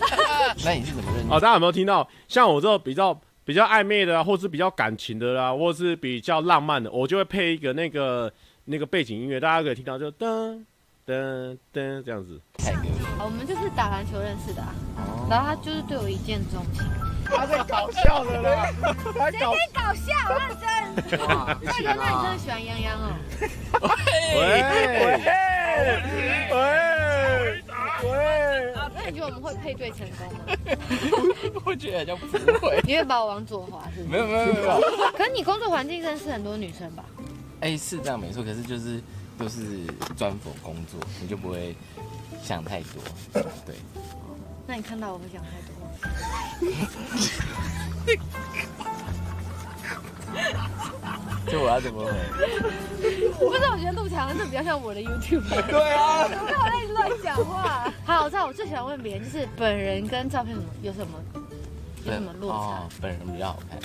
[0.65, 1.29] 那你是怎么认识？
[1.31, 2.07] 哦，大家有没有听到？
[2.27, 8.31] 像我这种比较比较暧昧的啊，或是比较感情的啦，或是比较浪漫的，我就会配一个那个
[8.65, 10.63] 那个背景音乐，大家可以听到就噔
[11.09, 12.39] 噔噔这样子。
[12.59, 12.81] 蔡哥。
[13.23, 14.71] 我们就是打篮球认识的啊，
[15.27, 16.83] 然后他就是对我一见钟情。
[17.25, 18.67] 他在搞笑的啦，
[19.31, 19.39] 谁在
[19.73, 20.13] 搞笑？
[20.37, 20.67] 认真。
[21.17, 23.03] 大哥，那你真的喜欢泱泱哦？
[24.35, 24.85] 喂喂
[26.51, 27.63] 喂！
[28.95, 30.39] 那你觉得我们会配对成功吗？
[31.65, 32.79] 我觉得好像不会。
[32.83, 34.09] 你会把我往左滑是不是？
[34.11, 34.81] 没有没有没有。
[35.17, 37.03] 可是你工作环境认识很多女生吧？
[37.61, 39.01] 哎，是这样没错，可是就是
[39.39, 39.85] 都是
[40.17, 41.73] 专佛工作，你就不会
[42.43, 43.01] 想太多。
[43.65, 43.73] 对。
[44.67, 45.89] 那你看到我会想太多吗？
[51.49, 52.11] 就我要怎么回？
[53.39, 55.49] 不是，我觉得陆强是比较像我的 YouTube。
[55.49, 56.27] 对啊。
[56.27, 57.91] 怎么看我在乱讲话？
[58.05, 61.19] 好，我知道，我最喜欢问别人，就是本人跟照片什么有什么
[62.05, 62.57] 有什么落差？
[62.57, 63.79] 哦，本人比较好看，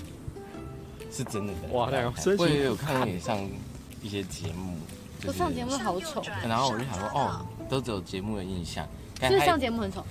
[1.11, 1.69] 是真的的。
[1.73, 3.39] 哇，那个我也有看过你上
[4.03, 4.77] 一些节目，
[5.27, 6.23] 我上节目好丑。
[6.47, 8.87] 然后我就想说，哦，都只有节目的印象，
[9.21, 10.05] 就是上节目很丑。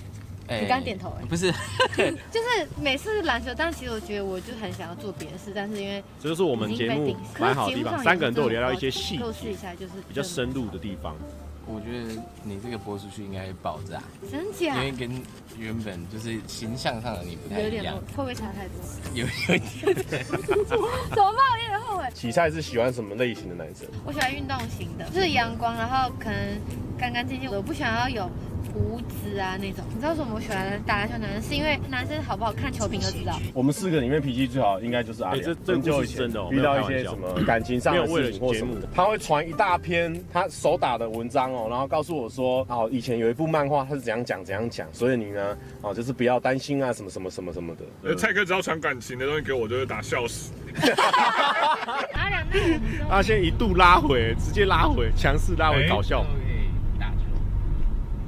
[0.46, 1.50] 你刚点头哎，不是，
[1.96, 11.16] 就是每次篮球，但其实我觉得我就很想要做别的事，但是因为这就是我们节目蛮好的地方，三个人都有聊到一些细节，试一下就是比较深入的地方。
[11.66, 14.74] 我觉得你这个播出去应该会爆炸，真假？
[14.76, 15.10] 因为跟
[15.58, 18.74] 原本就是形象上的你不太一样，会不会差太多？
[19.14, 20.24] 有有一点，
[20.68, 21.44] 怎么办？
[21.52, 22.04] 我有点后悔。
[22.14, 23.86] 洗菜是喜欢什么类型的男生？
[24.04, 26.60] 我喜欢运动型的，就是阳光，然后可能
[26.98, 28.30] 干干净净，我不想要有。
[28.74, 29.84] 胡子啊那种。
[29.94, 31.42] 你知道为什么我喜欢打篮球男生？
[31.42, 33.38] 是因为男生好不好看球评都知道。
[33.54, 35.44] 我们四个里面脾气最好应该就是阿良。
[35.44, 47.84] 这这故事是真的哦遇到一些什么感情上的事情或什么没有为了节目，他会传一大篇他手打的文章哦，然后告诉我说，哦，以前有一部漫画他是怎样讲怎样讲，所以你呢，哦，就是不要担心啊，什么什么什么什么的。
[48.02, 50.52] 呃，蔡哥只要传感情的东西给我，就会打笑死。
[52.14, 56.24] 阿良那个人很阿宪一度拉回，直接拉回，强势拉回搞笑。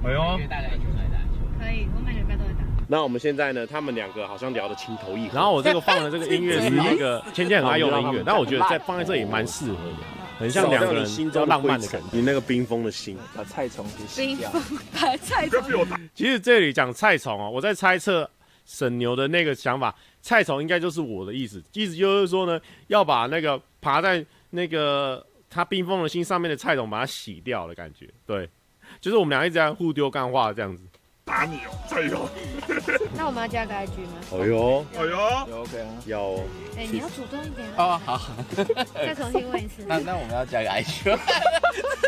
[0.04, 0.18] 哎呦，
[0.48, 1.40] 大家一起来打球。
[1.58, 2.60] 可以，我每礼拜都会打。
[2.88, 5.34] 那我们现在呢，他们两个好像聊得情投意合。
[5.34, 9.96] 然后我这个放的这个音乐是那个 芊芊很爱用的音乐，但我觉得在放在这里蛮适合的，
[10.38, 12.06] 很像两个人心比较浪漫的感觉。
[12.12, 14.50] 你那个冰封的心，把菜虫给洗掉。
[14.52, 16.00] 冰封白菜不要逼我打。
[16.14, 18.30] 其实这里讲菜虫哦，我在猜测
[18.64, 19.92] 沈牛的那个想法，
[20.22, 28.48] 菜虫应该就是我的意思，意思就是说呢，要把那个爬在那个他冰封的心上面的菜虫把它洗掉的感觉，对，
[29.00, 30.82] 就是我们俩一直在互丢干话这样子。
[31.24, 32.28] 打你哦，加油！
[33.16, 34.12] 那我们要加个 IG 吗？
[34.32, 35.08] 哎呦，哎呦，
[35.50, 35.88] 有 OK 啊。
[36.06, 36.44] 要哦
[36.78, 37.76] 哎、你要主动一点啊！
[37.76, 38.20] 哦，好，
[38.94, 39.82] 再重新问一次。
[39.88, 41.18] 那那我们要加个 IG。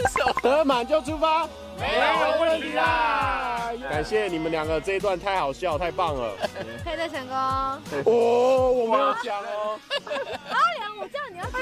[0.43, 1.47] 得满就出发，
[1.79, 3.71] 没有问题啦！
[3.91, 6.35] 感谢你们两个这一段太好笑，太棒了。
[6.85, 7.37] 配对成功。
[7.37, 9.79] 哦，我没有讲哦。
[10.51, 11.53] 阿良，我叫你要主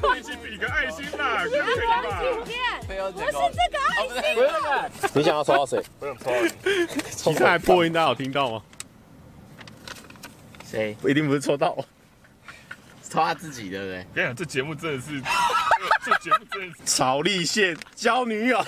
[0.00, 0.16] 动。
[0.16, 2.18] 一起比个爱心啦，可以阿良吧？
[2.20, 3.32] 请便，没有不是这
[3.70, 5.10] 个爱心。
[5.14, 5.82] 你想要抽到谁？
[5.98, 6.48] 不用抽了，
[7.10, 8.62] 其实还破音，大家有听到吗？
[10.64, 10.96] 谁？
[11.04, 11.84] 一定不是抽到我。
[13.14, 14.06] 抽他自己，对不对？
[14.12, 15.22] 跟你讲，这节目真的是，
[16.04, 16.82] 这节目真的是。
[16.84, 18.60] 曹立宪交女友。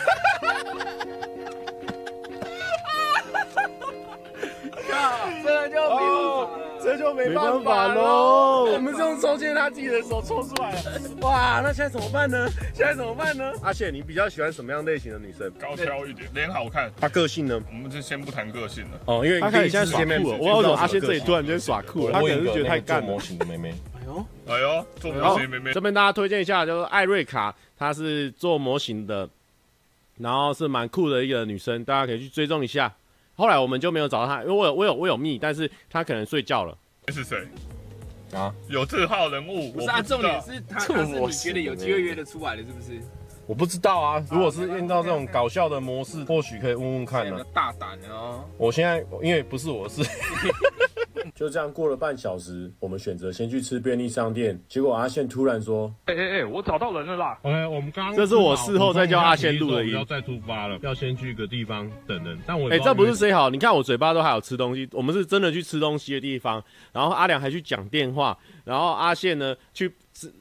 [5.45, 6.49] 这就哦，
[6.83, 8.71] 这就没办法喽。
[8.73, 11.01] 我们是用抽签他自己的手抽出来的。
[11.21, 12.49] 哇，那现在怎么办呢？
[12.73, 13.53] 现在怎么办呢？
[13.63, 15.51] 阿宪，你比较喜欢什么样类型的女生？
[15.61, 16.91] 高挑一点，脸好看。
[17.01, 17.61] 她个性呢？
[17.69, 19.01] 我们就先不谈个性了。
[19.07, 22.13] 哦，因为他看你现在耍酷了，我为什么阿宪这里突然间耍酷了？
[22.13, 23.21] 他可能是觉得太干了模。
[23.21, 23.75] 型的妹妹。
[24.47, 29.29] 哎呦，做模型妹妹，这边大家推荐一下，就是艾瑞卡，她是做模型的，
[30.19, 32.95] 然后是蛮酷的一个女生，大家可以去追踪一下。
[33.35, 36.77] 后来我们就没有找到她，因为我有我有我有密，但是她可能睡觉了。
[37.07, 37.47] 这是谁？
[38.33, 39.73] 啊，有这号人物？
[39.73, 43.01] 不是啊，我知道重点是他，他是你觉得有机会约得出来的，是不是？
[43.47, 44.25] 我不知道啊。
[44.31, 47.45] 如果是用到这种搞笑的模式，或许可以问问看呢。
[47.55, 48.45] 大胆哦！
[48.59, 50.03] 我现在因为不是我的事。
[51.35, 62.39] 就这样过了半小时，我们选择先去吃便利商店，结果阿宪突然说哎哎哎，我找到人了啦！OK，我们刚刚这是我事后再叫阿宪录的音要再出发了，要先去一个地方等人。
[62.47, 63.51] 但我哎、这不是谁好？
[63.51, 66.63] 你看我嘴巴都还有吃东西，我们是真的去吃东西的地方。
[66.93, 69.93] 然后阿良还去讲电话，然后阿宪呢去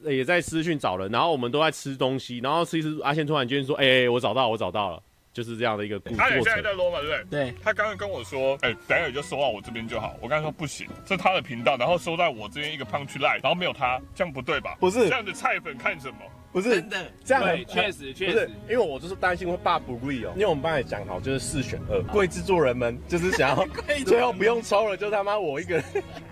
[0.04, 5.02] 也在私讯找人，然后我们都在吃东西，然后吃一吃，阿宪突然间说：“哎、欸，我找到，我找到了。”
[5.36, 6.62] 就是这样的一个过他也现在。
[6.62, 7.44] 在撸嘛，对不对？
[7.50, 7.54] 对。
[7.62, 10.16] 他刚刚跟我说，哎、等一下就收到我这边就好。
[10.22, 14.74] 我刚才说不行，这是他的频道，然后收在我这边一个 punch line，然后没有他，这样不对吧？
[14.80, 16.16] 不是这样的菜粉看什么？
[16.52, 23.66] 不是真的这样很，对确实确实不是，因为我就是担心会爸不 real，因为我们刚才讲好就是四选二，贵制作人们就是想要
[24.06, 25.84] 最后不用抽了，就他妈我一个人。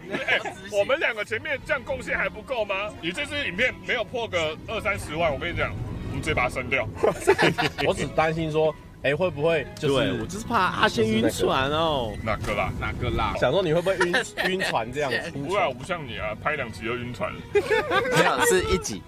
[0.27, 0.41] 哎、
[0.73, 2.91] 我们两个前面这样贡献还不够吗？
[3.03, 5.75] 你这支影片没有破个二三十万，我跟你讲，
[6.09, 6.89] 我们直接把它删掉。
[7.87, 8.75] 我只担心说，
[9.05, 12.15] 哎、会不会就是对我就是怕阿仙晕船哦。
[12.23, 12.73] 哪个啦？
[12.81, 13.35] 哪个啦？
[13.39, 14.15] 想说你会不会晕
[14.49, 15.31] 晕船这样子？
[15.31, 17.41] 不会啊，我不像你啊，拍两集就晕船了。
[17.53, 19.03] 没有，是一集。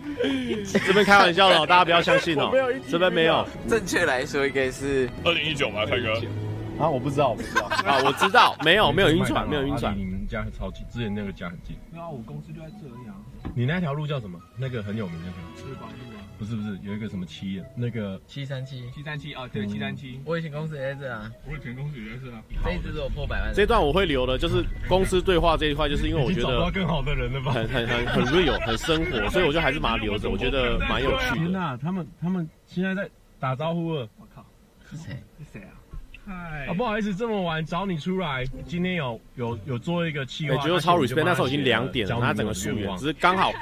[0.85, 2.53] 这边开玩笑的、哦， 大家不要相信哦。
[2.91, 3.47] 这边没有。
[3.69, 6.13] 正确来说，应该是二零一九嘛，泰哥。
[6.79, 9.97] 啊，我不知道，我不知道啊，我知道，没有，没有晕船，没有晕船。
[9.99, 11.75] 你们家超近，之前那个家很近。
[11.91, 13.17] 对啊，我公司就在这里啊。
[13.55, 14.39] 你那条路叫什么？
[14.59, 15.41] 那个很有名那条。
[15.57, 16.16] 赤坂路啊。
[16.39, 20.20] 不是不是，有一个什么七，那个七三七七三七啊，对，七三七。
[20.24, 22.43] 我以前公司也在这啊，我以前公司也在这啊。
[22.64, 23.53] 这一支是我破百万。
[23.55, 27.53] 这段我会留的，就是 公司对话这一块，就是因为我觉得找到更好的人了吧？
[27.53, 31.37] 很很很很 real，很生活， 所以我就还是把它留着，我觉得蛮有趣的。
[31.37, 33.09] 天哪，他们他们现在在
[33.39, 34.09] 打招呼了。
[34.18, 34.45] 我靠，
[34.91, 35.16] 是谁？
[35.39, 35.72] 是谁啊？
[36.26, 43.53] 嗨啊，不好意思，这么晚找你出来，今天有有有做一个企划，觉得超 respect，那时候已经两点了，他整个溯源，只是刚好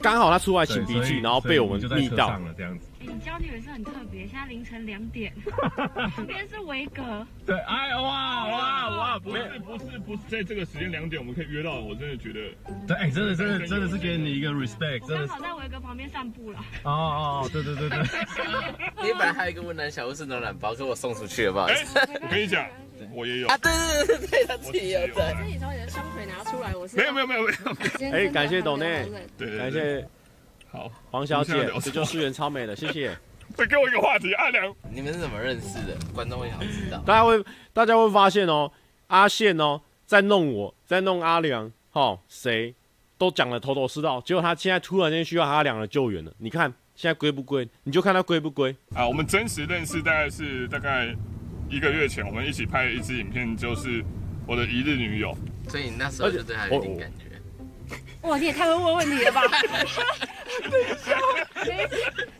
[0.00, 2.86] 刚好他出来擤鼻涕，然后被我们密到了这样子。
[3.00, 5.32] 你交女也是很特别，现在凌晨两点，
[6.14, 7.26] 旁边是维格。
[7.46, 9.18] 对，哎哇哇哇！
[9.18, 12.40] 不是不是不是，在这个时间两点我们可以约到，我真的觉得。
[12.86, 15.22] 对，哎，真的真的真的是给你一个 respect，真的。
[15.22, 16.58] 我刚好在维格旁边散步了。
[16.84, 16.92] 哦
[17.44, 17.98] 哦，对对对对。
[19.02, 21.98] 你本来还有一个温暖小屋是暖暖包，给我送出去了，不好意思。
[22.20, 22.66] 我跟你讲，
[23.12, 23.72] 我也有啊，对
[24.06, 25.36] 对对对，他自己有的。
[25.36, 26.96] 是你从你的双腿拿出来，我是。
[26.96, 28.12] 没有没有没有没有。
[28.12, 30.06] 哎，感谢董内，对对感谢。
[30.70, 33.16] 好，黄小姐，这就是素颜超美的，谢谢。
[33.56, 35.96] 再给我一个话题，阿良，你们是怎么认识的？
[36.14, 37.02] 观众会想知道。
[37.06, 37.42] 大家会
[37.72, 38.70] 大家会发现哦，
[39.06, 42.74] 阿宪哦在弄我，在弄阿良，哦，谁
[43.16, 46.30] 都讲的头头是道，结果他现在突然间需要阿良的救援了。
[46.36, 47.66] 你看现在归不归？
[47.84, 49.08] 你就看他归不归啊。
[49.08, 51.16] 我们真实认识大概是大概
[51.68, 54.02] 一个月前，我们一起拍了一支影片，就是
[54.46, 55.36] 我的一日女友。
[55.68, 57.24] 所以你那时候就对她有点感觉。
[58.22, 59.42] 哇，你也太会问问题了吧！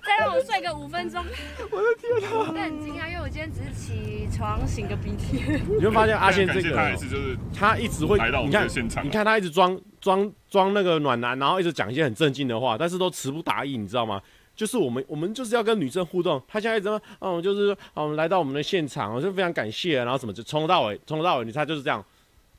[0.05, 1.25] 再让我睡个五分钟。
[1.71, 2.39] 我的天哪！
[2.39, 5.45] 我很惊讶，因为我今天只是起床醒个鼻涕。
[5.79, 8.67] 你会发现阿宪这个，他一直就是他一直会，你看，
[9.05, 14.21] 你看他一直装装装那个暖男，然后一直讲一些很正经的话，但是都词不达意，你知道吗？
[14.59, 16.89] 就是我们我们就是要跟女生互动，他现在一直，
[17.21, 22.05] 嗯，就是我们来到我们的现场，我就非常感谢，然后什么就从头到尾，从头到尾，你猜就是这样。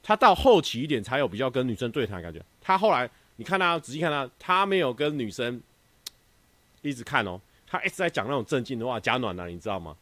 [0.02, 2.42] 他到后期一点才有比较跟女生对谈的感觉。
[2.62, 5.62] 他后来你看他仔细看他，他没有跟女生
[6.82, 7.38] 一直看哦，
[7.68, 9.94] 他一直在讲那种正经的话，假暖男，你知道吗？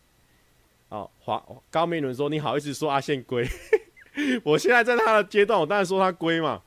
[0.89, 3.43] 哦，华高明伦说，你好意思说阿宪龟？
[4.45, 6.62] 我现在在他的阶段，我当然说他龟嘛。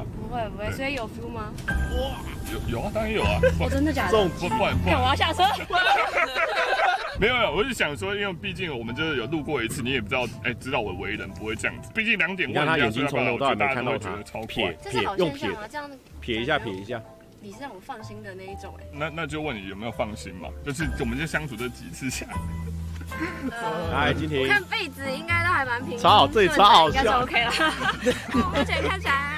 [0.00, 1.52] 不会不会，所以有 feel 吗？
[1.68, 2.16] 哇，
[2.50, 3.38] 有有啊，当然有啊。
[3.60, 4.12] 我真的假的？
[4.12, 5.42] 这种不不不，我要下车。
[7.20, 11.90] 没有没有，我是想说，因为毕竟我们就是有路过一次，你也不知道，哎，知道我为人不会这样子。
[11.94, 15.90] 毕竟两点，你看他眼睛从头到尾没看到他，超撇撇用撇，这样
[16.22, 16.98] 撇一下撇一下。
[17.42, 18.84] 你是让我放心的那一种哎。
[18.94, 20.48] 那那就问你有没有放心嘛？
[20.64, 22.32] 就是我们就相处这几次下来。
[23.92, 27.52] 来，今天我看被子应该都还蛮平，超好，这里超好笑，应该是 OK 了。
[28.56, 29.31] 目前看起来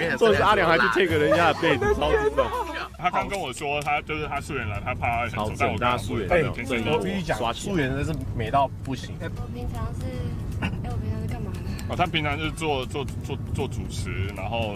[0.00, 2.46] 是，我跟你讲，这是阿良还去 take 人家的被子， 超级棒。
[2.98, 9.14] 他刚跟我说，他就是他素颜来，他怕他很丑，但我跟他素颜，哎，我必须讲，素颜真是美到不行。
[9.20, 10.04] 我平常是，
[10.60, 11.60] 哎，我平常是干嘛的？
[11.88, 14.74] 哦，他平常就是做做做做主持，然后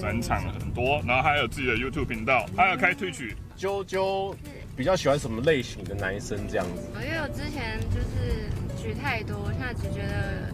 [0.00, 3.34] 展场很多，然后还有自己的 YouTube 频道，还有开 Twitch。
[3.56, 4.34] 啾啾
[4.74, 6.82] 比较喜欢什么类型的男生这样子？
[6.94, 8.48] 因为我之前就是
[8.82, 10.50] 举太多，我现在只觉得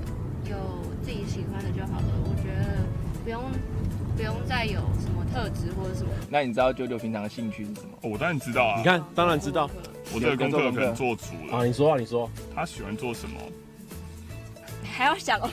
[0.51, 2.07] 有自己喜欢的就好了。
[2.25, 2.85] 我觉得
[3.23, 3.41] 不用
[4.17, 5.17] 不用再有什么。
[5.35, 6.11] 特质或者什么？
[6.31, 7.99] 那你知道舅舅平常的兴趣是什么？
[8.01, 8.79] 我当然知道啊！
[8.79, 9.69] 你看，当然知道。
[10.15, 11.65] 我这个功课可能做足了啊！
[11.65, 13.39] 你说啊，你说，他喜欢做什么？
[14.83, 15.51] 还要想哦。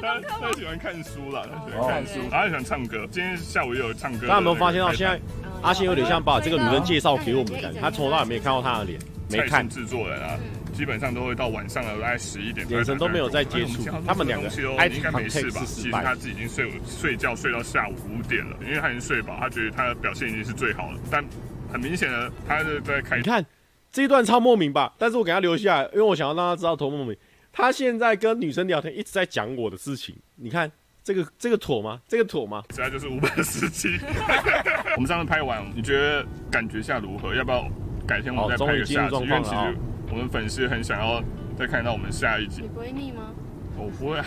[0.00, 3.06] 他他喜欢看书啦，他喜欢看书，他还喜欢唱歌。
[3.08, 4.26] 今天下午也有唱歌。
[4.26, 5.20] 大家有没有发现到，现在
[5.62, 7.80] 阿信有点像把这个女生介绍给我们的感觉？
[7.80, 8.98] 他从头到尾没看到她的脸，
[9.30, 10.36] 没看制作人啊。
[10.76, 13.82] 基本上都会到晚上了，大概十一点，眼神都没有在接触。
[14.06, 15.62] 他们两个应该没事吧？
[15.64, 21.00] 其实他自己已经睡睡觉睡到下午五点了，因为他已经睡饱，他觉得他的表现已经是最好了。
[21.10, 21.24] 但
[21.72, 23.16] 很明显的，他是在开。
[23.16, 23.44] 你看
[23.90, 24.92] 这一段超莫名吧？
[24.98, 27.16] 但是我给他留下来，因为我想要让他知道多莫名。
[27.50, 30.14] 他现在跟女生聊天，一直在讲我的事情。
[30.34, 30.70] 你看
[31.02, 32.02] 这个这个妥吗？
[32.06, 32.62] 这个妥吗？
[32.74, 33.98] 现在就是五百十七。
[34.94, 37.34] 我们上次拍完，你觉得感觉下如何？
[37.34, 37.66] 要不要
[38.06, 39.16] 改天我们再拍个下集？
[39.16, 39.76] 因为其实。
[40.10, 41.22] 我们粉丝很想要
[41.58, 42.62] 再看到我们下一集。
[42.62, 43.32] 你不会腻吗？
[43.76, 44.26] 我不会啊，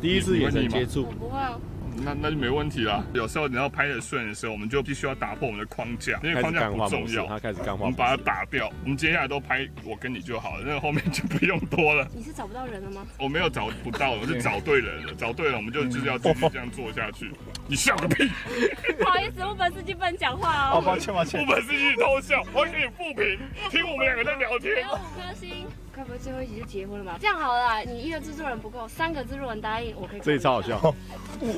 [0.00, 1.06] 第一次眼神接触。
[1.06, 1.58] 我不会啊。
[2.02, 3.04] 那那就没问题啦。
[3.12, 7.26] 有时候你要拍的顺的时候，我们就必须要打破我们的框架，因为框架不重要。
[7.26, 7.84] 他开始干话。
[7.84, 12.08] 我们把它打掉，我们接下来都拍我跟你就好了，那个后面就不用多了。
[12.14, 13.04] 你是找不到人了吗？
[13.18, 15.12] 我没有找不到，我是 找对人了。
[15.14, 17.32] 找对了，我们就就是要继续这样做下去。
[17.70, 18.28] 你笑个屁！
[18.98, 20.82] 不好意思，我本司机不能讲话哦。
[20.84, 21.40] 抱歉抱歉。
[21.40, 23.38] 我本司机偷笑，我给你复评，
[23.70, 24.82] 听我们两个在聊天。
[24.82, 25.66] 有五颗星。
[25.94, 27.18] 该不会最后一集就结婚了吧？
[27.20, 30.20] 这样好了啦，你一个制作人不够，三个制作人答应，我可以。
[30.20, 30.94] 这里超好笑。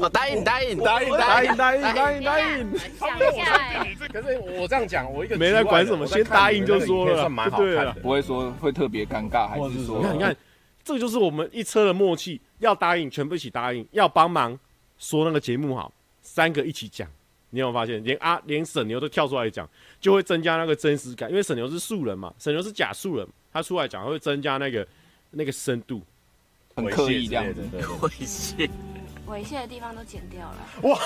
[0.00, 2.78] 我答应答应答应答应答应答应答应。
[2.98, 4.08] 想一下。
[4.12, 7.92] 可是我这样讲，我一个没在管什么，先答应就说了，算蛮好看的。
[8.02, 9.98] 不会说会特别尴尬，还是说？
[9.98, 10.36] 你看你看，
[10.84, 14.58] 这个就是我们一车的默契，要答应全部一起答应，要帮忙
[14.98, 15.92] 说那个节目好，
[16.22, 17.06] 三个一起讲。
[17.50, 19.68] 你有没有发现，连阿连沈牛都跳出来讲，
[20.00, 24.86] 就会增加那个真实感，因为沈牛是素人嘛，沈牛是假素人，他出来讲会增加那个。
[25.34, 26.02] 那个深度，
[26.76, 27.62] 很刻意这样子，
[28.02, 28.68] 猥亵，
[29.26, 30.56] 猥亵的地方都剪掉了。
[30.82, 30.98] 哇，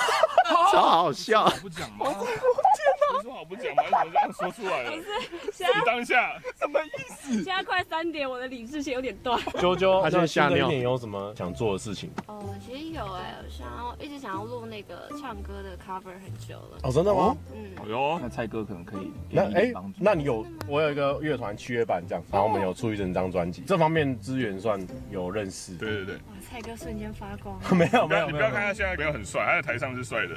[0.72, 1.48] 超好笑！
[1.62, 2.06] 不讲吗？
[2.08, 3.84] 有什么好不讲吗？
[3.84, 4.90] 你怎么这样说出来了？
[5.46, 7.15] 不是，你当下什么意思？
[7.32, 9.38] 现在快三点，我的理智线有点断。
[9.58, 10.68] 啾啾，他现在吓尿。
[10.68, 12.10] 你有什么想做的事情？
[12.26, 16.78] 哦，其实有哎，我想要一直想要录那个唱歌的 cover 很久了。
[16.82, 17.36] 哦，真的吗？
[17.54, 17.88] 嗯。
[17.90, 19.10] 哟，那蔡哥可能可以。
[19.30, 20.44] 那哎，那你有？
[20.68, 25.74] 我有一个乐团七月半这样，然后我们有出一整张专辑，这方面资源算有认识。
[25.76, 26.14] 对对对。
[26.14, 26.20] 哇，
[26.50, 27.56] 蔡哥瞬间发光。
[27.76, 30.36] 没有没有，你不要看他现在没有很帅，他在台上是帅的。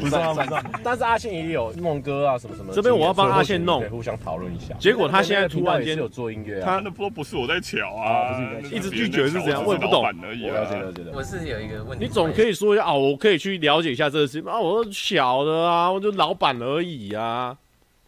[0.00, 0.62] 不是啊，不是。
[0.82, 2.72] 但是阿宪也有弄歌啊什么什么。
[2.72, 4.74] 这边我要帮阿信弄，互相讨论一下。
[4.78, 9.64] 结果他现在突然间有做音乐，他那波不是我在瞧啊，哦、不是一直拒绝是怎样？
[9.64, 10.04] 我也不懂。
[10.04, 11.10] 我了解了解了。
[11.14, 14.60] 我是有一个问题，你总可以说一下啊，我可以去了解一下这个事情啊。
[14.60, 17.56] 我说小的啊，我就老板而已啊。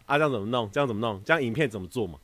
[0.07, 0.71] 啊，这样怎么弄？
[0.71, 1.21] 这样怎么弄？
[1.25, 2.19] 这样影片怎么做嘛？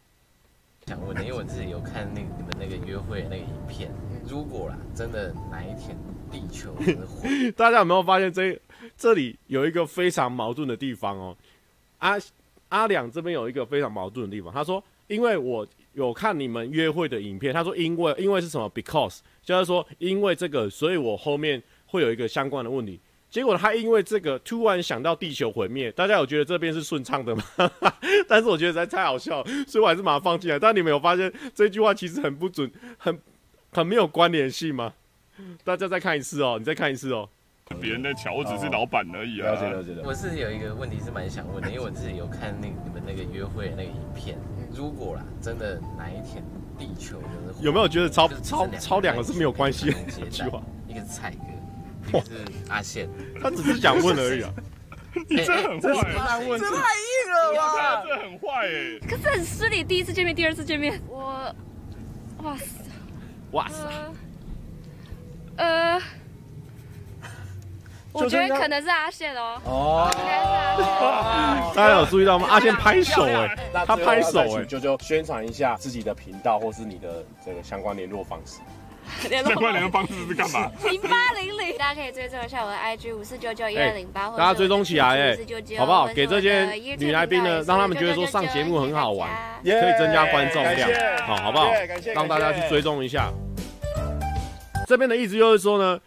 [0.86, 3.90] 想问的，因为我自己有看那个你们那个约会的那个影片，
[4.28, 5.96] 如果啦，真的哪一天
[6.30, 8.58] 地球真的毁， 大家有没有发现这
[8.96, 11.36] 这里有一个非常矛盾的地方哦？
[11.98, 12.18] 阿
[12.70, 23.00] 阿两这边有一个非常矛盾的地方，他说，因为我有看你们约会的影片，他说因为因为是什么？Because 就是说因为这个，所以我后面会有一个相关的问题。
[23.28, 27.42] 结果他因为这个突然想到地球毁灭，大家有觉得这边是顺畅的吗？
[28.26, 30.58] 但是我觉得实在太好笑，所以我还是把它放进来。
[30.58, 33.20] 但你们有发现这句话其实很不准，很
[33.72, 34.94] 很没有关联性吗？
[35.64, 37.28] 大家再看一次哦，你再看一次哦。
[37.78, 39.52] 别人在瞧，我只是老板而已啊。
[39.52, 40.02] 了解了解了。
[40.04, 44.36] 我是有一个问题是蛮想问的，因为我自己有看那个你们那个约会的那个影片，
[44.72, 46.42] 如果啦，真的哪一天
[46.76, 49.96] 地球就是有没有觉得超超超两个是没有关系的
[50.26, 50.60] 一句话？
[50.88, 52.18] 一个是蔡哥。
[52.20, 53.08] 是阿宪，
[53.40, 54.50] 他只是想问而已啊。
[55.28, 58.02] 你 这很坏，这太硬了吧？
[58.04, 58.98] 这很坏哎。
[59.08, 61.54] 可是很失礼，第一次见面，第二次见面，我，
[62.42, 62.64] 哇塞，
[63.52, 64.12] 哇塞，
[65.56, 66.00] 呃，
[68.12, 69.60] 我觉得可能是阿宪哦。
[69.64, 71.74] 哦，应该是阿宪。
[71.74, 72.48] 大家有注意到吗？
[72.50, 73.56] 阿宪拍手哎，
[73.86, 78.60] 他拍手哎，就就宣传一下自己的频道或是你的这个相关联络方式。
[79.28, 80.70] 相关联络方式是干嘛？
[80.84, 85.36] 零八零零，大家可以追踪一下我的 IG 五四九九一二零八，大家追踪起来哎，
[85.78, 86.06] 好不好？
[86.08, 86.64] 给这些
[86.96, 89.28] 女来宾呢，让他们觉得说上节目很好玩，
[89.64, 90.88] 可以增加观众量，
[91.26, 91.72] 好，好不好？
[92.14, 93.32] 让大家去追踪一下。
[94.86, 95.98] 这边的意思就是说呢，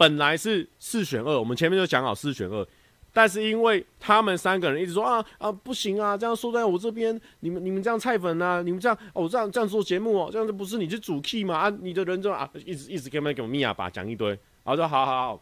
[0.00, 2.66] 本来是四选二，我们前面就讲好四选二。
[3.12, 11.54] 但是因为他们三个人一直说啊啊不行啊，这样说在我这边，你们你们这样菜粉啊，你们这样哦这样这样做节目哦，这样子不是你是主 key 吗？
[11.54, 15.38] 啊，你的人就啊一直一直给我们给我密啊吧讲一堆，然后说好好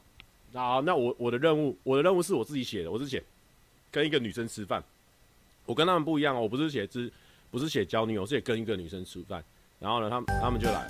[0.53, 3.23] 好，好，那我我的任务我的任务是我自己写的，我是写
[3.93, 4.83] 跟一个女生吃饭，
[5.65, 7.09] 我跟他们不一样哦，我不是写只
[7.53, 9.45] 不是写交女友，我是写跟一个女生吃饭，
[9.79, 10.85] 然后呢，他们他们就来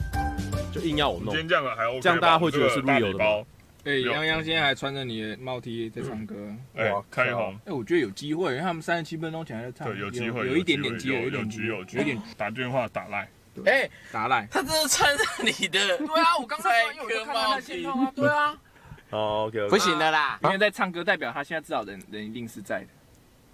[0.73, 3.45] 就硬要我弄，这样还 OK，这样大家会觉得是 real 的吗？
[3.89, 6.35] 哎，杨洋现在还穿着你的帽 T 在唱歌，
[6.75, 7.59] 哇，开红！
[7.65, 13.27] 哎，我觉得有机会，因为他们三十七分钟前还在唱，对，有机会，有一点点机会，有点机会，有点打电话打赖，
[13.65, 18.61] 哎，打赖，他真的穿着你的， 对啊，我刚才有看到他线套啊， 对啊，
[19.09, 22.89] 哦，OK，不行的啦，因为在唱歌，代表他现在至少人人一定是在的，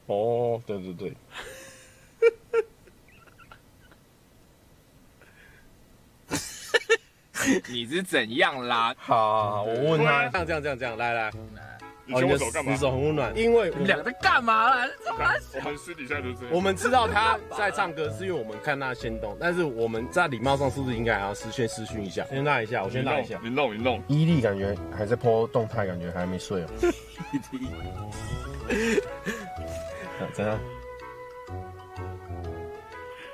[0.07, 1.13] 哦，对对对。
[7.69, 8.95] 你是怎样啦？
[8.99, 11.31] 好，我问他，这样这样这样这样，来来，
[12.07, 12.71] 你牵我手干嘛？
[12.73, 14.87] 你手很温暖，因为我们两个在干嘛啦？
[15.55, 16.51] 我们私底下就是这样。
[16.53, 22.25] 我们知道他在唱歌，是因为我们看他先动，但是我们在礼貌上是不是应该还要先私讯一下？
[22.29, 23.41] 先拉一下，我先拉一下。
[23.43, 24.03] 你弄，你弄。
[24.09, 26.67] 伊利感觉还在 po 动态，感觉还没睡哦。
[30.33, 30.61] 怎样？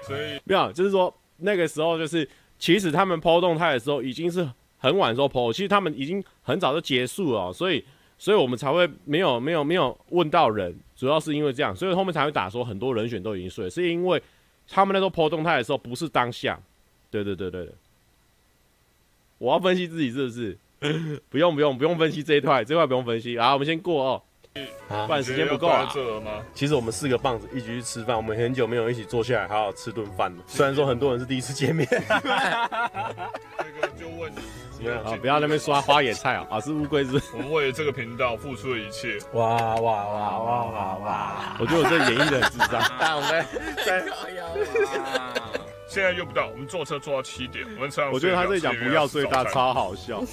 [0.07, 2.29] 所以没有，就是说那个时候就是。
[2.61, 4.49] 其实他们剖动态的时候已经是
[4.79, 7.83] 很晚的时候 PO，其实他们已经很早就结束了，所以，
[8.19, 14.23] 所以我们才会没有没有没有问到人，主要是因为这样，所以后面才会打说很多人选都已经睡，是因为
[14.69, 16.61] 他们那时候剖动态的时候不是当下，
[17.11, 17.75] 对对对对对，
[19.39, 20.57] 我要分析自己是不是？
[21.29, 24.23] 不用不用不用分析这一块，这块不用分析，好，我们先过哦。
[24.89, 25.89] 啊，不然时间不够啊！
[26.55, 30.43] 其实我们四个棒子一起去吃饭，我们很久没有一起坐下来好好吃顿饭了。
[30.49, 31.87] 虽然说很多人是第一次见面。
[31.89, 34.33] 这个就问
[34.81, 35.17] 你 啊？
[35.21, 36.47] 不要在那边刷花野菜啊！
[36.51, 37.21] 啊，是乌龟是？
[37.33, 39.19] 我们为了这个频道付出了一切。
[39.35, 41.57] 哇哇哇哇哇哇！
[41.61, 42.83] 我觉得我这演绎的很智障。
[42.99, 43.47] 但我们
[43.87, 44.03] 在
[45.87, 48.11] 现在用不到，我们坐车坐到七点，我们车。
[48.11, 50.25] 我觉得他这讲不要最大，超好笑。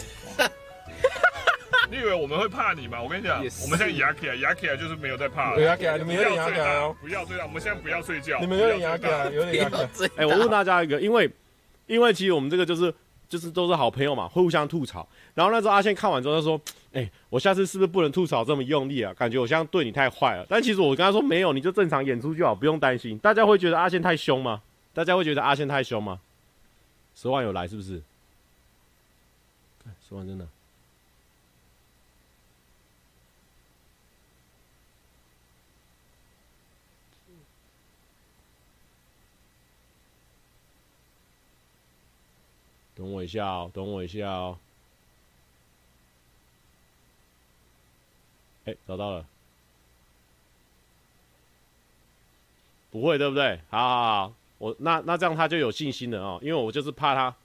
[1.89, 3.01] 你以为我们会怕你吗？
[3.01, 5.57] 我跟你讲我们现在牙起来，牙起来就是没有在怕。
[5.59, 6.95] 压起来，你们有点牙起来哦。
[7.01, 8.39] 不要睡觉，我们现在不要睡觉。
[8.39, 10.09] 你们有点牙起来，有点牙起来。
[10.17, 11.29] 哎，我问大家一个，因为
[11.85, 12.93] 因为其实我们这个就是
[13.29, 15.07] 就是都是好朋友嘛，会互相吐槽。
[15.33, 16.59] 然后那时候阿宪看完之后他说
[16.91, 19.13] ：“哎、欸，我下次是不是不能吐槽这么用力啊？
[19.13, 23.17] 感觉我现在对你太坏了。”但其实我跟他说没有，你就正常演出就好，不用担心。
[23.19, 24.61] 大家会觉得阿宪太凶吗？
[24.93, 26.19] 大家会觉得阿宪太凶吗？
[27.15, 28.01] 十万有来是不是？
[30.07, 30.47] 十万真的。
[42.97, 44.57] 等我一下哦，等我一下哦。
[48.65, 49.25] 哎，找到了。
[52.89, 53.59] 不会对不对？
[53.69, 57.35] 好好好，我那那这样他就有信心了哦，因为我就是怕他。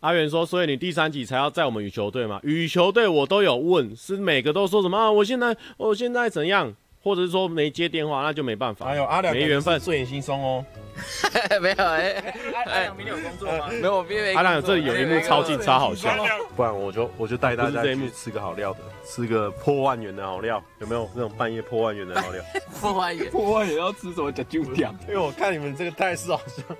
[0.00, 2.38] 阿元说，所以你第三集才要在我们羽球队吗？
[2.44, 5.10] 羽球队我都有问，是每个都说什么啊？
[5.10, 6.72] 我现在我现在怎样？
[7.06, 8.84] 或者是说没接电话，那就没办法。
[8.84, 10.64] 还有阿良没缘分，睡眼惺忪哦。
[11.62, 13.68] 没有哎，阿良明天有工作吗？
[13.80, 14.34] 没有，我明天没。
[14.34, 16.10] 阿良有这里有一幕超近超好笑，
[16.56, 22.42] 不然我就我就带大家去吃个好料的，吃个破万元的好料，有没有那种半夜破万元的好料？
[22.80, 24.32] 破万元，破万元要吃什么？
[24.32, 24.92] 叫酒店？
[25.06, 26.76] 因为我看你们这个态势好像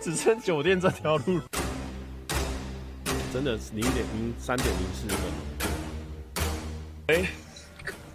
[0.00, 1.40] 只剩酒店这条路。
[3.32, 5.20] 真的是零点零三点零四分。
[7.06, 7.24] 哎。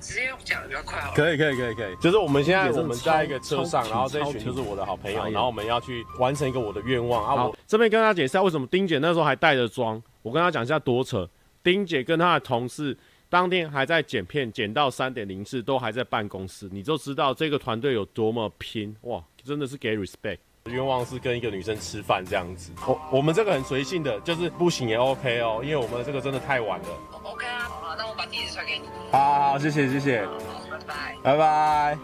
[0.05, 1.13] 直接讲的比较快好了。
[1.15, 7.45] 可以可以可以可以，就是我们现在我们在一个车上，然后这一群就是我的好朋友，然后我们要去完成一个我的愿望啊。
[7.45, 10.01] 我这边跟大家解释一下，为什么丁姐那时候还带着妆。
[10.21, 11.27] 我跟她讲一下多扯。
[11.63, 12.95] 丁姐跟她的同事
[13.27, 19.23] 当天还在剪片，剪到三点零四，都还在办公室，你就知道这个团队有多么拼哇！
[19.43, 20.37] 真的是给 respect。
[20.65, 22.71] 愿望是跟一个女生吃饭这样子。
[22.87, 26.87] 我我们这个很随性的，就是不行也 OK 哦，因为我们这个真的太晚了。
[27.23, 27.64] OK 啊，
[27.95, 28.89] 好，那我把地址传给你。
[29.09, 30.27] 好好好，谢谢谢谢。
[30.69, 31.15] 拜拜。
[31.23, 31.97] 拜拜。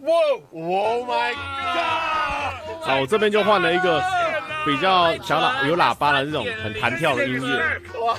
[0.00, 0.12] 哇
[0.52, 2.82] ！Oh my god！
[2.82, 4.02] 好，我这边就换了一个
[4.64, 7.80] 比较小喇有喇叭的这种很弹跳的音乐。
[8.00, 8.16] 哇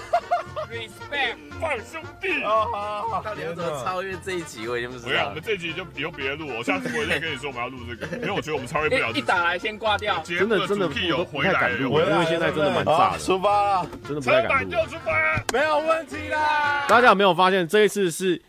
[0.69, 2.43] ！Respect，放兄弟。
[2.43, 3.23] 哦，好好。
[3.23, 4.67] 到底要怎么超越这一集？
[4.67, 5.09] 我已经不知道。
[5.09, 6.47] 不要，我们这一集就以后别录。
[6.47, 9.11] 我下次我再跟你说，我们要录这个， 因为我觉得我们超越不了。
[9.11, 10.21] 一打来先挂掉。
[10.23, 13.19] 真的真的不不太敢录，因为现在真的蛮炸的。
[13.19, 14.71] 出发了，真的不太敢录。
[14.71, 16.85] 就出发，没有问题啦。
[16.87, 18.41] 大家有没有发现这一次是？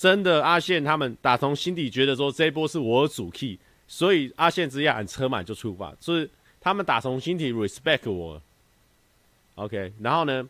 [0.00, 6.30] 真的，阿宪他们打从心底觉得说这一波是我主 key，所以阿宪直接喊车满就出发，所以
[6.60, 8.40] 他们打从心底 respect 我。
[9.56, 10.48] OK，然后呢，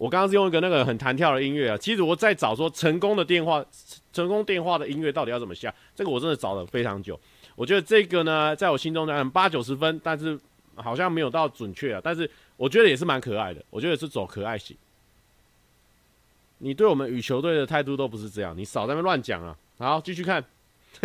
[0.00, 3.62] 我刚刚是用一个那个很弹跳的音乐啊，其实我在找说成功的电话，
[4.14, 7.20] 成功电话的音乐到底要怎么下，这个我真的找了非常久。
[7.54, 10.40] 我觉得这个呢，在我心中呢，八九十分，但是
[10.74, 14.74] 好像没有到准确啊，但是我觉得也是蛮可爱的，我觉得是走可爱型。
[16.56, 19.54] 你对我们羽球队的态度都不是这样，你少在那边乱讲啊！
[19.78, 20.42] 好，继续看。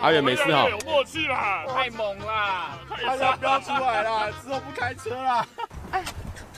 [0.00, 0.68] 阿远没事哈。
[0.68, 2.78] 有默契啦，太猛啦！
[3.02, 5.48] 大家不要出来了，之后不开车了。
[5.90, 6.04] 哎，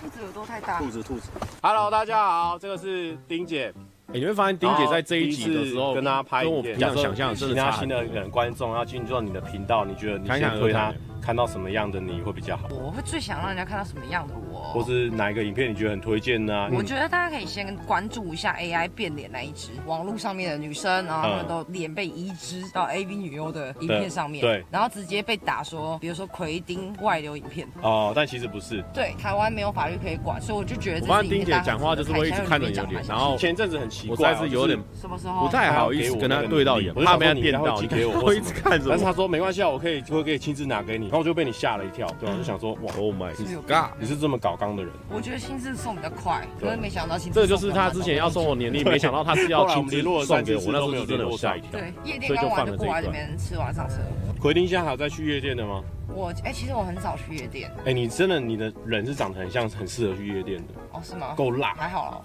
[0.06, 0.78] 兔子有多太大。
[0.78, 1.28] 兔子，兔子。
[1.60, 3.74] Hello，大家好，这个是丁姐。
[4.06, 10.94] 哎、欸，你会发现丁姐在这一集的时候跟他拍，跟我平常想象的其他新的人观众要进入到你的频道，你觉得你先推他看
[11.34, 12.68] 到什么样的你会比较好？
[12.70, 16.68] 我会最想让人家看到什么样的我，或是哪一个影片你觉得很推荐呢？
[16.72, 27.66] 我觉得大家可以先关注一下 AI 变脸那一支，网络上面的女生，然后他们都脸被移植到 AV 女优的影片上面，对，然后直接被打说，比如说奎丁外流影片。
[27.82, 31.00] 哦，但其实不是，对，台湾没有法律可以管，所以我就觉得。
[31.00, 35.46] 我发现丁姐讲话就是会一直看着你的脸，然后前阵子很奇怪，我是有点什么时候？
[35.46, 41.96] 不太好意思跟他对到眼，怕被他电到，你给我，我一直看着，但是他说没关系啊，我可以我可以亲自拿给你，然后我就被你吓了一。
[41.96, 43.34] 跳，对，我就想说，哇，Oh my
[43.66, 44.92] God，你是这么搞刚的人。
[45.08, 47.40] 我觉得亲自送比较快，可是没想到亲自。
[47.40, 51.70] 这就是他之前要送我年历，没想到他是要亲自送给我，那时候真的有吓一跳。
[51.72, 53.94] 对，夜店刚完就过来这边吃完上车。
[54.38, 55.82] 奎丁现在还有在去夜店的吗？
[56.14, 57.70] 我哎，其实我很少去夜店。
[57.86, 60.74] 哎，你真的你的人是长得很像，很适合去夜店的。
[60.92, 61.34] 哦，是吗？
[61.34, 61.72] 够辣。
[61.72, 62.22] 还好，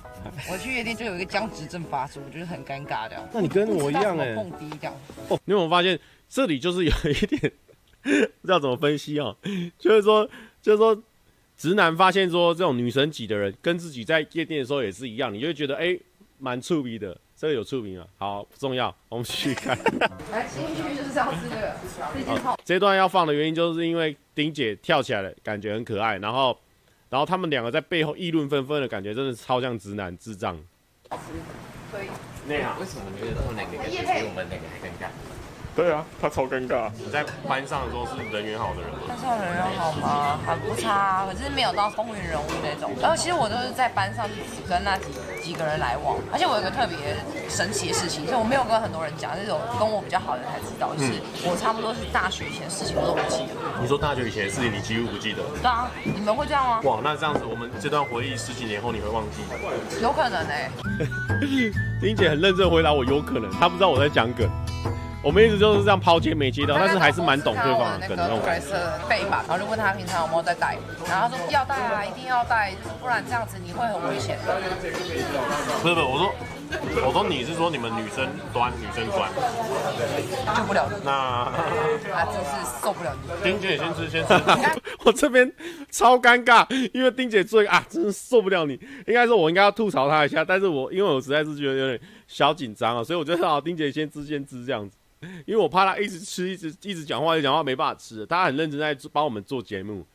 [0.52, 3.16] 我去夜店就有一个僵直症发作，我觉得很尴尬的。
[3.32, 4.36] 那你跟我一样哎。
[4.36, 4.94] 蹦迪这样。
[5.30, 7.54] 哦，你有没有发现这里就是有一点？
[8.41, 9.36] 不知道怎么分析哦，
[9.78, 10.28] 就是说，
[10.62, 10.97] 就是说，
[11.56, 15.97] 直男发现说这种女神级的人跟自己在夜店的时候也是一样，你就会觉得哎，
[16.38, 17.18] 蛮触鼻的。
[17.38, 19.76] 这个有触鼻啊，好不重要，我们继续看。
[20.32, 21.76] 来，进去就是这样子的。
[22.43, 26.56] 好，这段要放的原因就是因为丁姐跳起来了，感觉很可爱，然后，
[27.10, 30.56] 然后他们两个在背后议论纷纷的感觉，真的超像直男智障。
[31.91, 32.08] 可以。
[32.47, 33.97] 那样，为什么你觉得他们两个比
[34.28, 35.10] 我们两个还尴尬？
[35.74, 36.91] 对啊，他超尴尬。
[36.97, 38.97] 你在班上的时候是人缘好的人吗？
[39.07, 40.38] 班上人缘好吗？
[40.45, 42.91] 还不差啊，可是没有到风云人物那种。
[43.01, 45.05] 然后其实我都是在班上只跟那几
[45.41, 47.15] 几个人来往，而且我有一个特别
[47.49, 51.13] 神奇的事情，就我没有跟很多人讲，那种跟我比较好的人才知道，就是
[51.47, 53.55] 我差不多是大学以前的事情我都不记得。
[53.82, 55.41] 你说大学以前的事情你几乎不记得？
[55.61, 56.82] 对啊，你们会这样吗？
[56.84, 59.39] 哇，那这样子我们这段回忆十几年后你会忘记？
[60.03, 60.69] 有可能哎、
[60.99, 61.07] 欸。
[62.01, 64.50] 丁姐很认真回答我，有可能，她不知道我在讲梗。
[65.24, 68.68] 我们一直就是这样抛接没接到，但是还是蛮懂对方的梗的那种感觉。
[69.08, 70.78] 背吧，然后就问他平常有没有在带，
[71.08, 74.39] 然后他说要带啊，一定要带，不然这样子你会很危险。
[75.82, 76.34] 不是不是，我说
[77.06, 79.30] 我说你是说你们女生端女生端，
[80.58, 81.52] 救不了那
[82.12, 83.43] 他真是受不了你。
[83.43, 84.34] 丁姐先吃先吃，
[85.06, 85.52] 我这边
[85.92, 88.74] 超尴尬，因为丁姐最啊，真是受不了你。
[89.06, 94.98] 应该说我应该要吐槽她一下，但是我因为我实在是觉得有点小紧张啊，所以我觉得好，丁姐先吃先吃这样子。
[95.46, 98.26] 因为我怕他一直吃，一直一直讲话，一直讲话没办法吃。
[98.26, 100.06] 他很认真在帮我们做节目，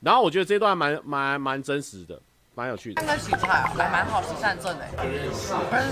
[0.00, 2.20] 然后我觉得这段蛮蛮蛮真实的，
[2.54, 3.02] 蛮有趣的。
[3.02, 4.86] 他跟洗菜啊，还蛮好，洗善正的。
[4.96, 5.30] 认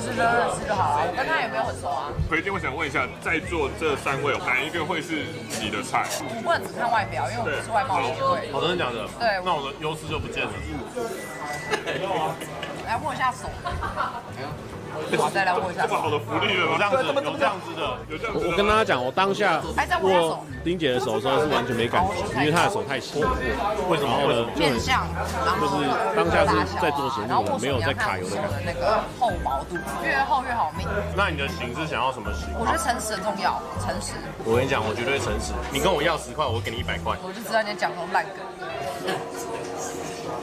[0.01, 2.13] 识就认识就好了，我跟他也没有很熟啊。
[2.29, 5.27] 推荐我想问一下，在座这三位，哪一个会是
[5.61, 6.09] 你的菜？
[6.43, 8.49] 不能只看外表，因为我不是外貌协会。
[8.53, 9.07] 哦，真的假的？
[9.19, 10.53] 对，那我的优势就不见了。
[12.87, 13.49] 来握一下手。
[15.19, 15.87] 好，再来握一下。
[15.87, 16.77] 这么好的福利了吗？
[16.79, 18.51] 这样子，有这样子的，有这样子的。
[18.51, 19.61] 我跟大家讲，我当下
[20.03, 23.19] 握丁姐的手的时候是完全没感觉，因为她的手太细。
[23.91, 24.15] 为什么？
[24.31, 25.05] 呢，面相，
[25.45, 28.63] 然后就是当下是在做节目的，没有在卡油的感觉。
[28.65, 30.87] 那个厚薄度越厚越好命。
[31.17, 32.49] 那你的型是想要什么型？
[32.59, 34.13] 我觉得诚实很重要，诚实。
[34.45, 35.53] 我跟你讲，我绝对诚实。
[35.73, 37.17] 你跟我要十块，我给你一百块。
[37.23, 38.39] 我就知道你讲这种烂梗。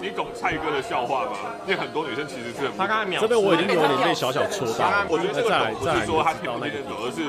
[0.01, 1.37] 你懂蔡哥的笑话吗？
[1.67, 2.75] 因为很多女生其实是很……
[2.75, 5.05] 他刚才秒这边我已经有点被小小戳到。
[5.07, 7.21] 我觉得这个懂不是说他听不听得懂，而是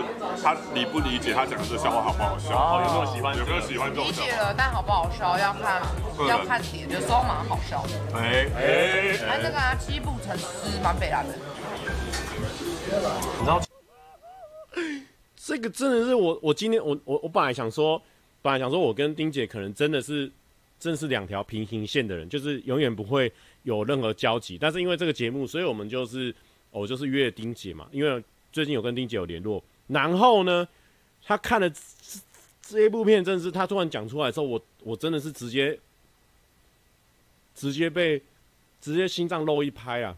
[0.42, 2.56] 他理不理解他讲的这个笑话好不好笑？
[2.56, 3.36] 哦，有没有喜欢？
[3.36, 4.08] 有没有喜欢这种？
[4.08, 5.82] 理解了，但好不好笑要看
[6.26, 8.18] 要看点，有时候蛮好笑的。
[8.18, 8.62] 哎哎
[9.28, 11.34] 哎，那个啊，七步成诗，蛮北烂的。
[12.88, 13.60] 你知道？
[15.36, 18.00] 这个真的是我，我今天我我我本来想说，
[18.40, 20.32] 本来想说我跟丁姐可能真的是。
[20.82, 23.32] 真是两条平行线的人，就是永远不会
[23.62, 24.58] 有任何交集。
[24.60, 26.34] 但是因为这个节目，所以我们就是
[26.72, 27.86] 我就是约丁姐嘛。
[27.92, 30.66] 因为最近有跟丁姐有联络，然后呢，
[31.24, 31.78] 他看了这
[32.60, 35.78] 这一部片，真的是他突然讲出来的时候，我我真的是直接
[37.54, 38.20] 直接被
[38.80, 40.16] 直接心脏漏一拍啊！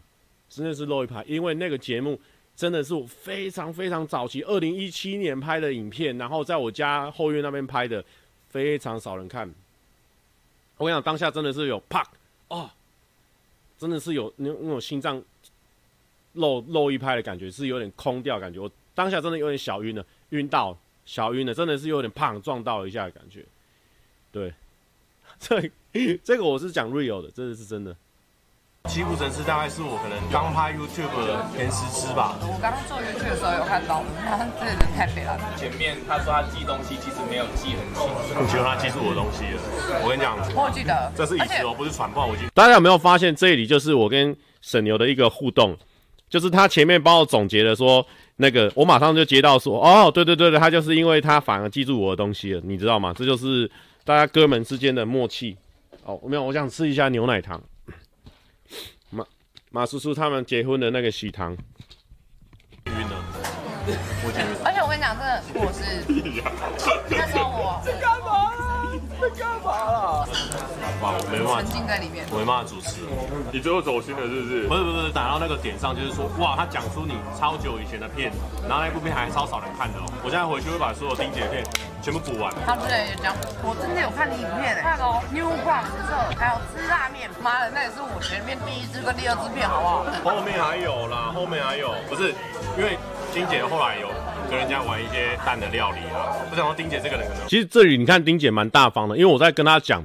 [0.49, 2.19] 真的是漏一拍，因为那个节目
[2.55, 8.03] 真的是我非常非常早期，二零一七年拍的影片，然后在我家后院那边拍的，
[8.49, 9.53] 非常少人看。
[10.77, 12.05] 我跟你讲，当下真的是有啪
[12.49, 12.69] 哦，
[13.77, 15.21] 真的是有那那种心脏
[16.33, 18.59] 漏漏一拍的感觉，是有点空掉感觉。
[18.59, 23.45] 我当下真的有点小晕了，晕到小晕了，真的是有点胖撞到一下的感觉。
[24.31, 24.53] 对，
[25.39, 25.71] 这
[26.23, 27.95] 这个我是讲 real 的，真的是真的。
[28.87, 32.37] 七步成诗大概是我可能刚拍 YouTube 的前十支吧。
[32.41, 35.37] 我刚做 YouTube 的时候有看到，他这人太肥了。
[35.57, 38.07] 前面他说他记东西，其实没有记很清。
[38.39, 39.61] 你觉得他记住我的东西了？
[40.03, 42.25] 我跟你讲，我记得，这是意思哦，不是传话。
[42.25, 42.49] 我记得。
[42.53, 45.75] 大家有没有发现这里就是我跟沈牛的一个互动？
[46.29, 48.05] 就是他前面帮我总结了说，
[48.37, 53.13] 那个我马上就接到说，哦，对对对对，他就是因为他反而记住我的东西了，你知道吗？
[53.15, 53.69] 这就是
[54.03, 55.57] 大家哥们之间的默契。
[56.03, 57.61] 哦，没有，我想吃一下牛奶糖。
[59.75, 63.25] 马叔叔他们结婚的那个喜糖，晕了，
[64.23, 64.63] 我觉得。
[64.63, 65.83] 而且我跟你讲，真的，我是
[71.05, 73.05] 哇，我没办法，沉浸在里面，我没办法主持。
[73.53, 74.65] 你最后走心了是不是？
[74.65, 78.33] 不是不是，打到那个点上，就是说，哇，他讲出你超久以前的片，
[78.65, 80.09] 然后那部片还超少人看的哦。
[80.25, 81.61] 我现在回去会把所有丁姐片
[82.01, 82.49] 全部补完。
[82.65, 85.93] 他之前也讲，我真的有看你影片诶，看哦，New Ground
[86.33, 90.01] 还有吃拉面，妈的，那也是我前面第一支跟第二支片，好不好？
[90.25, 92.33] 后面还有啦，后面还有，不是
[92.73, 92.97] 因为
[93.29, 94.09] 丁姐后来有
[94.49, 96.33] 跟人家玩一些蛋的料理啊。
[96.49, 100.01] 我想说丁姐这个人可能，其实这里你看丁姐蛮大方的，因为我在跟她讲。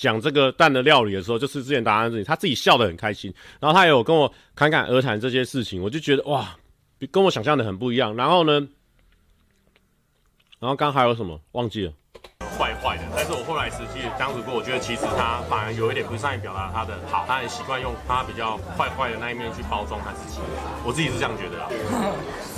[0.00, 6.56] 讲这个蛋的料理的时候，就是之前答案这里，他自己笑得很开心，然后他也有跟我侃侃而谈这些事情，我就觉得哇，
[7.12, 8.16] 跟我想象的很不一样。
[8.16, 8.66] 然后呢，
[10.58, 11.92] 然后刚还有什么忘记了？
[12.58, 20.40] 坏坏的，但是我后来实际相处过，我觉得其实他反而有一点不善于表达他的好，他很习惯用他比较坏坏的那一面去包装他自己，
[20.84, 21.68] 我自己是这样觉得啦。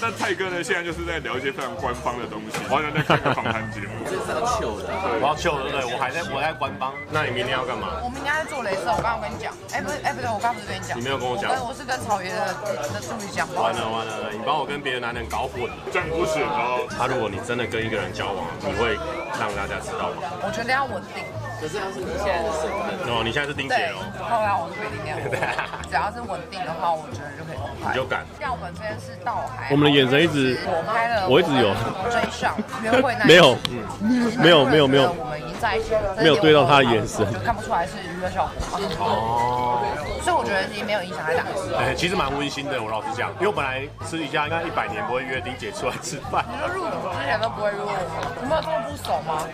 [0.00, 0.62] 那泰哥呢？
[0.62, 4.04] 现在就是在聊一些非常官方的东西，好像在看个访谈节目。
[4.04, 4.88] 这是要糗的，
[5.20, 6.94] 我要糗的，对，我还在我在官方。
[7.10, 8.00] 那你明天要干嘛？
[8.02, 9.52] 我明天要做雷射，我刚刚跟你讲。
[9.72, 10.98] 哎，不是，哎，不对，我刚刚不是跟你讲。
[10.98, 11.52] 你没有跟我讲。
[11.60, 12.54] 我是跟草原的
[12.94, 13.46] 的助理讲。
[13.54, 16.88] 完了完了，你帮我跟别的男人搞混，这样不行哦。
[16.88, 18.96] 他如果你真的跟一个人交往，你会
[19.38, 20.22] 让大家知道吗？
[20.42, 21.24] 我觉得要稳定。
[21.62, 24.02] 可是要是你现在是身份哦，你现在是丁姐哦。
[24.18, 25.14] 后来我是北丁姐。
[25.88, 27.90] 只要是稳定的话，我觉得就可以公开。
[27.90, 28.26] 你就敢？
[28.40, 29.68] 像我们这边是倒海。
[29.70, 31.70] 我们的眼神一直，我拍了，我一直有
[32.10, 33.24] 追上 约会那。
[33.26, 33.56] 没有，
[34.02, 35.14] 嗯，没有没有没有。
[35.14, 36.16] 我们已经在一起了。
[36.18, 39.06] 没有对到他的眼神，看不出来是娱乐效果。
[39.06, 39.86] 哦。
[40.18, 41.74] 所以我觉得也没有影响来打字。
[41.78, 46.44] 哎，其实蛮温馨的，我老实讲，因为我本来私底下应该一百年不会约丁姐出来吃饭。
[46.50, 47.94] 你说入伍之前都不会约我，
[48.42, 49.46] 我们有这么不熟吗？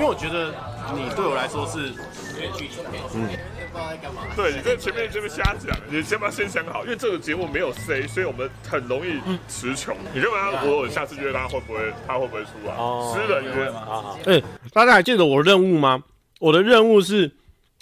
[0.00, 0.52] 因为我觉得
[0.94, 1.92] 你对我来说是。
[3.14, 3.28] 嗯，
[4.34, 9.96] 对，你在前面这边瞎讲，你先把先想好，因为这个节目没有 C，所以我们很容易词穷。
[10.12, 10.62] 你干嘛？
[10.64, 11.92] 我下次约他会不会？
[12.06, 12.74] 他会不会出来？
[12.74, 13.82] 哦，私人约吗？
[13.84, 14.18] 好好。
[14.26, 14.42] 哎，
[14.72, 16.02] 大家还记得我的任务吗？
[16.40, 17.30] 我的任务是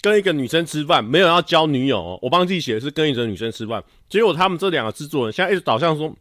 [0.03, 2.19] 跟一个女生吃饭，没有要交女友哦。
[2.21, 6.13] 我帮自己写的是跟一个女生吃饭，结果他们这两个制作人现在一直导向说，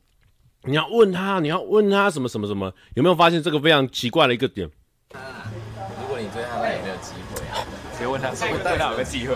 [0.63, 4.69] 你要问他，你要问他什么什么什么，有没有发现这个非常奇怪的一个点？
[5.11, 7.65] 如果你对他，那也没有机会啊。
[7.93, 9.35] 直接问他，是不是对他有个机会？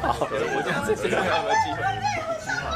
[0.00, 1.82] 好我这样子现在有没有机会？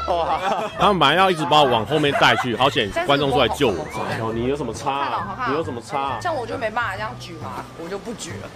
[0.07, 3.85] 哦，他们本来要一直把我往后面带去，好险观众出来救我。
[4.09, 5.47] 哎哦，你有什么差、啊？
[5.49, 6.19] 你有什么差、啊？
[6.21, 8.49] 像我就没办法这样举嘛，我就不举了。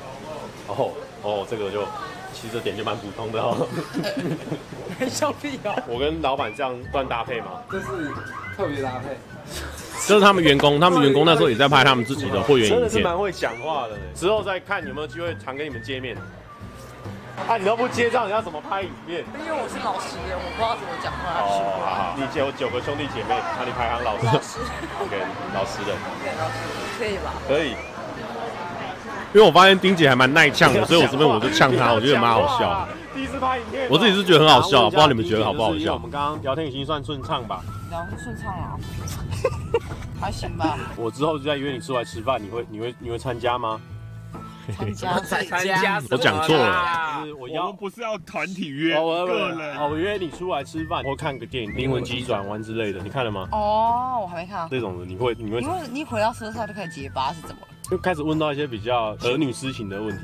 [0.67, 0.91] 哦
[1.23, 1.83] 哦，这个就
[2.33, 3.67] 其实点就蛮普通的哦。
[5.09, 5.75] 笑屁哦！
[5.87, 7.61] 我跟老板这样算搭配吗？
[7.69, 7.85] 这是
[8.55, 9.17] 特别搭配。
[10.07, 12.79] 这是他们员工，他们员工那时候也在拍他们自己的会员影片。
[12.79, 13.97] 真的是蛮会讲话的。
[14.15, 16.15] 之后再看有没有机会常跟你们见面。
[17.47, 19.23] 啊，你都不接账，你要怎么拍影片？
[19.39, 21.41] 因为我是老实人，我不知道怎么讲话。
[21.41, 24.25] 哦，好好，你有九个兄弟姐妹，那你排行老实。
[24.25, 24.59] 老实。
[25.01, 25.17] OK，
[25.53, 25.95] 老实人。
[26.39, 26.57] 老实
[26.97, 27.33] 可以吧？
[27.47, 27.75] 可以。
[29.33, 32.87] 因为我发现丁姐还蛮耐呛的，所以我这边我就呛她， 我觉得蛮好笑。
[33.13, 35.93] 第一次拍影片，我自己是觉得很好笑，不知道你们觉得好不好笑？
[35.93, 37.61] 我们刚刚聊天已经算顺畅吧？
[37.89, 38.75] 聊顺畅啊，
[40.19, 40.77] 还行吧。
[40.95, 43.79] 我之后就再约你出来吃饭，你会你会你会参加吗？
[44.75, 49.77] 参加参加，我讲错了，就是我我们不是要团体约，我个人。
[49.77, 53.47] 哦，我约你出来吃饭，或看个电影，灵魂急转弯之类的，你看了吗？
[53.51, 54.67] 哦，我还没看。
[54.69, 55.59] 这种的你会你会？
[55.59, 57.67] 因为你回到车上就开始结巴是怎么了？
[57.91, 60.23] 就开始问到一些比较儿女私情的问题。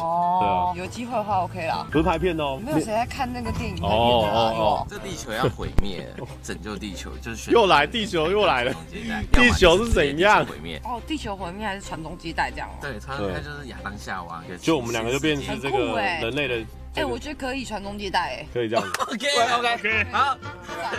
[0.00, 1.86] 哦，对啊，有机会的话 OK 啦。
[1.92, 6.10] 不是拍片哦，没有谁在看那个电影哦哦哦，这地球要毁灭，
[6.42, 8.72] 拯救地球就是又来地球又来了，
[9.30, 10.46] 地球是怎样？
[10.46, 10.80] 毁灭？
[10.82, 12.70] 哦，地球毁灭还是传宗接代这样？
[12.80, 16.66] 对，传宗接代就是亚当夏娃，就我们两个就变成这个人类的。
[16.94, 18.90] 哎，我觉得可以传宗接代，哎，可以这样子。
[19.02, 20.38] OK OK OK，好，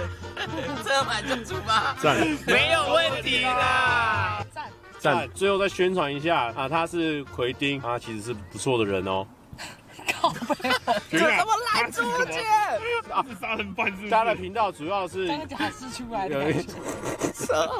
[0.86, 4.70] 这满就出发，赞，没有问题啦，赞。
[5.00, 9.26] 赞，最后再宣传一下啊，他是奎丁，他其实是不错的人哦。
[10.12, 10.70] 靠北，
[11.12, 12.40] 怎么烂主角？
[13.12, 16.66] 啊，杀人犯是他的频道主要是当假释出来的，有一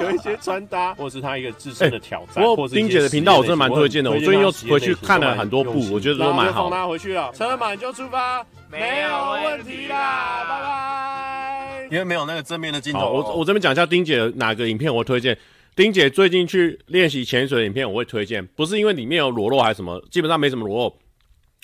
[0.00, 2.44] 有一些穿搭，或是他一个自身的挑战。
[2.44, 6.68] 不过丁姐的频道我真的蛮推荐的，我最近又回去看了很多部，我觉得都蛮好。
[6.68, 11.88] 放他回去了，车满就出发，没有问题啦，拜拜。
[11.90, 15.36] 因为没有那个正面的镜头，我我这边讲一下丁姐哪个影片我推荐。
[15.76, 20.96] 丁姐最近去练习潜水影片，我会推荐，不是因为里面有裸露还是什么，基本上没什么裸露，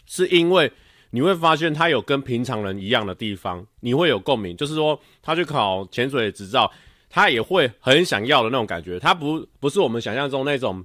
[0.07, 0.71] 是因为
[1.11, 4.57] 你会发现她有跟平常人一样的地方，你会有共鸣。
[4.57, 6.71] 就是说，她去考潜水执照，
[7.11, 8.99] 她也会很想要的那种感觉。
[8.99, 10.83] 她不不是我们想象中那种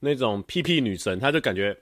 [0.00, 1.76] 那种屁屁女神，她就感觉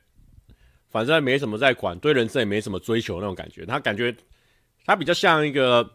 [0.90, 3.64] 反正没什么在管，对人生也没什么追求那种感觉。
[3.64, 4.14] 她感觉
[4.84, 5.88] 她比较像一个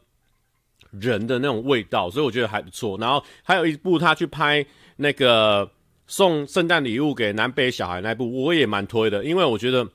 [0.89, 2.97] 人的那种味道，所以我觉得还不错。
[2.97, 4.65] 然后还有一部她去拍。
[4.97, 5.71] 那个
[6.07, 9.89] 送圣诞礼物给南北小孩那部，我也蛮推的，因为我觉得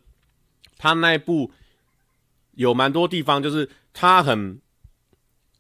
[0.77, 1.51] 他那一部
[2.53, 4.61] 有蛮多地方，就是他很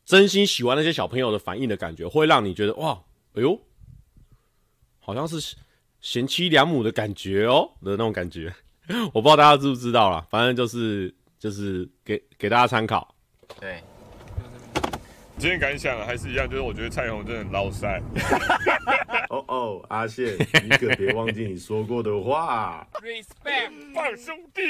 [0.04, 3.00] 真心喜欢那些小朋友的反应的感觉，会让你觉得哇，
[3.34, 3.60] 哎呦，
[4.98, 5.56] 好像是
[6.00, 8.52] 贤妻良母的感觉哦的那种感觉。
[9.12, 13.14] 我不知道大家知不知道啦，反正就是就是给给大家参考。
[13.60, 13.82] 对。
[15.40, 17.98] 今天感想还是一样，就是我觉得蔡宏真的很烙赛。
[19.30, 22.86] 哦哦，阿宪，你可别忘记你说过的话。
[23.00, 24.60] Respect，放兄弟。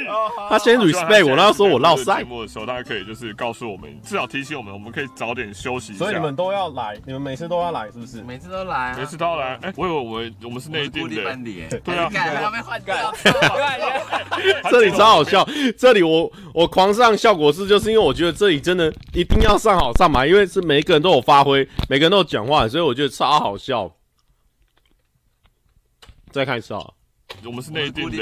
[0.48, 2.18] 他先 respect 我，他说我烙赛。
[2.18, 6.04] 节目的时候，大家可以就是告诉我们，至少提醒我们，我们可以早点休息一下。
[6.04, 8.22] 所以你们都要来，你们每次都要来，是不是？
[8.22, 9.58] 每次都来，每次都要来。
[9.62, 11.16] 哎，我以为我们我们是内定的。
[11.82, 12.08] 对啊。
[12.12, 13.12] 还没换掉。
[14.70, 15.44] 这里超好笑，
[15.76, 20.59] 这里我我狂上效果是，就是因为我觉得这里真的一定要上好上嘛，因为是。
[20.60, 23.94] 每一个人都有发挥，每个人都有讲话，所以我觉得超好笑。
[26.30, 26.88] 再看一次啊，
[27.44, 28.16] 我们是内定的，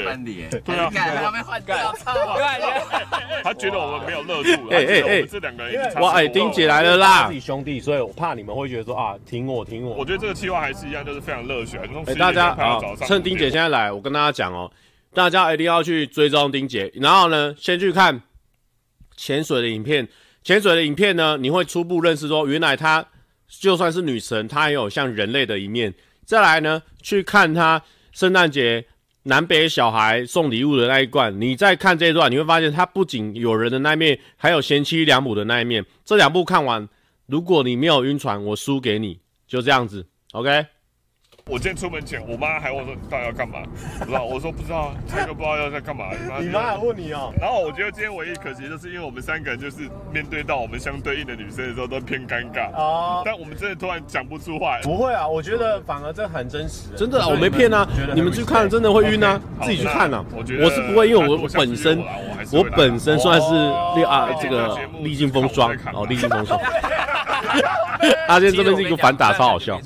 [0.61, 1.93] 对啊，还没换掉，
[3.43, 9.95] 他觉得我们没有热度， 哎哎哎，这两个人，哇，哎，丁姐来了啦，自己兄弟，所以我怕你们会觉得说啊，挺我，挺我。
[9.95, 11.79] 我觉得这个计划还是一样，就是非常热血。
[12.07, 14.71] 哎，大家啊，趁丁姐现在来，我跟大家讲哦，
[15.13, 18.19] 大家一定要去追踪丁姐，然后呢，先去看
[19.15, 20.07] 潜水的影片。
[20.43, 23.05] 潜水的影片呢，你会初步认识说，原来她
[23.47, 25.93] 就算是女神，她也有像人类的一面。
[26.25, 28.85] 再来呢，去看她圣诞节
[29.23, 35.85] 南北小孩送礼物的那一段，你再看这一段，你会发现她不仅有人的那一面，还有贤妻良母的那一面。
[36.05, 36.87] 这两部看完，
[37.25, 40.65] 如果你没有晕船，我输给你，就这样子，OK。
[41.49, 43.57] 我今天出门前，我妈还问我说：“你到底要干嘛？”
[43.99, 46.05] 不知道，我说不知道，这个不知道要在干嘛。
[46.39, 47.33] 你妈 还问你哦。
[47.41, 52.71] 然后我觉得今天唯一可惜的就是，因为我们三个人就是面对到我们相对应的女生的时候，都偏尴尬。
[52.75, 53.23] 哦。
[53.25, 54.77] 但我们真的突然讲不出话。
[54.83, 56.89] 不会啊，我觉得反而这很真实。
[56.95, 57.87] 真的啊，我没骗啊。
[58.13, 60.23] 你们去看真的会晕啊，自己去看啊。
[60.37, 62.03] 我觉得我是不会，因为我本身
[62.51, 63.55] 我本身算是
[64.03, 66.59] 啊这个历经风霜哦，历经风霜。
[68.27, 69.79] 阿健这边是一个反打，超好笑。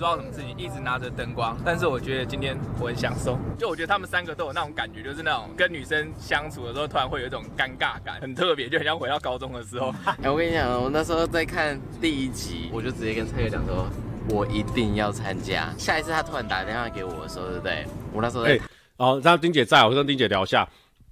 [0.64, 3.38] 一直拿着灯光，但是我觉得今天我很享受。
[3.60, 9.94] 就我觉得他们三个都有那种感觉，就是那种跟女生相处的时候，突然会有一种尴尬感，很特别，就很像回到高中的时候。
[10.23, 13.85] 哎，我跟你讲，我那时候在看第一集，我就直接跟蔡哥讲说，
[14.30, 15.73] 我一定要参加。
[15.77, 17.85] 下一次他突然打电话给我的时候，对不对？
[18.14, 18.57] 我那时候在，
[18.95, 20.65] 哦，让丁姐在，我跟丁姐聊一下。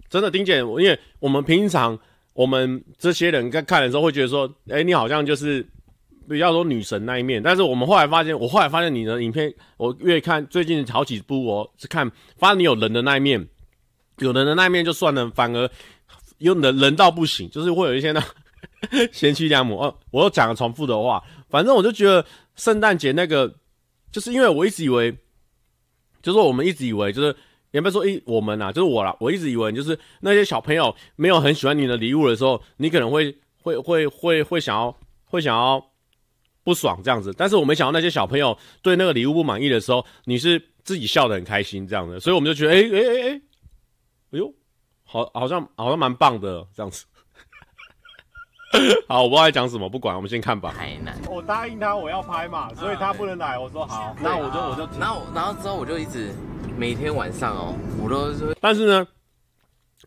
[0.10, 1.98] 真的，丁姐，因为我们平常
[2.34, 5.66] 我们这些人在看的时候会觉得说，哎、欸，你好像就是
[6.30, 7.42] 比较多女神那一面。
[7.42, 13.48] 但是我们后来发现，我后来发现你的影片，我越看最近好几部，哦是看发现你有人的那一面，
[14.18, 15.70] 有人的那一面就算了，反而
[16.38, 18.22] 有人人到不行，就是会有一些呢
[19.12, 19.78] 贤妻良母。
[19.78, 22.26] 哦，我又讲了重复的话，反正我就觉得
[22.56, 23.56] 圣诞节那个，
[24.12, 25.18] 就是因为我一直以为，
[26.22, 27.36] 就是我们一直以为就是。
[27.72, 29.16] 也不是说一我们啊，就是我啦。
[29.18, 34.94] 我一直以为就是那些小朋友没有很喜欢你的礼物的时候，你可能会会会会会想要
[35.24, 35.82] 会想要
[36.64, 37.34] 不爽这样子。
[37.38, 42.20] 但是我没想到那些小朋友对那个礼物不满意的时候，你是自己笑得很开心这样的。
[42.20, 43.42] 所以我们就觉得，哎哎哎哎，
[44.32, 44.54] 哎呦，
[45.04, 47.06] 好好像好像蛮棒的这样子。
[49.08, 50.74] 好，我不知道在讲什么，不管，我们先看吧。
[50.78, 51.20] 太难。
[51.30, 53.58] 我答应他我要拍嘛，所以他不能来。
[53.58, 56.32] 我说好，那我就我就，然后然后之后我就一直。
[56.78, 58.56] 每天晚上哦，我都是。
[58.60, 59.06] 但是呢，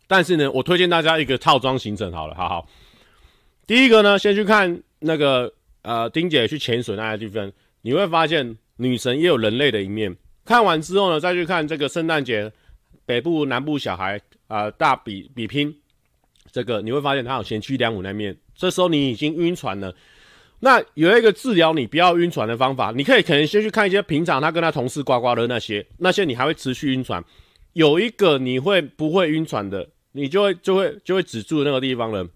[0.09, 2.67] 但是呢，我推荐大家一个套装行程好了，好好。
[3.67, 5.53] 第一个呢，先去看那个
[5.85, 7.53] 呃，丁姐去潜水那些地方，
[7.83, 10.17] 你会发现女神也有人类的一面。
[10.45, 12.51] 看完之后呢，再去看这个圣诞节
[13.07, 15.75] 北部南部小孩啊、大比比拼，
[16.51, 18.37] 这个你会发现他有贤妻良母那面。
[18.55, 19.95] 这时候你已经晕船了。
[20.61, 27.23] 那有一个治疗你不要晕船的方法，你可以可能先去看一些平常他跟他同事刮刮乐那些，那些你还会持续晕船。
[27.75, 32.27] 有一个你会不会晕船的，你就会就会就会止住那个地方了。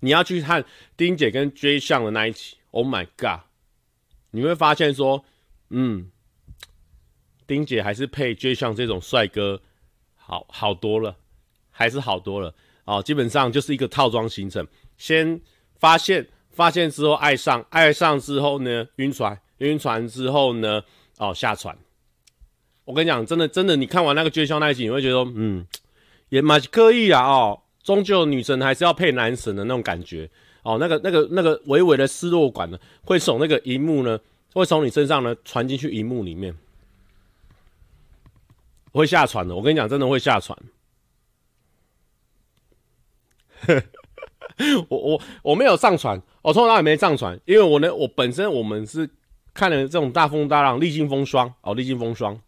[0.00, 0.64] 你要去看
[0.96, 3.40] 丁姐跟 J 项的那一期，Oh my god！
[4.30, 5.24] 你会发现说，
[5.70, 6.10] 嗯，
[7.46, 9.60] 丁姐还是配 J 项这种帅哥
[10.14, 11.16] 好好多了，
[11.70, 13.02] 还是好多了哦。
[13.02, 14.66] 基本上就是一个套装行程，
[14.96, 15.40] 先
[15.78, 16.28] 发现。
[16.56, 20.82] 发现之后爱上，爱上之后呢，晕船，晕船之后呢，
[21.18, 21.76] 哦，下船。
[22.86, 25.66] 我跟你讲，真的真的，你看完那个绝笑那一集，你会觉得，嗯，
[26.30, 30.30] 也蛮刻意啊，哦，终究女神还是要配男神的那种感觉，
[30.66, 34.18] 哦，那个那个那个微微的失落感呢，会从那个荧幕呢，
[34.52, 36.56] 会从你身上呢传进去荧幕里面，
[38.90, 39.54] 会下船的。
[39.54, 40.58] 我跟你讲，真的会下船。
[44.88, 46.20] 我我我没有上船。
[46.42, 49.08] 我从来也没上船，因为我呢，我本身我们是
[49.54, 52.40] 看了这种大风大浪，历经风霜哦，历经风霜，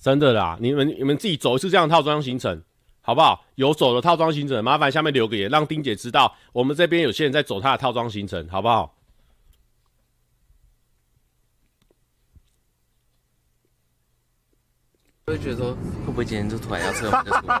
[0.00, 0.56] 真的啦！
[0.60, 2.62] 你们你们自己走一次这样套装行程，
[3.06, 3.44] 好不好？
[3.56, 8.94] 有走的套装行程，麻烦下面留个言，让丁姐知道我们这边有些人在走他的套装行程，好不好？
[15.26, 17.10] 我会觉得说，会不会今天就突然要撤？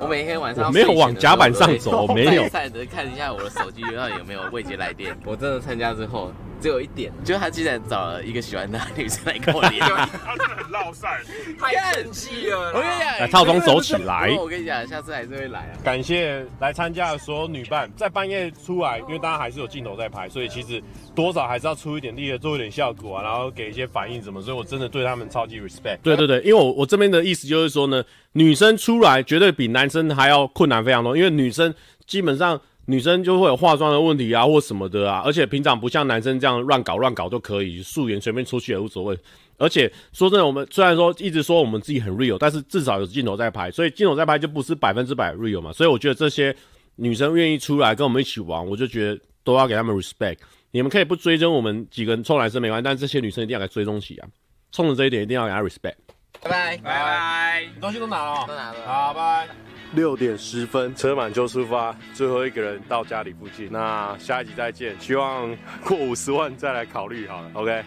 [0.00, 2.48] 我每天晚上没有往甲板上走，我没有。
[2.90, 5.14] 看一下我的手机，到底有没有未接来电。
[5.26, 6.32] 我真的参加之后。
[6.60, 11.20] 只有一点，就他竟然找了一个喜欢的女生来跟我连， 他真的很烙赛，
[11.58, 12.72] 太生气了。
[12.74, 14.34] 我跟你讲，来套装走起来。
[14.38, 15.72] 我跟你讲，下次还是会来啊。
[15.84, 20.82] 感谢来参加的所有女伴，在半夜出来，因为大家还是有镜头在拍，所以其实
[21.14, 24.40] 多少还是要出一点力的，做一点效果啊，然后给一些反应什么。
[24.40, 25.98] 所以我真的对他们超级 respect。
[26.02, 28.02] 对对对，因为我我这边的意思就是说呢，
[28.32, 31.74] 女生出来绝对比男生还要困难非常多，因为女生
[32.06, 32.60] 基本上。
[32.86, 39.18] 女生就会有化妆的问题啊，或什么的啊，而且平常不像男生这样乱搞乱搞都可以，素颜随便出去也无所谓。
[39.56, 45.72] 而且说真的，我们虽然说一直说我们自己很 real，但是至少有镜头在拍，所以镜头在拍就不是百分之百 real 嘛。
[45.72, 46.54] 所以我觉得这些
[46.96, 50.38] 女生愿意出来跟我们一起玩，我就觉得都要给他们 respect。
[50.72, 54.28] 你们可以不追踪我们几个人臭男生没关系，但这些女生一定要来追踪起啊，
[54.72, 55.94] 冲着这一点一定要给他 respect。
[56.42, 59.83] 拜拜拜拜，东西都拿了，都拿了，好，拜拜。
[59.94, 63.68] 六点十分，车满就出发，最后一个人到家里附近。
[63.70, 67.50] 那下一集再见，希望过五十万再来考虑好了。
[67.54, 67.84] OK，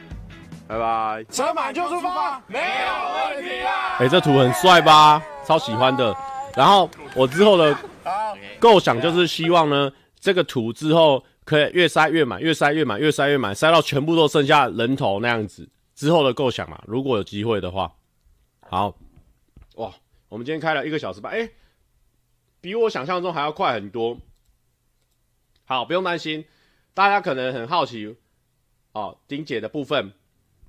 [0.68, 1.24] 拜拜。
[1.30, 3.98] 车满就出发，没有问题啊。
[4.00, 5.22] 哎、欸，这图很帅吧？
[5.46, 6.16] 超喜欢的。
[6.56, 7.78] 然后我之后的
[8.60, 15.70] 构想就是希望呢，这个图之后可以越塞越满，越塞越满，越塞越满，塞到全部都剩下人头那样子。
[15.94, 17.92] 之后的构想嘛，如果有机会的话，
[18.70, 18.94] 好。
[19.76, 19.92] 哇，
[20.30, 21.52] 我们今天开了一个小时吧，哎、欸。
[22.68, 24.18] 比我想象中还要快很多。
[25.64, 26.44] 好，不用担心。
[26.94, 28.14] 大家可能很好奇
[28.92, 30.12] 哦，丁姐的部分，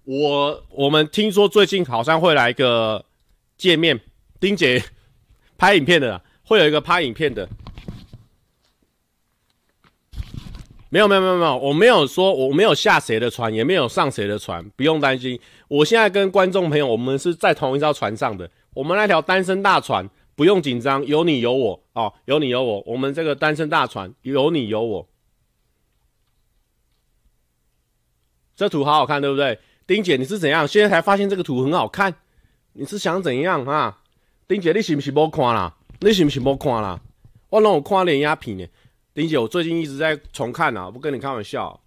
[0.05, 3.05] 我我们听说最近好像会来一个
[3.57, 4.01] 见面，
[4.39, 4.81] 丁姐
[5.57, 7.49] 拍影片的，会有一个拍影片的。
[10.91, 15.41] 没有没有没有没有，我没有说我没有下谁的船，也没有上谁的船，不用担心。
[15.67, 18.49] 我现在跟观众朋友，我们是在同一艘船上的。
[18.73, 20.09] 我们那条单身大船
[20.39, 22.81] 不用紧张，有你有我哦，有你有我。
[22.87, 25.09] 我们这个单身大船有你有我。
[28.55, 29.59] 这图好好看，对不对？
[29.85, 30.69] 丁姐，你是怎样？
[30.69, 32.15] 现在才发现这个图很好看？
[32.75, 34.01] 你是想怎样啊？
[34.47, 35.77] 丁姐，你是不是没看啦？
[35.99, 37.01] 你是不是没看啦？
[37.49, 38.65] 我让我看连鸦片呢。
[39.13, 41.81] 丁姐，我最近一直在重看啊，不跟你开玩笑。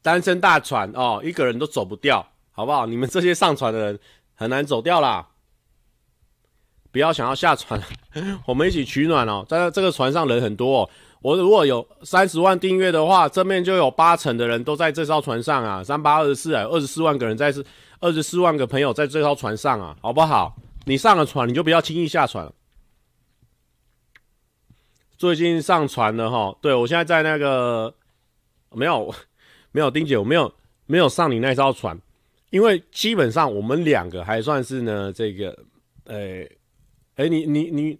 [0.00, 2.86] 单身大船哦，一个人都走不掉，好不好？
[2.86, 3.98] 你们这些上船的人
[4.40, 5.28] 很难走掉啦。
[6.90, 7.80] 不要想要下船，
[8.48, 9.44] 我们一起取暖哦。
[9.46, 10.90] 在这个船上人很多哦，
[11.20, 17.62] 我如果有三十万订阅的话，正面就有八成的人都在这艘船上啊，三八二十四，二十四万个人在是，
[18.00, 20.56] 二十四万个朋友在这艘船上啊，好不好？
[20.86, 22.52] 你上了船，你就不要轻易下船了。
[25.18, 27.94] 最近上船了哈，对，我现在在那个
[28.72, 29.14] 没有
[29.70, 30.52] 没有丁姐，我没有
[30.86, 32.00] 没有上你那艘船，
[32.50, 35.50] 因为基本上我们两个还算是呢这个，
[36.06, 36.42] 哎、欸、
[37.16, 37.98] 哎、欸，你你你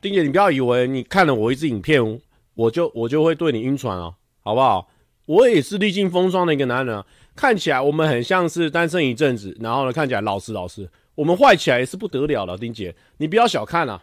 [0.00, 2.20] 丁姐，你不要以为你看了我一支影片，
[2.54, 4.88] 我就我就会对你晕船哦，好不好？
[5.26, 7.06] 我也是历尽风霜的一个男人啊，
[7.36, 14.02] 看起来我们很像是单身一阵子，然后呢看起来老实老实，我们坏起来也是不得了了，丁姐，你不要小看啊。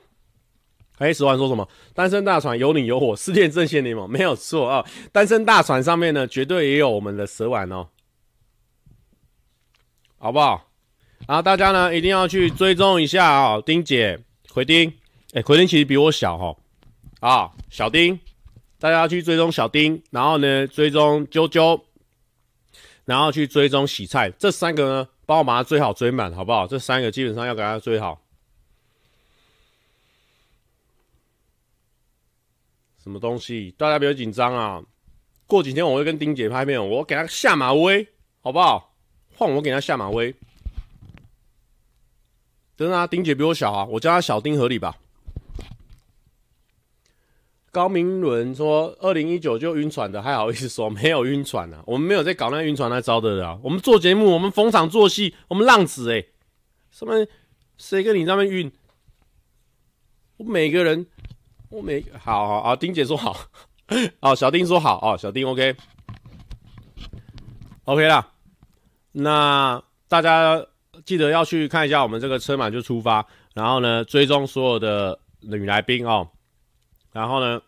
[1.00, 1.68] 哎，十万说什么？
[1.94, 4.84] 单身大船有你有我，失恋阵线联盟没有错啊！
[5.12, 7.88] 单身大船上面呢，绝对也有我们的蛇丸哦，
[10.18, 10.70] 好不好？
[11.28, 13.64] 然后大家呢，一定要去追踪一下啊、哦！
[13.66, 14.20] 丁姐，
[14.54, 14.94] 奎丁，
[15.34, 18.20] 哎，奎丁其实比我小哈、哦，啊，小丁，
[18.80, 21.82] 大家去追踪小丁，然后呢，追踪啾啾，
[23.06, 26.68] 然后去追踪洗菜，这三个呢，帮我把它追好追满，好不好？
[26.68, 28.22] 这三个基本上要给它追好。
[33.04, 33.74] 什么东西？
[33.78, 34.84] 大家不要紧张啊！
[35.46, 38.08] 过几天我会跟丁姐拍片，我给她下马威，
[38.42, 38.87] 好不好？
[39.38, 40.34] 换我给他下马威。
[42.76, 44.98] 真的啊，丁姐比我小啊，我叫他小丁合理吧？
[47.72, 51.84] 高明伦说，二零一九就晕船的，还好意思说没有晕船啊？
[51.86, 53.60] 我们没有在搞那晕船那招的啊！
[53.62, 56.26] 我们做节目，我们逢场作戏，我们浪子哎、
[56.92, 57.28] 什么
[57.78, 58.72] 谁跟你那么晕？
[60.38, 61.06] 我每个人。
[61.70, 63.36] 我每好好好，丁姐说好，
[64.22, 65.76] 哦，小丁说好哦，小丁、OK
[67.84, 68.32] OK、啦。
[69.20, 70.64] 那大家
[71.06, 76.30] 记得要去看一下我们这个车满就出发，然后呢追踪所有的女来宾哦，
[77.12, 77.62] 然后呢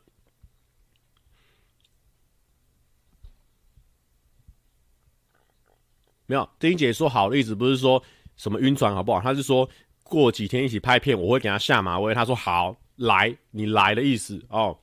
[6.26, 8.02] 没有丁姐说好的意思不是说
[8.38, 9.20] 什么晕船好不好？
[9.20, 9.68] 她是说
[10.04, 12.14] 过几天一起拍片，我会给她下马威。
[12.14, 12.76] 她说好。
[13.00, 14.78] 来，你来的意思哦。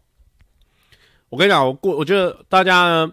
[1.28, 3.12] 我跟你讲，我过，我觉得大家呢，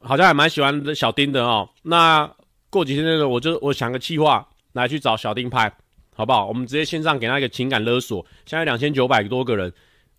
[0.00, 1.70] 好像还蛮喜欢小丁的哦。
[1.82, 2.28] 那
[2.76, 5.72] 过几天那个，我就我想个计划来去找小丁拍，
[6.14, 6.46] 好不好？
[6.46, 8.24] 我们直接线上给他一个情感勒索。
[8.44, 9.72] 现在两千九百多个人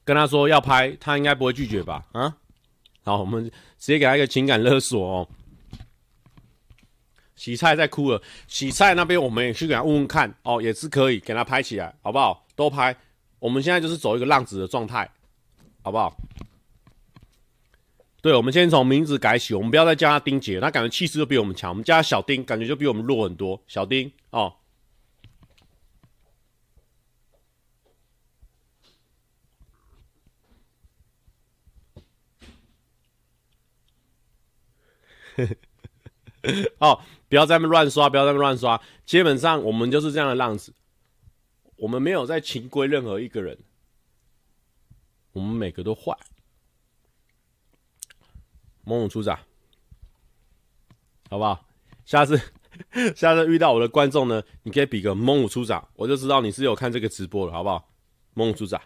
[0.03, 2.03] 跟他说要拍，他应该不会拒绝吧？
[2.13, 2.35] 啊，
[3.03, 3.45] 好，我们
[3.77, 5.27] 直接给他一个情感勒索哦。
[7.35, 12.43] 洗菜在哭了，洗菜那边我们也去给他问问看哦，也是可以给他拍起来，好不好？
[12.55, 12.97] 都拍。
[13.37, 15.07] 我们现在就是走一个浪子的状态，
[15.83, 16.11] 好不好？
[18.27, 21.69] 对，我们先从名字改起，我们不要再叫他丁姐，他感觉气势就比我们强。
[21.69, 23.63] 我们叫他小丁，感觉就比我们弱很多。
[23.67, 24.53] 小丁哦，
[36.79, 36.99] 哦，
[37.29, 38.81] 不要在那乱刷，不要在那乱刷。
[39.05, 40.73] 基本上我们就是这样的浪子。
[41.77, 43.57] 我们没有在情归任何一个人，
[45.31, 46.13] 我们每个都坏。
[48.87, 49.37] 猛虎出闸，
[51.29, 51.65] 好不好？
[52.05, 52.39] 下次
[53.13, 57.89] 下次遇到我的观众呢，你可以比个猛虎出闸，我就知道你是有看这个直播了，好不好？
[58.33, 58.81] 猛虎出闸，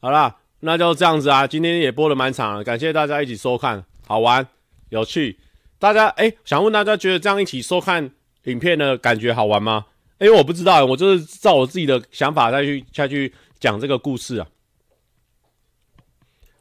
[0.00, 1.46] 好啦，那就这样子啊。
[1.46, 4.46] 今天也播了蛮长了，感谢大家一起收看，好玩
[4.90, 5.38] 有趣。
[5.78, 8.10] 大家哎、想问大家觉得这样一起收看？
[8.44, 9.86] 影片的感觉好玩吗？
[10.18, 14.46] 哎、我不知道，我就是照我自己的想法再去下去讲这个故事啊。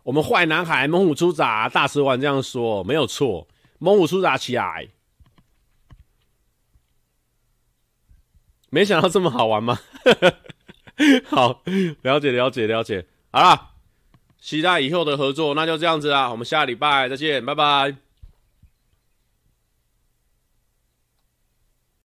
[0.06, 3.48] 我们坏男孩猛虎出闸，大蛇丸这样说没有错，
[3.80, 4.90] 猛虎出闸起来。
[8.70, 9.80] 没想到这么好玩吗？
[11.26, 11.64] 好，
[12.04, 13.08] 了解了解了解。
[13.32, 13.72] 好啦，
[14.40, 18.05] 期待以后的合作，那就这样子啦，我们下礼拜再见，拜拜。